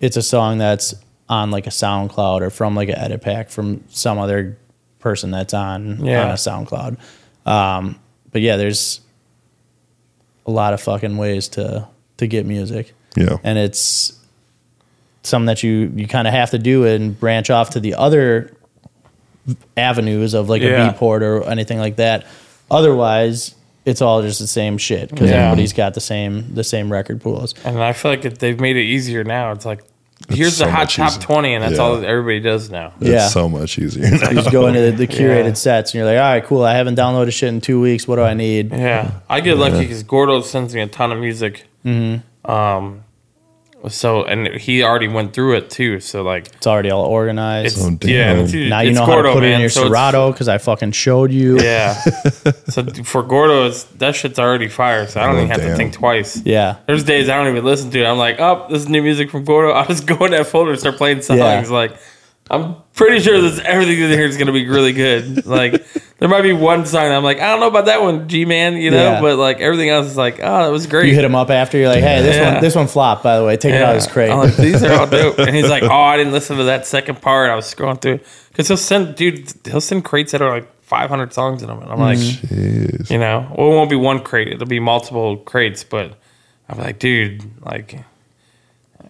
[0.01, 0.95] it's a song that's
[1.29, 4.57] on like a SoundCloud or from like an edit pack from some other
[4.99, 6.25] person that's on Yeah.
[6.25, 6.97] on a SoundCloud.
[7.45, 7.99] Um,
[8.33, 9.01] but yeah, there's
[10.47, 11.87] a lot of fucking ways to
[12.17, 13.37] to get music Yeah.
[13.45, 14.13] and it's
[15.29, 18.53] something that you you kind of have to do and branch off to the other
[19.77, 20.89] avenues of like Yeah.
[20.89, 22.27] a Beatport or anything like that.
[22.71, 25.37] Otherwise, it's all just the same shit because Yeah.
[25.47, 27.55] everybody's got the same the same record pools.
[27.65, 29.53] and I feel like it, they've made it easier now.
[29.53, 29.81] It's like
[30.29, 31.23] here's so the hot much top easier.
[31.23, 31.83] twenty, and that's Yeah.
[31.83, 32.93] all everybody does now.
[33.01, 33.29] It's Yeah.
[33.29, 34.11] so much easier.
[34.11, 34.29] now.
[34.29, 35.53] You just go into the, the curated Yeah.
[35.55, 36.63] sets and you're like, all right, cool.
[36.65, 38.07] I haven't downloaded shit in two weeks.
[38.07, 38.73] What do I need?
[38.73, 41.65] Yeah, I get lucky because Gordo sends me a ton of music.
[41.87, 42.51] Mm-hmm.
[42.51, 43.05] Um,
[43.89, 46.01] so and he already went through it too.
[46.01, 47.77] So like It's already all organized.
[47.77, 48.09] it's Oh, damn.
[48.39, 48.43] yeah.
[48.43, 49.91] It's, now you it's know Gordo, how to put it in man, your so it's-
[49.91, 51.61] Serato because I fucking showed you.
[51.61, 51.93] Yeah.
[52.69, 55.07] so for Gordo, it's, that shit's already fire.
[55.07, 55.77] So I don't Oh, even have to damn.
[55.77, 56.43] think twice.
[56.45, 56.77] Yeah.
[56.87, 58.07] There's days I don't even listen to it.
[58.07, 59.73] I'm like, oh, this is new music from Gordo.
[59.75, 61.39] I just go in that folder and start playing songs.
[61.39, 61.65] Yeah.
[61.69, 61.97] Like,
[62.51, 65.45] I'm pretty sure this everything in here is gonna be really good.
[65.47, 65.85] Like,
[66.19, 68.45] there might be one song that I'm like, I don't know about that one, G
[68.45, 69.21] man, you know, Yeah.
[69.21, 71.09] but like everything else is like, oh, that was great.
[71.09, 71.79] You hit him up after.
[71.79, 72.55] You're like, hey, this Yeah.
[72.55, 73.23] one this one flopped.
[73.23, 74.31] By the way, take it out of his crate.
[74.31, 75.39] I'm like, these are all dope.
[75.39, 77.51] And he's like, oh, I didn't listen to that second part.
[77.51, 81.35] I was scrolling through because he'll send, dude, he'll send crates that are like 500
[81.35, 83.11] songs in them, and I'm like, Jeez.
[83.11, 85.85] you know, well, it won't be one crate; it'll be multiple crates.
[85.85, 86.15] But
[86.67, 87.95] I'm like, dude, like,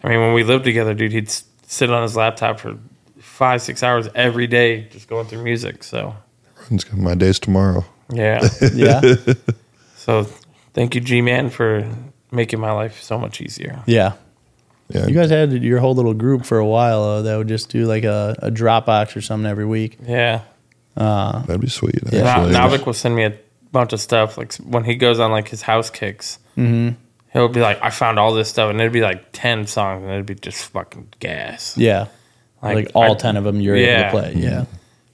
[0.02, 2.76] I mean, when we lived together, dude, he'd s- sit on his laptop for
[3.38, 5.84] five, six hours every day just going through music.
[5.84, 6.14] So
[6.70, 7.84] It's My days tomorrow.
[8.12, 9.00] yeah, yeah.
[9.96, 10.26] so
[10.74, 11.88] Thank you, G Man, for
[12.30, 13.80] making my life so much easier.
[13.86, 14.12] Yeah.
[14.90, 15.06] Yeah.
[15.06, 17.86] You guys had your whole little group for a while uh, that would just do
[17.86, 19.98] like a, a Dropbox or something every week.
[20.06, 20.40] Yeah.
[20.96, 21.98] That'd be sweet.
[22.12, 22.22] Yeah.
[22.46, 23.34] Na- Navik will send me a
[23.72, 24.36] bunch of stuff.
[24.38, 28.32] Like when he goes on like his house kicks, he'll be like, "I found all
[28.34, 31.76] this stuff," and it'd be like ten songs, and it'd be just fucking gas.
[31.78, 32.06] Yeah.
[32.62, 34.34] Like, all I- 10 of them you're able to play.
[34.36, 34.64] Yeah.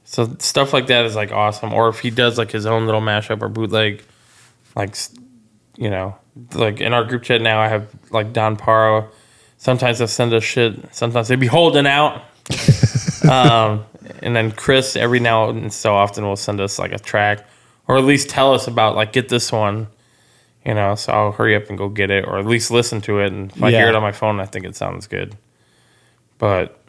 [0.05, 1.73] So stuff like that is like awesome.
[1.73, 4.03] Or if he does like his own little mashup or bootleg,
[4.77, 4.97] like
[5.77, 6.16] you know,
[6.55, 9.09] like in our group chat now, I have like Don Paro.
[9.57, 10.95] Sometimes they'll send us shit.
[10.95, 12.23] Sometimes they be holding out.
[13.29, 13.85] um,
[14.21, 17.47] and then Chris every now and so often will send us like a track,
[17.89, 19.89] or at least tell us about like get this one.
[20.65, 23.21] You know, so I'll hurry up and go get it, or at least listen to
[23.21, 23.33] it.
[23.33, 25.37] And if I hear it on my phone, I think it sounds good.
[26.39, 26.81] But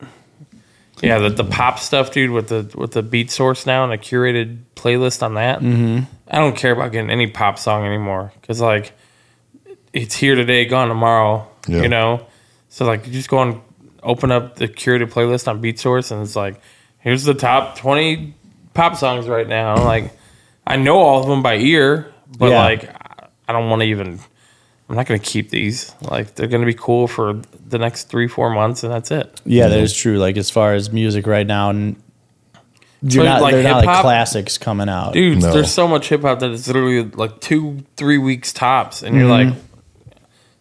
[1.06, 4.60] yeah, the, the pop stuff, dude, with the with the Beatsource now and a curated
[4.76, 5.60] playlist on that.
[5.60, 6.04] Mm-hmm.
[6.28, 8.94] I don't care about getting any pop song anymore because like
[9.94, 11.48] it's here today, gone tomorrow.
[11.68, 11.82] Yeah.
[11.84, 12.26] You know,
[12.70, 13.62] so like you just go and
[14.04, 16.60] open up the curated playlist on Beatsource, and it's like
[17.00, 18.34] here's the top twenty
[18.74, 19.76] pop songs right now.
[19.76, 20.12] I'm like,
[20.68, 22.60] I know all of them by ear, but Yeah.
[22.64, 22.90] like
[23.48, 24.20] I don't want to even.
[24.88, 25.94] I'm not going to keep these.
[26.02, 29.42] Like they're going to be cool for the next three, four months, and that's it.
[29.46, 30.18] Yeah, that is true.
[30.20, 31.96] Like as far as music right now, and
[33.02, 35.14] you're like- not, like they're not like hip-hop- classics coming out.
[35.14, 35.52] dude No.
[35.54, 39.54] there's so much hip-hop that it's literally like two three weeks tops and you're Mm-hmm.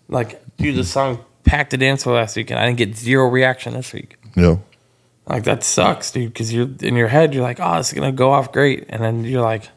[0.08, 2.96] like like dude the song packed the dance floor last week and i didn't get
[2.96, 4.56] zero reaction this week Yeah.
[5.26, 8.32] like that sucks dude because you're in your head you're like oh it's gonna go
[8.32, 9.68] off great and then you're like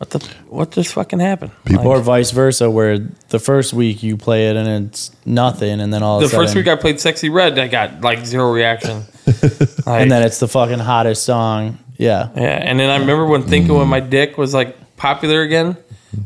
[0.00, 0.18] what the
[0.48, 2.98] what just fucking happened Like, or vice versa, where
[3.28, 6.30] the first week you play it and it's nothing, and then all of the a
[6.30, 9.04] sudden, first week i played Sexyy Red i got like zero reaction
[9.86, 11.78] Like, and then it's the fucking hottest song.
[11.98, 13.90] Yeah, Yeah, and then I remember when thinking when mm.
[13.90, 15.76] my dick was like popular again,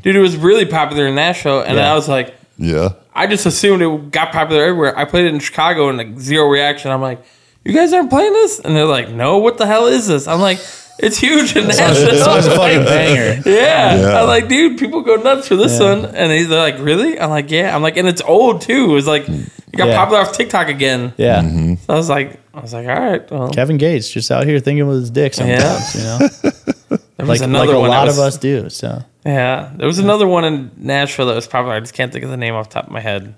[0.03, 0.15] dude.
[0.15, 1.91] It was really popular in Nashville, and Yeah.
[1.91, 2.91] I was like, Yeah.
[3.13, 4.97] I just assumed it got popular everywhere.
[4.97, 6.91] I played it in Chicago and like zero reaction.
[6.91, 7.25] I'm like,
[7.65, 10.29] you guys aren't playing this, and they're like, no, what the hell is this?
[10.29, 10.59] I'm like,
[10.99, 12.11] it's huge in Nashville.
[12.11, 13.43] this song's a fucking banger.
[13.49, 13.97] yeah.
[14.01, 14.21] Yeah.
[14.21, 15.95] I'm like, dude, people go nuts for this Yeah.
[15.95, 17.19] one, and they- they're like, really?
[17.19, 17.75] I'm like, yeah.
[17.75, 18.97] I'm like, and it's old too.
[18.97, 19.97] It's like, it got Yeah.
[19.97, 21.13] popular off TikTok again.
[21.17, 21.75] Yeah, Mm-hmm.
[21.87, 24.61] So I was like, I was like, all right, well, Kevin Gates just out here
[24.61, 25.95] thinking with his dick sometimes.
[25.97, 26.19] You know,
[26.89, 28.69] there was like like another a one that lot was- of us do.
[28.71, 31.75] So Yeah, there was another one in Nashville that was popular.
[31.75, 33.35] I just can't think of the name off the top of my head.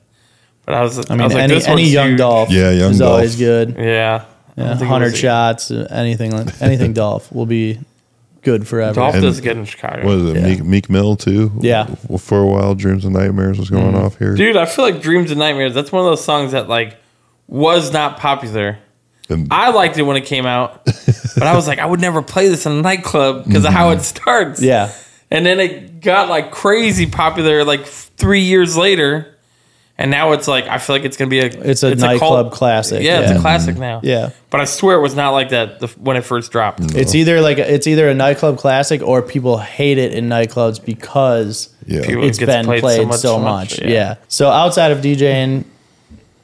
[0.66, 2.18] But I was, I mean, was like, any this any young huge.
[2.18, 3.12] Dolph, Yeah, Young is Dolph.
[3.12, 3.76] always good.
[3.78, 7.78] Yeah, I don't Yeah, hundred shots, anything like- anything Dolph will be
[8.42, 8.94] good forever.
[8.94, 10.06] Dolph And- does good in Chicago.
[10.06, 10.36] What is it?
[10.36, 10.48] Yeah.
[10.48, 11.52] Meek, Meek Mill too.
[11.60, 11.94] Yeah.
[12.08, 14.02] Well, For a while, Dreams and Nightmares was going mm.
[14.02, 14.34] off here.
[14.34, 15.74] Dude, I feel like Dreams and Nightmares.
[15.74, 16.96] That's one of those songs that like
[17.48, 18.78] was not popular.
[19.28, 22.22] And- I liked it when it came out, but I was like, I would never
[22.22, 24.00] play this in a nightclub because of how mm-hmm.
[24.00, 24.62] it starts.
[24.62, 24.92] Yeah,
[25.30, 29.35] and then it got like crazy popular like f- three years later,
[29.98, 33.02] and now it's like I feel like it's gonna be a it's a nightclub classic.
[33.02, 34.00] Yeah, it's a classic now.
[34.02, 34.30] Yeah.
[34.50, 36.80] but I swear it was not like that the, when it first dropped.
[36.94, 41.70] It's either like it's either a nightclub classic or people hate it in nightclubs because
[41.86, 42.04] Yeah.
[42.04, 43.70] People- it's gets been played played, so much, so so much.
[43.70, 43.88] much, Yeah.
[43.88, 44.14] yeah.
[44.28, 45.64] So outside of DJing,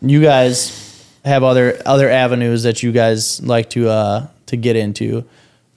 [0.01, 0.79] you guys
[1.25, 5.25] have other other avenues that you guys like to uh to get into.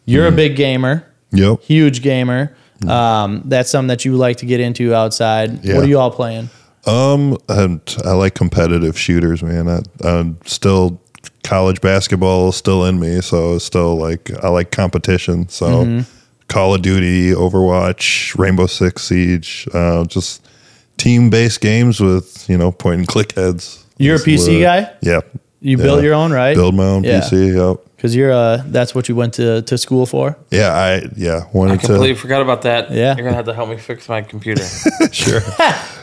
[0.05, 1.61] You're a big gamer, Yep.
[1.61, 2.55] huge gamer.
[2.87, 5.63] Um, that's something that you like to get into outside.
[5.63, 5.75] Yeah.
[5.75, 6.49] What are you all playing?
[6.85, 9.67] Um, and I like competitive shooters, man.
[9.67, 11.01] I, I'm still
[11.43, 15.49] college basketball is still in me, so it's still like I like competition.
[15.49, 16.11] So Mm-hmm.
[16.47, 20.47] Call of Duty, Overwatch, Rainbow Six Siege, uh, just
[20.97, 23.83] team based games with you know point and click heads.
[23.97, 24.93] You're a PC guy?
[25.01, 25.21] Yeah.
[25.61, 25.83] You Yeah.
[25.83, 26.55] built your own, right?
[26.55, 27.21] Build my own Yeah.
[27.21, 27.55] PC.
[27.55, 27.77] Yep.
[27.95, 30.37] because you're uh that's what you went to to school for.
[30.51, 32.91] Yeah, I yeah I wanted completely to forgot about that.
[32.91, 33.15] Yeah.
[33.15, 34.63] you're gonna have to help me fix my computer.
[35.11, 35.41] sure.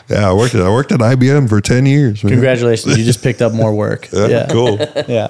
[0.09, 2.23] yeah, I worked at I worked at IBM for ten years.
[2.23, 2.33] man.
[2.33, 4.09] Congratulations, you just picked up more work.
[4.13, 4.47] Yeah, yeah.
[4.47, 4.77] cool.
[5.07, 5.27] yeah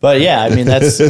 [0.00, 1.00] but yeah i mean that's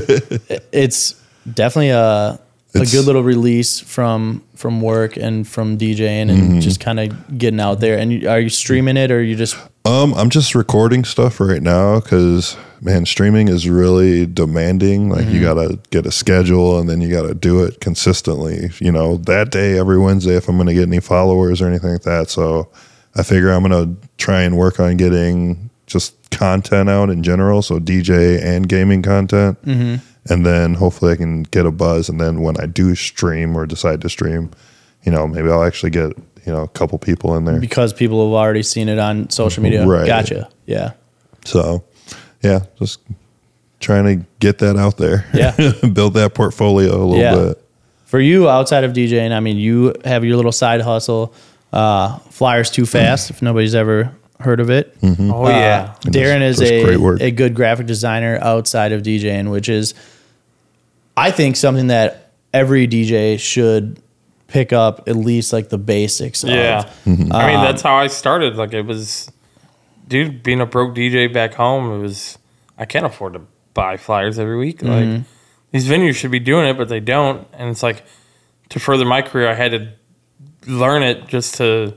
[0.72, 1.14] it's
[1.52, 2.38] definitely a a
[2.74, 6.60] It's- good little release from from work and from djing and Mm-hmm.
[6.60, 9.56] just kind of getting out there and you, are you streaming it or you just
[9.86, 15.10] Um, I'm just recording stuff right now because man, streaming is really demanding.
[15.10, 18.70] Like you gotta get a schedule and then you gotta do it consistently.
[18.78, 22.02] You know, that day every Wednesday if I'm gonna get any followers or anything like
[22.02, 22.30] that.
[22.30, 22.70] So
[23.14, 27.60] I figure I'm gonna try and work on getting just content out in general.
[27.60, 29.58] So DJ and gaming content,
[30.30, 32.08] and then hopefully I can get a buzz.
[32.08, 34.50] And then when I do stream or decide to stream,
[35.04, 36.16] you know, maybe I'll actually get
[36.46, 37.58] you know a couple people in there.
[37.60, 40.06] because people have already seen it on social media Right.
[40.06, 40.92] gotcha yeah
[41.44, 41.84] So,
[42.42, 43.00] yeah, just
[43.80, 45.26] trying to get that out there.
[45.34, 45.54] Yeah.
[45.92, 47.34] build that portfolio a little Yeah.
[47.34, 47.64] bit.
[48.06, 51.34] for you outside of djing i mean you have your little side hustle
[51.72, 53.30] uh, Flyers Too Fast.
[53.30, 55.94] If nobody's ever heard of it, Oh yeah.
[56.06, 57.20] Uh, Darren is does great work.
[57.20, 59.92] a, a good graphic designer outside of DJing, which is,
[61.16, 63.98] I think, something that every DJ should
[64.48, 66.80] pick up at least like the basics Yeah.
[66.80, 66.86] of.
[67.06, 68.56] I mean, Um, that's how I started.
[68.56, 69.30] Like it was,
[70.06, 72.38] dude, being a broke DJ back home, it was,
[72.78, 73.40] I can't afford to
[73.72, 74.78] buy flyers every week.
[74.80, 75.12] Mm-hmm.
[75.14, 75.22] Like
[75.72, 77.46] these venues should be doing it, but they don't.
[77.54, 78.02] And it's like,
[78.70, 79.88] to further my career, I had to
[80.66, 81.94] learn it just to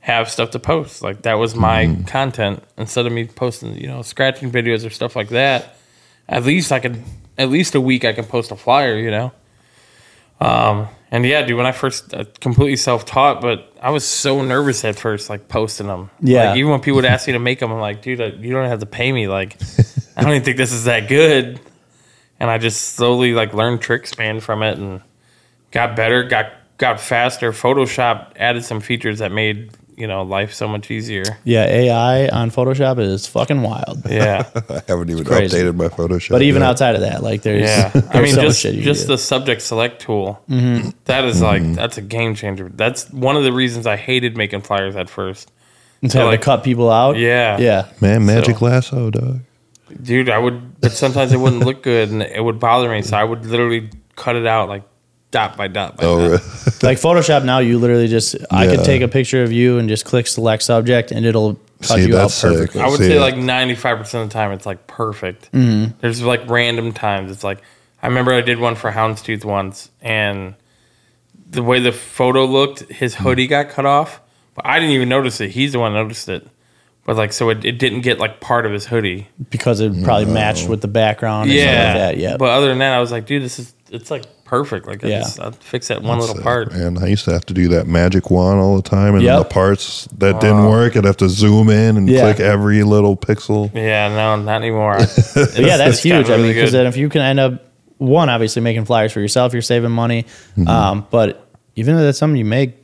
[0.00, 1.02] have stuff to post.
[1.02, 2.04] Like that was my Mm-hmm.
[2.04, 5.76] content instead of me posting, you know, scratching videos or stuff like that.
[6.28, 7.02] At least I could,
[7.38, 9.32] at least a week I can post a flyer, you know?
[10.40, 14.42] Um, and yeah, dude, when I first uh, completely self taught, but I was so
[14.42, 16.10] nervous at first, like posting them.
[16.20, 16.50] Yeah.
[16.50, 18.52] Like, even when people would ask me to make them, I'm like, dude, I, you
[18.52, 19.26] don't have to pay me.
[19.26, 19.56] Like,
[20.16, 21.60] I don't even think this is that good.
[22.38, 25.02] And I just slowly like learned tricks, man, from it, and
[25.72, 27.52] got better, got got faster.
[27.52, 29.70] Photoshop added some features that made
[30.00, 31.22] you know life so much easier.
[31.44, 34.02] Yeah, AI on Photoshop is fucking wild.
[34.08, 36.30] Yeah, I haven't even updated my Photoshop.
[36.30, 36.70] But even yet.
[36.70, 37.88] outside of that, like there's, yeah.
[37.90, 40.42] there's I mean, so much just shit you just the subject select tool.
[40.48, 40.90] Mm-hmm.
[41.04, 41.74] that is like mm-hmm.
[41.74, 42.70] that's a game changer.
[42.74, 45.52] That's one of the reasons I hated making flyers at first.
[46.08, 47.16] to have like- to cut people out.
[47.16, 47.88] Yeah, yeah.
[48.00, 49.40] man, Magic So- Lasso, dog.
[50.02, 50.30] dude.
[50.30, 53.02] I would, but sometimes it wouldn't look good and it would bother me.
[53.02, 54.82] So I would literally cut it out like
[55.30, 56.30] dot by dot by Oh, dot.
[56.30, 56.42] really?
[56.82, 58.84] Like Photoshop now, you literally just I could Yeah.
[58.84, 62.16] take a picture of you and just click select subject, and it'll cut See, you
[62.16, 62.50] out that's sick.
[62.52, 62.80] perfectly.
[62.80, 63.20] I would See say it.
[63.20, 65.52] like ninety five percent of the time it's like perfect.
[65.52, 65.98] Mm-hmm.
[66.00, 67.30] There's like random times.
[67.30, 67.60] It's like
[68.02, 70.54] I remember I did one for Houndstooth once, and
[71.50, 73.24] the way the photo looked, his Mm-hmm.
[73.24, 74.20] hoodie got cut off,
[74.54, 75.50] but I didn't even notice it.
[75.50, 76.46] He's the one that noticed it.
[77.04, 79.28] But like, so it, it didn't get like part of his hoodie.
[79.50, 81.50] because it probably matched with the background.
[81.50, 82.16] Or Yeah, something like that.
[82.18, 84.86] Yeah, But other than that, I was like, dude, this is it's like perfect.
[84.86, 85.18] Like, I Yeah.
[85.20, 86.72] just I'll fix that one little part.
[86.72, 89.38] And I used to have to do that magic wand all the time, and Yep.
[89.38, 92.20] the parts that didn't work, I'd have to zoom in and Yeah.
[92.22, 93.70] click every little pixel.
[93.74, 94.98] Yeah, no, not anymore.
[94.98, 96.30] Yeah, that's It's gotten huge.
[96.30, 97.54] I mean, because then if you can end up
[97.98, 100.24] one, obviously making flyers for yourself, you're saving money.
[100.58, 100.68] Mm-hmm.
[100.68, 101.46] Um, but
[101.76, 102.76] even if that's something you make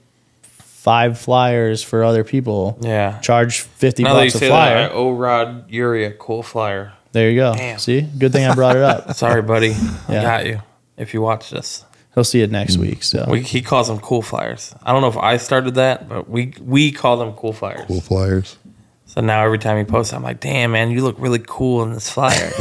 [0.59, 3.19] five flyers for other people, Yeah.
[3.21, 4.75] charge fifty Now that you bucks a flyer.
[4.83, 6.93] that, I owe Rod Yuri a cool flyer.
[7.13, 7.55] there you go.
[7.55, 7.79] Damn.
[7.79, 9.15] See, good thing I brought it up.
[9.17, 9.75] Sorry, buddy.
[10.09, 10.21] Yeah.
[10.21, 10.61] I got you.
[10.97, 13.03] If you watch this, He'll see it next week.
[13.03, 14.75] So we, he calls them cool flyers.
[14.83, 17.85] I don't know if I started that, but we we call them cool flyers.
[17.87, 18.57] Cool flyers.
[19.05, 21.93] So now every time he posts, I'm like, damn man, you look really cool in
[21.93, 22.51] this flyer.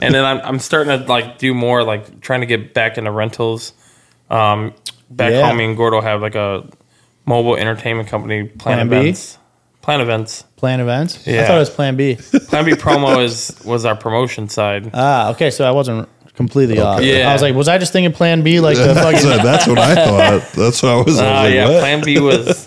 [0.00, 3.10] and then I'm I'm starting to like do more like trying to get back into
[3.10, 3.72] rentals.
[4.30, 4.72] Um,
[5.10, 5.46] back Yeah.
[5.46, 6.66] home, me and Gordo have like a
[7.26, 8.96] mobile entertainment company, Plan, Plan B?
[8.96, 9.38] Events.
[9.82, 10.42] Plan Events.
[10.56, 11.26] plan events.
[11.28, 12.14] I thought it was Plan B.
[12.48, 14.90] Plan B promo is was our promotion side.
[14.94, 15.50] ah, okay.
[15.50, 17.02] So I wasn't completely off.
[17.02, 17.28] Yeah.
[17.28, 18.60] I was like, was I just thinking Plan B?
[18.60, 19.44] Like the That's, fucking.
[19.44, 20.52] that's what I thought.
[20.52, 21.80] That's what I was, I was Oh like, yeah, what?
[21.80, 22.64] Plan B was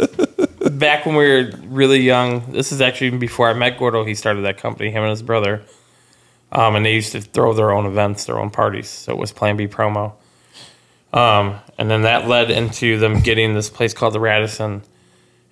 [0.73, 2.51] back when we were really young.
[2.51, 4.03] This is actually even before I met Gordo.
[4.03, 5.63] He started that company, him and his brother.
[6.51, 8.89] Um, and they used to throw their own events, their own parties.
[8.89, 10.13] So it was Plan B promo.
[11.13, 14.83] Um, and then that led into them getting this place called the Radisson.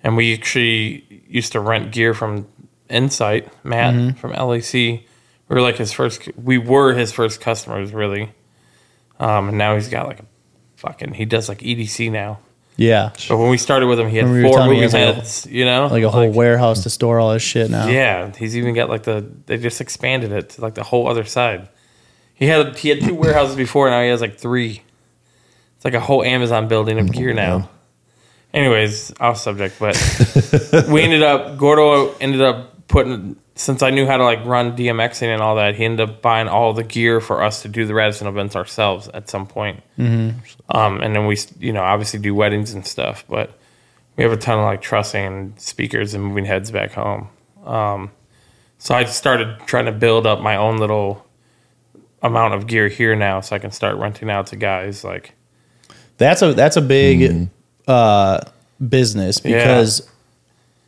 [0.04, 2.46] And we actually used to rent gear from
[2.88, 4.72] Insight, Matt from LAC.
[4.74, 5.06] We
[5.48, 8.30] were like his first, we were his first customers, really.
[9.18, 10.24] Um, and now he's got like a
[10.76, 12.38] fucking, he does like EDC now.
[12.76, 15.16] yeah, But when we started with him, he had Remember four telling me he moving
[15.16, 15.86] like, you know?
[15.86, 17.86] like a whole warehouse to store all his shit now.
[17.88, 21.24] Yeah, he's even got like the they just expanded it to like the whole other
[21.24, 21.68] side.
[22.34, 24.82] He had he had two warehouses before, now he has like three.
[25.76, 27.70] It's like a whole Amazon building of gear now.
[28.54, 29.96] Anyways, off subject, but
[30.88, 35.26] we ended up Gordo ended up putting since I knew how to like run DMXing
[35.26, 37.94] and all that, he ended up buying all the gear for us to do the
[37.94, 39.82] Radisson events ourselves at some point.
[39.98, 40.38] Mm-hmm.
[40.76, 43.56] Um, and then we, you know, obviously do weddings and stuff, but
[44.16, 47.28] we have a ton of like trussing and speakers and moving heads back home.
[47.64, 48.10] Um,
[48.78, 51.24] so I started trying to build up my own little
[52.22, 55.04] amount of gear here now, so I can start renting out to guys.
[55.04, 55.34] Like,
[56.18, 57.50] That's a that's a big
[57.88, 58.40] uh,
[58.88, 60.08] business because,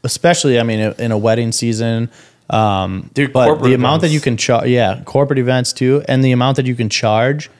[0.04, 2.10] especially I mean, in a wedding season,
[2.50, 6.32] um, Dude, but the amount that you can charge, yeah, corporate events too, and the
[6.32, 7.50] amount that you can charge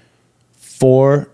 [0.58, 1.28] for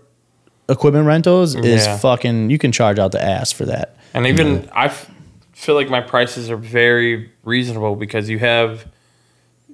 [0.69, 1.97] equipment rentals is Yeah.
[1.97, 2.49] fucking.
[2.49, 3.95] You can charge out the ass for that.
[4.15, 5.09] and even I f-
[5.53, 8.85] feel like my prices are very reasonable because you have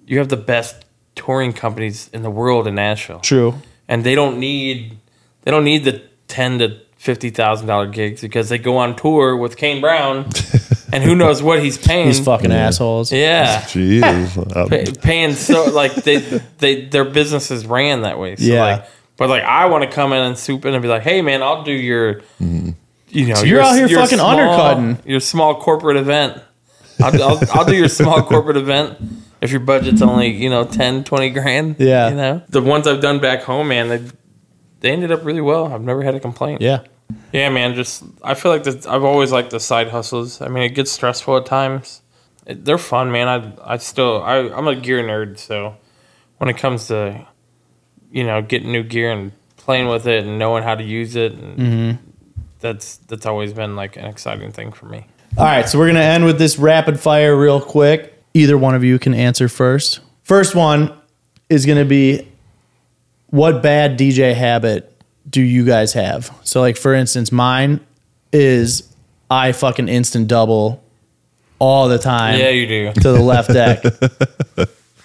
[0.07, 0.85] you have the best
[1.15, 3.19] touring companies in the world in Nashville.
[3.19, 3.56] True.
[3.88, 4.97] and they don't need
[5.43, 9.35] they don't need the ten to fifty thousand dollar gigs because they go on tour
[9.35, 10.26] with Kane Brown,
[10.93, 12.07] and who knows what he's paying.
[12.07, 13.11] These fucking assholes.
[13.11, 14.55] yeah, Jeez.
[14.55, 16.17] Um, Pay- paying so like they
[16.59, 18.35] they their businesses ran that way.
[18.35, 18.61] So Yeah.
[18.61, 18.85] like,
[19.17, 21.41] but like I want to come in and swoop in and be like, hey man,
[21.41, 25.09] I'll do your you know, So you're your- out here your fucking small- undercutting.
[25.09, 26.41] your small corporate event.
[27.01, 28.97] I'll, I'll, I'll do your small corporate event
[29.41, 31.76] if your budget's only you know 10, 20 grand.
[31.80, 32.09] Yeah.
[32.09, 33.88] you know the ones I've done back home, man.
[33.88, 34.01] They
[34.80, 35.73] they ended up really well.
[35.73, 36.61] I've never had a complaint.
[36.61, 36.84] Yeah.
[37.31, 37.76] Yeah, man.
[37.76, 38.88] Just I feel like that.
[38.88, 40.41] I've always liked the side hustles.
[40.41, 42.01] I mean, it gets stressful at times.
[42.45, 43.27] It, they're fun, man.
[43.27, 45.76] I I still I I'm a gear nerd, so
[46.38, 47.27] when it comes to
[48.11, 51.34] you know getting new gear and playing with it and knowing how to use it,
[51.34, 52.11] and mm-hmm.
[52.60, 55.06] that's that's always been like an exciting thing for me.
[55.38, 58.15] All right, so we're gonna end with this rapid fire real quick.
[58.34, 59.99] Either one of you can answer first.
[60.23, 60.95] First one
[61.49, 62.27] is gonna be
[63.31, 64.95] what bad DJ habit
[65.30, 66.31] do you guys have?
[66.43, 67.80] So, like for instance, mine
[68.31, 68.93] is
[69.30, 70.84] I fucking instant double
[71.60, 72.93] all the time Yeah, you do.
[73.01, 73.84] to the left deck.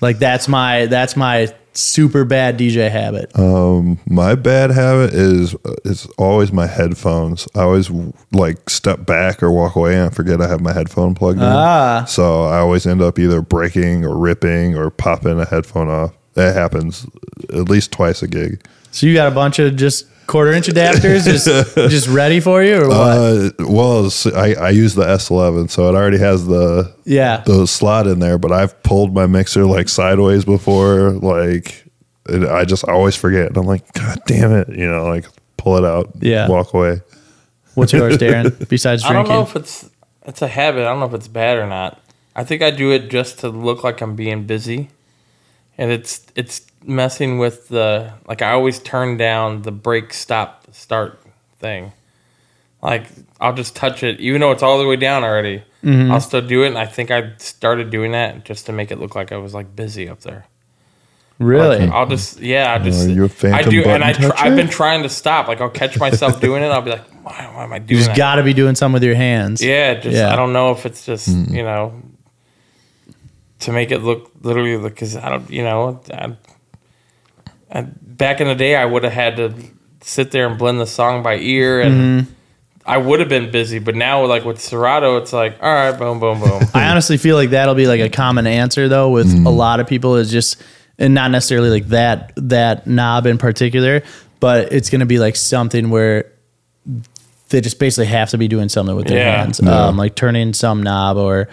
[0.00, 3.36] like that's my that's my super bad DJ habit.
[3.38, 7.48] Um, my bad habit is is always my headphones.
[7.54, 7.90] I always
[8.32, 11.44] like step back or walk away and I forget I have my headphone plugged in.
[11.44, 12.04] Ah.
[12.06, 16.14] So I always end up either breaking or ripping or popping a headphone off.
[16.34, 17.06] That happens
[17.50, 18.64] at least twice a gig.
[18.90, 21.46] So you got a bunch of just quarter inch adapters just
[21.90, 22.96] just ready for you or what?
[22.98, 27.42] Uh, well, I use the S11, so it already has the yeah.
[27.46, 28.38] the slot in there.
[28.38, 31.84] But I've pulled my mixer like sideways before, like
[32.26, 33.48] and I just always forget.
[33.48, 36.48] And I'm like, God damn it, you know, like pull it out, Yeah.
[36.48, 37.00] walk away.
[37.74, 38.68] What's yours, Darren?
[38.68, 39.34] Besides I don't drinking?
[39.36, 39.90] know if it's
[40.26, 40.80] it's a habit.
[40.82, 42.00] I don't know if it's bad or not.
[42.36, 44.88] I think I do it just to look like I'm being busy,
[45.78, 51.20] and it's it's messing with the like I always turn down the break stop start
[51.58, 51.92] thing.
[52.82, 53.06] Like
[53.40, 55.62] I'll just touch it, even though it's all the way down already.
[55.82, 56.12] Mm-hmm.
[56.12, 58.98] I'll still do it, and I think I started doing that just to make it
[58.98, 60.46] look like I was like busy up there.
[61.38, 61.86] really?
[61.88, 64.56] I'll just yeah, I just Are you a I phantom do, and I tr- I've
[64.56, 65.48] been trying to stop.
[65.48, 66.66] Like I'll catch myself doing it.
[66.66, 68.94] I'll be like, why, why am I doing You just got to be doing something
[68.94, 69.62] with your hands.
[69.62, 70.32] Yeah, just Yeah.
[70.32, 71.94] I don't know if it's just you know
[73.60, 76.36] to make it look literally because I don't you know I,
[77.70, 79.54] I, back in the day I would have had to
[80.02, 82.26] sit there and blend the song by ear and
[82.86, 86.20] I would have been busy, but now like with Serato, it's like all right, boom,
[86.20, 86.62] boom, boom.
[86.74, 89.86] I honestly feel like that'll be like a common answer though with a lot of
[89.86, 90.62] people is just
[90.98, 94.02] and not necessarily like that that knob in particular,
[94.40, 96.30] but it's going to be like something where
[97.48, 99.38] they just basically have to be doing something with their Yeah.
[99.38, 101.48] hands, um, like turning some knob or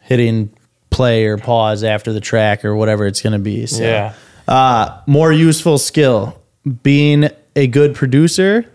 [0.00, 0.50] hitting
[0.92, 3.66] play or pause after the track or whatever it's going to be.
[3.66, 3.82] So.
[3.82, 4.14] yeah,
[4.46, 6.40] Uh, more useful skill
[6.82, 8.70] being a good producer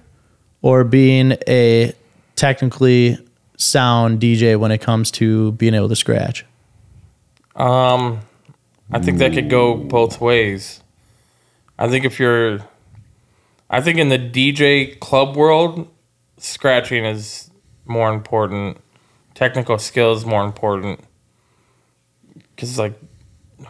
[0.62, 1.94] or being a
[2.36, 3.18] technically
[3.58, 6.46] sound DJ when it comes to being able to scratch.
[7.56, 8.20] um,
[8.92, 10.82] I think that could go both ways.
[11.78, 12.60] I think if you're,
[13.70, 15.88] I think in the DJ club world,
[16.38, 17.52] scratching is
[17.86, 18.78] more important.
[19.34, 21.02] Technical skill is more important.
[22.58, 23.00] Cause it's like,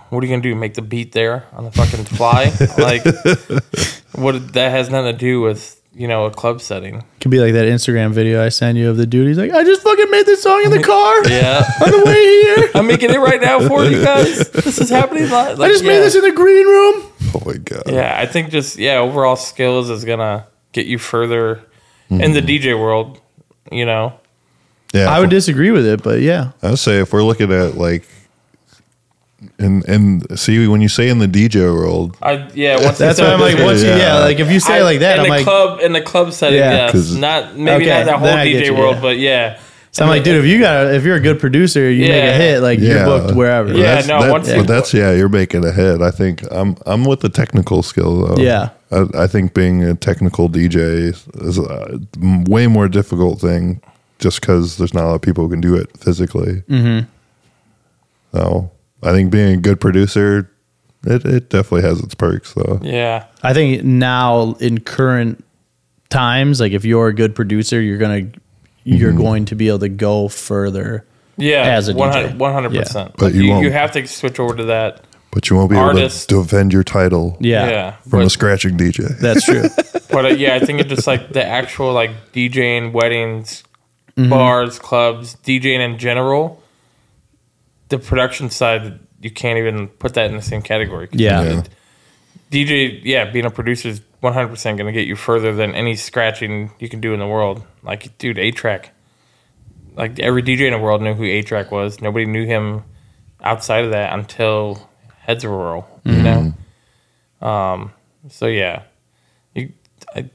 [0.09, 0.55] what are you gonna do?
[0.55, 2.45] Make the beat there on the fucking fly?
[2.77, 3.03] like,
[4.13, 4.53] what?
[4.53, 7.03] That has nothing to do with you know a club setting.
[7.19, 9.27] Could be like that Instagram video I sent you of the dude.
[9.27, 12.41] He's like, I just fucking made this song in the car Yeah, on the way
[12.41, 12.71] here.
[12.75, 14.49] I'm making it right now for you guys.
[14.67, 15.59] This is happening live.
[15.59, 17.11] I just made this in the green room.
[17.33, 17.83] Oh my god.
[17.87, 21.63] Yeah, I think just yeah, overall skills is gonna get you further
[22.09, 22.47] in the hmm.
[22.47, 23.19] DJ world.
[23.71, 24.19] You know,
[24.93, 25.09] Yeah.
[25.09, 26.51] I would disagree with it, but yeah.
[26.61, 28.07] I would say if we're looking at like,
[29.59, 32.83] and and see when you say in the DJ world, I yeah.
[32.83, 34.19] Once That's why I'm like, once you, yeah, Yeah.
[34.19, 36.33] like if you say it like that, in I'm the like, club in the club
[36.33, 36.59] setting.
[36.59, 36.71] Yeah.
[36.71, 39.01] yes, 'Cause- not maybe Okay, not that whole then I get DJ you, world, yeah.
[39.01, 39.59] but yeah.
[39.91, 42.15] so I'm like, dude, if you got, if you're a good producer, you make a
[42.15, 42.37] Yeah.
[42.37, 43.71] hit, like you're booked wherever.
[43.73, 46.01] Yeah, that's, no, that- once you- but that's yeah, you're making a hit.
[46.01, 48.41] I think I'm I'm with the technical skill though.
[48.41, 48.69] Yeah.
[48.91, 51.09] I, I think being a technical DJ
[51.43, 53.81] is a m- way more difficult thing,
[54.17, 56.63] just because there's not a lot of people who can do it physically.
[56.69, 57.05] Mm-hmm.
[58.33, 58.71] So
[59.03, 60.49] I think being a good producer,
[61.05, 62.79] it it definitely has its perks though.
[62.81, 65.43] Yeah, I think now in current
[66.09, 68.29] times, like if you're a good producer, you're gonna
[68.83, 69.17] you're Mm-hmm.
[69.21, 71.05] going to be able to go further.
[71.35, 71.63] yeah.
[71.63, 72.37] As a DJ.
[72.37, 73.13] one hundred percent.
[73.17, 73.65] But you you, won't.
[73.65, 75.01] you have to switch over to that.
[75.31, 79.19] But you won't be able to defend your title Yeah, Yeah, from a scratching DJ.
[79.19, 79.63] that's true.
[80.09, 83.63] but uh, yeah, I think it's just like the actual like DJing weddings,
[84.15, 84.29] Mm-hmm.
[84.31, 86.63] bars, clubs, DJing in general.
[87.89, 91.09] The production side, you can't even put that in the same category.
[91.11, 91.43] Yeah.
[91.43, 91.63] Yeah.
[92.51, 96.71] DJ, yeah, being a producer is 100% going to get you further than any scratching
[96.79, 97.63] you can do in the world.
[97.83, 98.87] Like, dude, A-Trak.
[99.95, 102.01] Like, every DJ in the world knew who A-Trak was.
[102.01, 102.83] Nobody knew him
[103.41, 104.89] outside of that until
[105.19, 106.53] Heads Will Roll, you know?
[107.47, 107.93] Um,
[108.29, 108.83] so, yeah.
[109.53, 109.73] You,
[110.15, 110.29] I,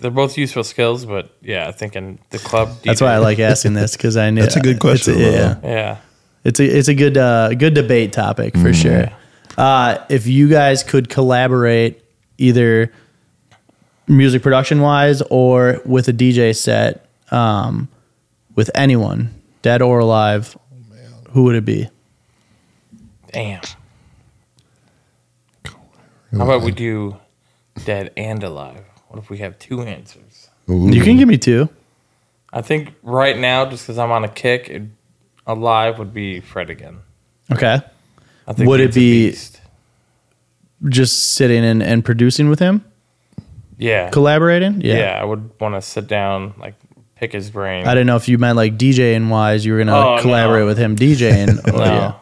[0.00, 2.76] they're both useful skills, but yeah, I think in the club.
[2.84, 5.58] That's why I like asking this because I knew That's a good question, a, yeah.
[5.62, 5.96] Yeah.
[6.46, 9.10] It's a it's a good uh, good debate topic for sure.
[9.58, 12.02] Uh, if you guys could collaborate
[12.38, 12.92] either
[14.06, 17.88] music production wise or with a DJ set um,
[18.54, 20.56] with anyone, dead or alive,
[21.30, 21.88] who would it be?
[23.32, 23.62] Damn.
[25.64, 27.16] How about we do
[27.84, 28.84] dead and alive?
[29.08, 30.48] What if we have two answers?
[30.68, 31.68] You can give me two.
[32.52, 34.82] I think right now, just because I'm on a kick, it,
[35.46, 36.98] alive would be Fred again.
[37.52, 37.80] Okay.
[38.48, 39.60] I think Would it he's a be- beast.
[40.88, 42.84] Just sitting and, and producing with him,
[43.78, 44.10] Yeah.
[44.10, 44.82] collaborating.
[44.82, 45.18] yeah.
[45.20, 46.74] I would want to sit down, like
[47.16, 47.86] pick his brain.
[47.86, 50.60] I didn't know if you meant like DJing wise, you were gonna Oh, like, collaborate
[50.62, 50.66] no.
[50.66, 51.46] with him DJing.
[51.66, 51.72] no.
[51.72, 52.14] Oh, yeah.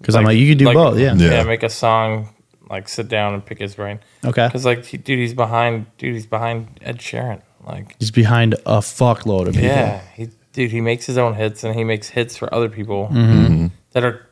[0.00, 0.98] Because I'm like, you could do like- both.
[0.98, 1.14] Yeah.
[1.14, 1.30] yeah.
[1.30, 1.42] Yeah.
[1.44, 2.30] make a song,
[2.70, 4.00] like sit down and pick his brain.
[4.24, 4.46] Okay.
[4.46, 5.86] Because like, he, dude, he's behind.
[5.98, 7.42] Dude, he's behind Ed Sheeran.
[7.66, 9.68] Like, He's behind a fuckload of people.
[9.68, 13.08] yeah, he, dude, he makes his own hits and he makes hits for other people
[13.12, 13.66] Mm-hmm.
[13.92, 14.26] that are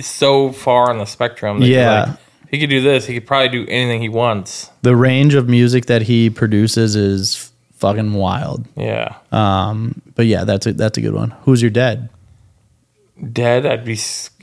[0.00, 1.60] so far on the spectrum.
[1.60, 2.04] That Yeah.
[2.10, 2.18] like,
[2.50, 3.06] he could do this.
[3.06, 4.70] He could probably do anything he wants.
[4.82, 8.66] The range of music that he produces is fucking wild.
[8.76, 9.16] Yeah.
[9.32, 11.30] Um, but yeah, that's a that's a good one.
[11.44, 12.10] Who's your dad?
[13.32, 13.96] Dead, I'd be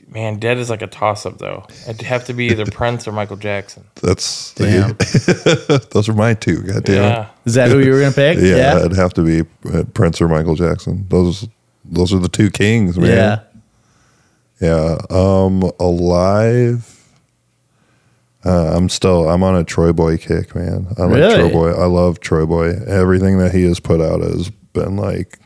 [0.09, 0.39] man.
[0.39, 1.65] Dead is like a toss up though.
[1.87, 3.85] It'd have to be either Prince or Michael Jackson.
[4.01, 4.95] That's Damn.
[5.91, 6.61] those are my two.
[6.63, 6.95] Goddamn.
[6.95, 7.29] Yeah.
[7.45, 8.37] Is that who you were gonna pick?
[8.41, 11.05] Yeah, it'd have to be uh, Prince or Michael Jackson.
[11.09, 11.47] Those
[11.85, 13.09] those are the two kings, man.
[13.09, 13.39] Yeah.
[14.61, 14.97] Yeah.
[15.09, 16.95] Um, alive.
[18.45, 20.87] Uh, I'm still I'm on a TroyBoi kick, man.
[20.97, 21.49] I like Really?
[21.49, 21.77] TroyBoi.
[21.77, 22.87] I love TroyBoi.
[22.87, 25.39] Everything that he has put out has been like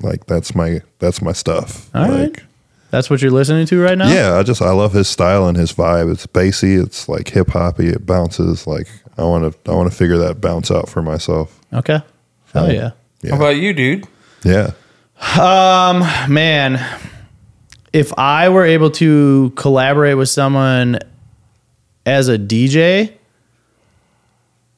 [0.00, 1.88] like that's my that's my stuff.
[1.94, 2.36] All right.
[2.92, 4.12] Like That's what you're listening to right now?
[4.12, 6.12] yeah, I just I love his style and his vibe.
[6.12, 8.66] It's bassy, it's like hip hoppy, it bounces.
[8.66, 8.88] Like
[9.18, 11.58] I wanna I wanna figure that bounce out for myself.
[11.72, 12.00] Okay.
[12.52, 12.90] Hell yeah.
[13.22, 13.30] Yeah.
[13.30, 14.06] How about you, dude?
[14.44, 14.72] Yeah.
[15.38, 16.00] Um,
[16.32, 16.84] man,
[17.92, 20.98] if I were able to collaborate with someone
[22.04, 23.12] as a DJ,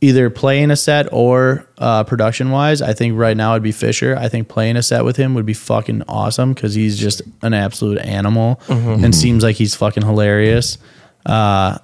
[0.00, 4.16] either playing a set or uh, production wise, I think right now it'd be Fisher.
[4.18, 7.54] I think playing a set with him would be fucking awesome because he's just an
[7.54, 10.76] absolute animal and seems like he's fucking hilarious.
[11.24, 11.78] Uh,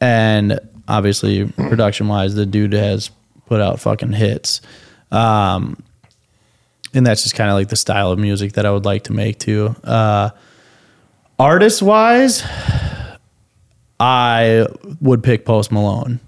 [0.00, 3.10] and obviously, production wise, the dude has
[3.46, 4.60] put out fucking hits.
[5.10, 5.82] Um,
[6.94, 9.12] and that's just kind of like the style of music that I would like to
[9.12, 9.74] make too.
[9.82, 10.30] Uh,
[11.38, 12.44] artist wise,
[13.98, 14.66] I
[15.00, 16.20] would pick Post Malone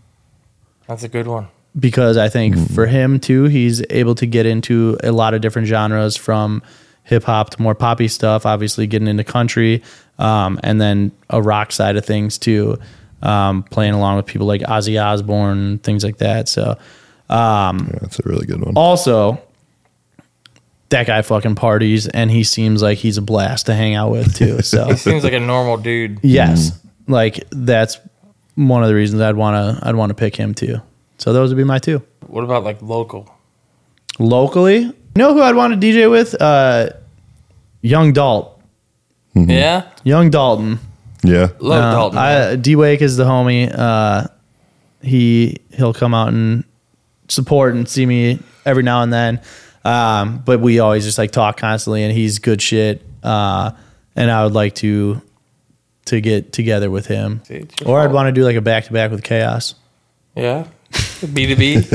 [0.90, 1.48] That's a good one.
[1.78, 5.68] because I think for him too, he's able to get into a lot of different
[5.68, 6.62] genres from
[7.04, 9.82] hip hop to more poppy stuff, obviously getting into country,
[10.18, 12.76] um, and then a rock side of things too,
[13.22, 16.48] um, playing along with people like Ozzy Osbourne, things like that.
[16.48, 16.76] So,
[17.30, 18.74] yeah that's a really good one.
[18.76, 19.40] also,
[20.88, 24.34] that guy fucking parties, and he seems like he's a blast to hang out with
[24.34, 24.60] too.
[24.62, 26.18] So, He seems like a normal dude.
[26.22, 26.76] yes,
[27.06, 27.98] like that's
[28.68, 30.80] one of the reasons I'd want to I'd want to pick him too.
[31.18, 32.02] So those would be my two.
[32.26, 33.28] What about like local?
[34.18, 36.40] Locally, you know who I'd want to DJ with?
[36.40, 36.90] Uh,
[37.82, 38.60] Young Dalt,
[39.34, 40.78] Yeah, Young Dalton.
[41.24, 41.48] Yeah.
[41.58, 42.18] love Uh, Dalton.
[42.18, 43.72] I, D Wake is the homie.
[43.76, 44.26] Uh,
[45.02, 46.64] he he'll come out and
[47.28, 49.40] support and see me every now and then.
[49.84, 53.02] Um, but we always just like talk constantly, and he's good shit.
[53.22, 53.70] Uh,
[54.16, 55.22] and I would like to
[56.06, 58.14] to get together with him, See, it's your or I'd fault.
[58.14, 59.74] want to do like a back to back with Chaos.
[60.34, 60.66] yeah,
[61.32, 61.74] B two B.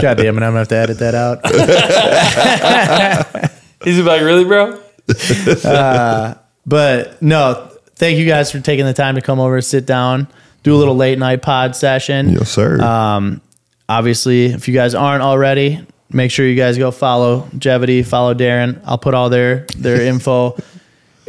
[0.00, 1.40] God damn it, I'm gonna have to edit that out.
[3.84, 4.80] He's like, really, bro?
[6.66, 10.28] But no, thank you guys for taking the time to come over, sit down,
[10.62, 12.28] do a little late night pod session.
[12.30, 12.80] Yes, sir.
[12.80, 13.40] Um,
[13.88, 18.80] obviously, if you guys aren't already, make sure you guys go follow Jevity, follow Darren.
[18.84, 20.56] I'll put all their their info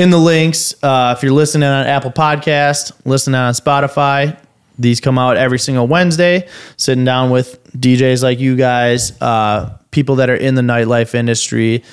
[0.02, 0.74] in the links.
[0.84, 4.36] Uh, if you're listening on Apple Podcast, listening on Spotify,
[4.80, 6.50] these come out every single Wednesday.
[6.76, 11.84] Sitting down with DJs like you guys, uh, people that are in the nightlife industry,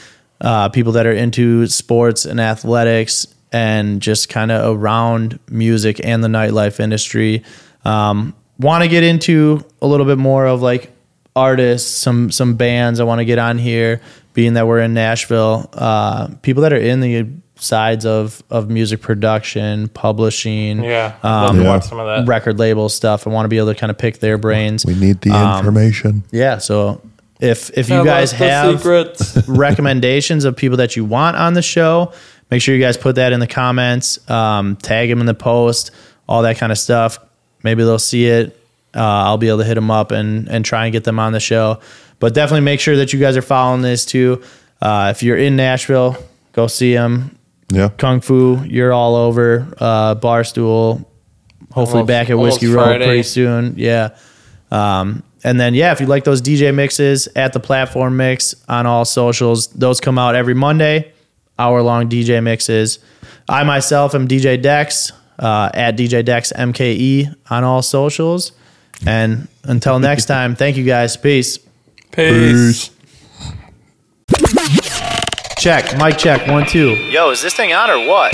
[0.40, 6.24] uh, people that are into sports and athletics, and just kind of around music and
[6.24, 7.44] the nightlife industry.
[7.84, 10.92] Um, want to get into a little bit more of like
[11.36, 14.00] artists, some some bands I want to get on here,
[14.32, 15.68] being that we're in Nashville.
[15.74, 17.26] Uh, people that are in the
[17.58, 21.80] sides of of music production, publishing, Yeah, I'd love to Yeah.
[21.80, 22.28] some of that.
[22.30, 23.26] record label stuff.
[23.26, 24.84] I want to be able to kind of pick their brains.
[24.86, 26.24] we need the um, information.
[26.30, 27.00] Yeah, so
[27.40, 29.36] if if you guys have secrets.
[29.48, 32.12] recommendations of people that you want on the show,
[32.50, 34.18] make sure you guys put that in the comments.
[34.30, 35.90] Um, tag them in the post,
[36.28, 37.18] all that kind of stuff.
[37.62, 38.54] Maybe they'll see it
[38.94, 41.32] uh, I'll be able to hit them up and and try and get them on
[41.32, 41.80] the show.
[42.20, 44.42] But definitely make sure that you guys are following this too.
[44.80, 46.16] Uh, if you're in Nashville,
[46.52, 47.37] go see them.
[47.70, 47.88] Yeah.
[47.98, 49.66] Kung Fu, you're all over.
[49.78, 51.04] Uh, Barstool,
[51.72, 53.74] hopefully Almost- back at Whiskey almost Road pretty soon.
[53.76, 54.10] Yeah.
[54.70, 58.86] Um, and then, yeah, if you like those DJ mixes at the platform mix on
[58.86, 61.12] all socials, those come out every Monday,
[61.58, 62.98] hour long DJ mixes.
[63.48, 68.52] I myself am DJ Dex uh, at DJ Dex MKE on all socials.
[69.06, 71.16] And until next time, thank you guys.
[71.16, 71.58] Peace.
[72.10, 72.90] Peace.
[75.58, 75.96] Check.
[75.98, 76.46] Mic check.
[76.46, 76.96] One, two.
[77.10, 78.32] Yo, is this thing on or what?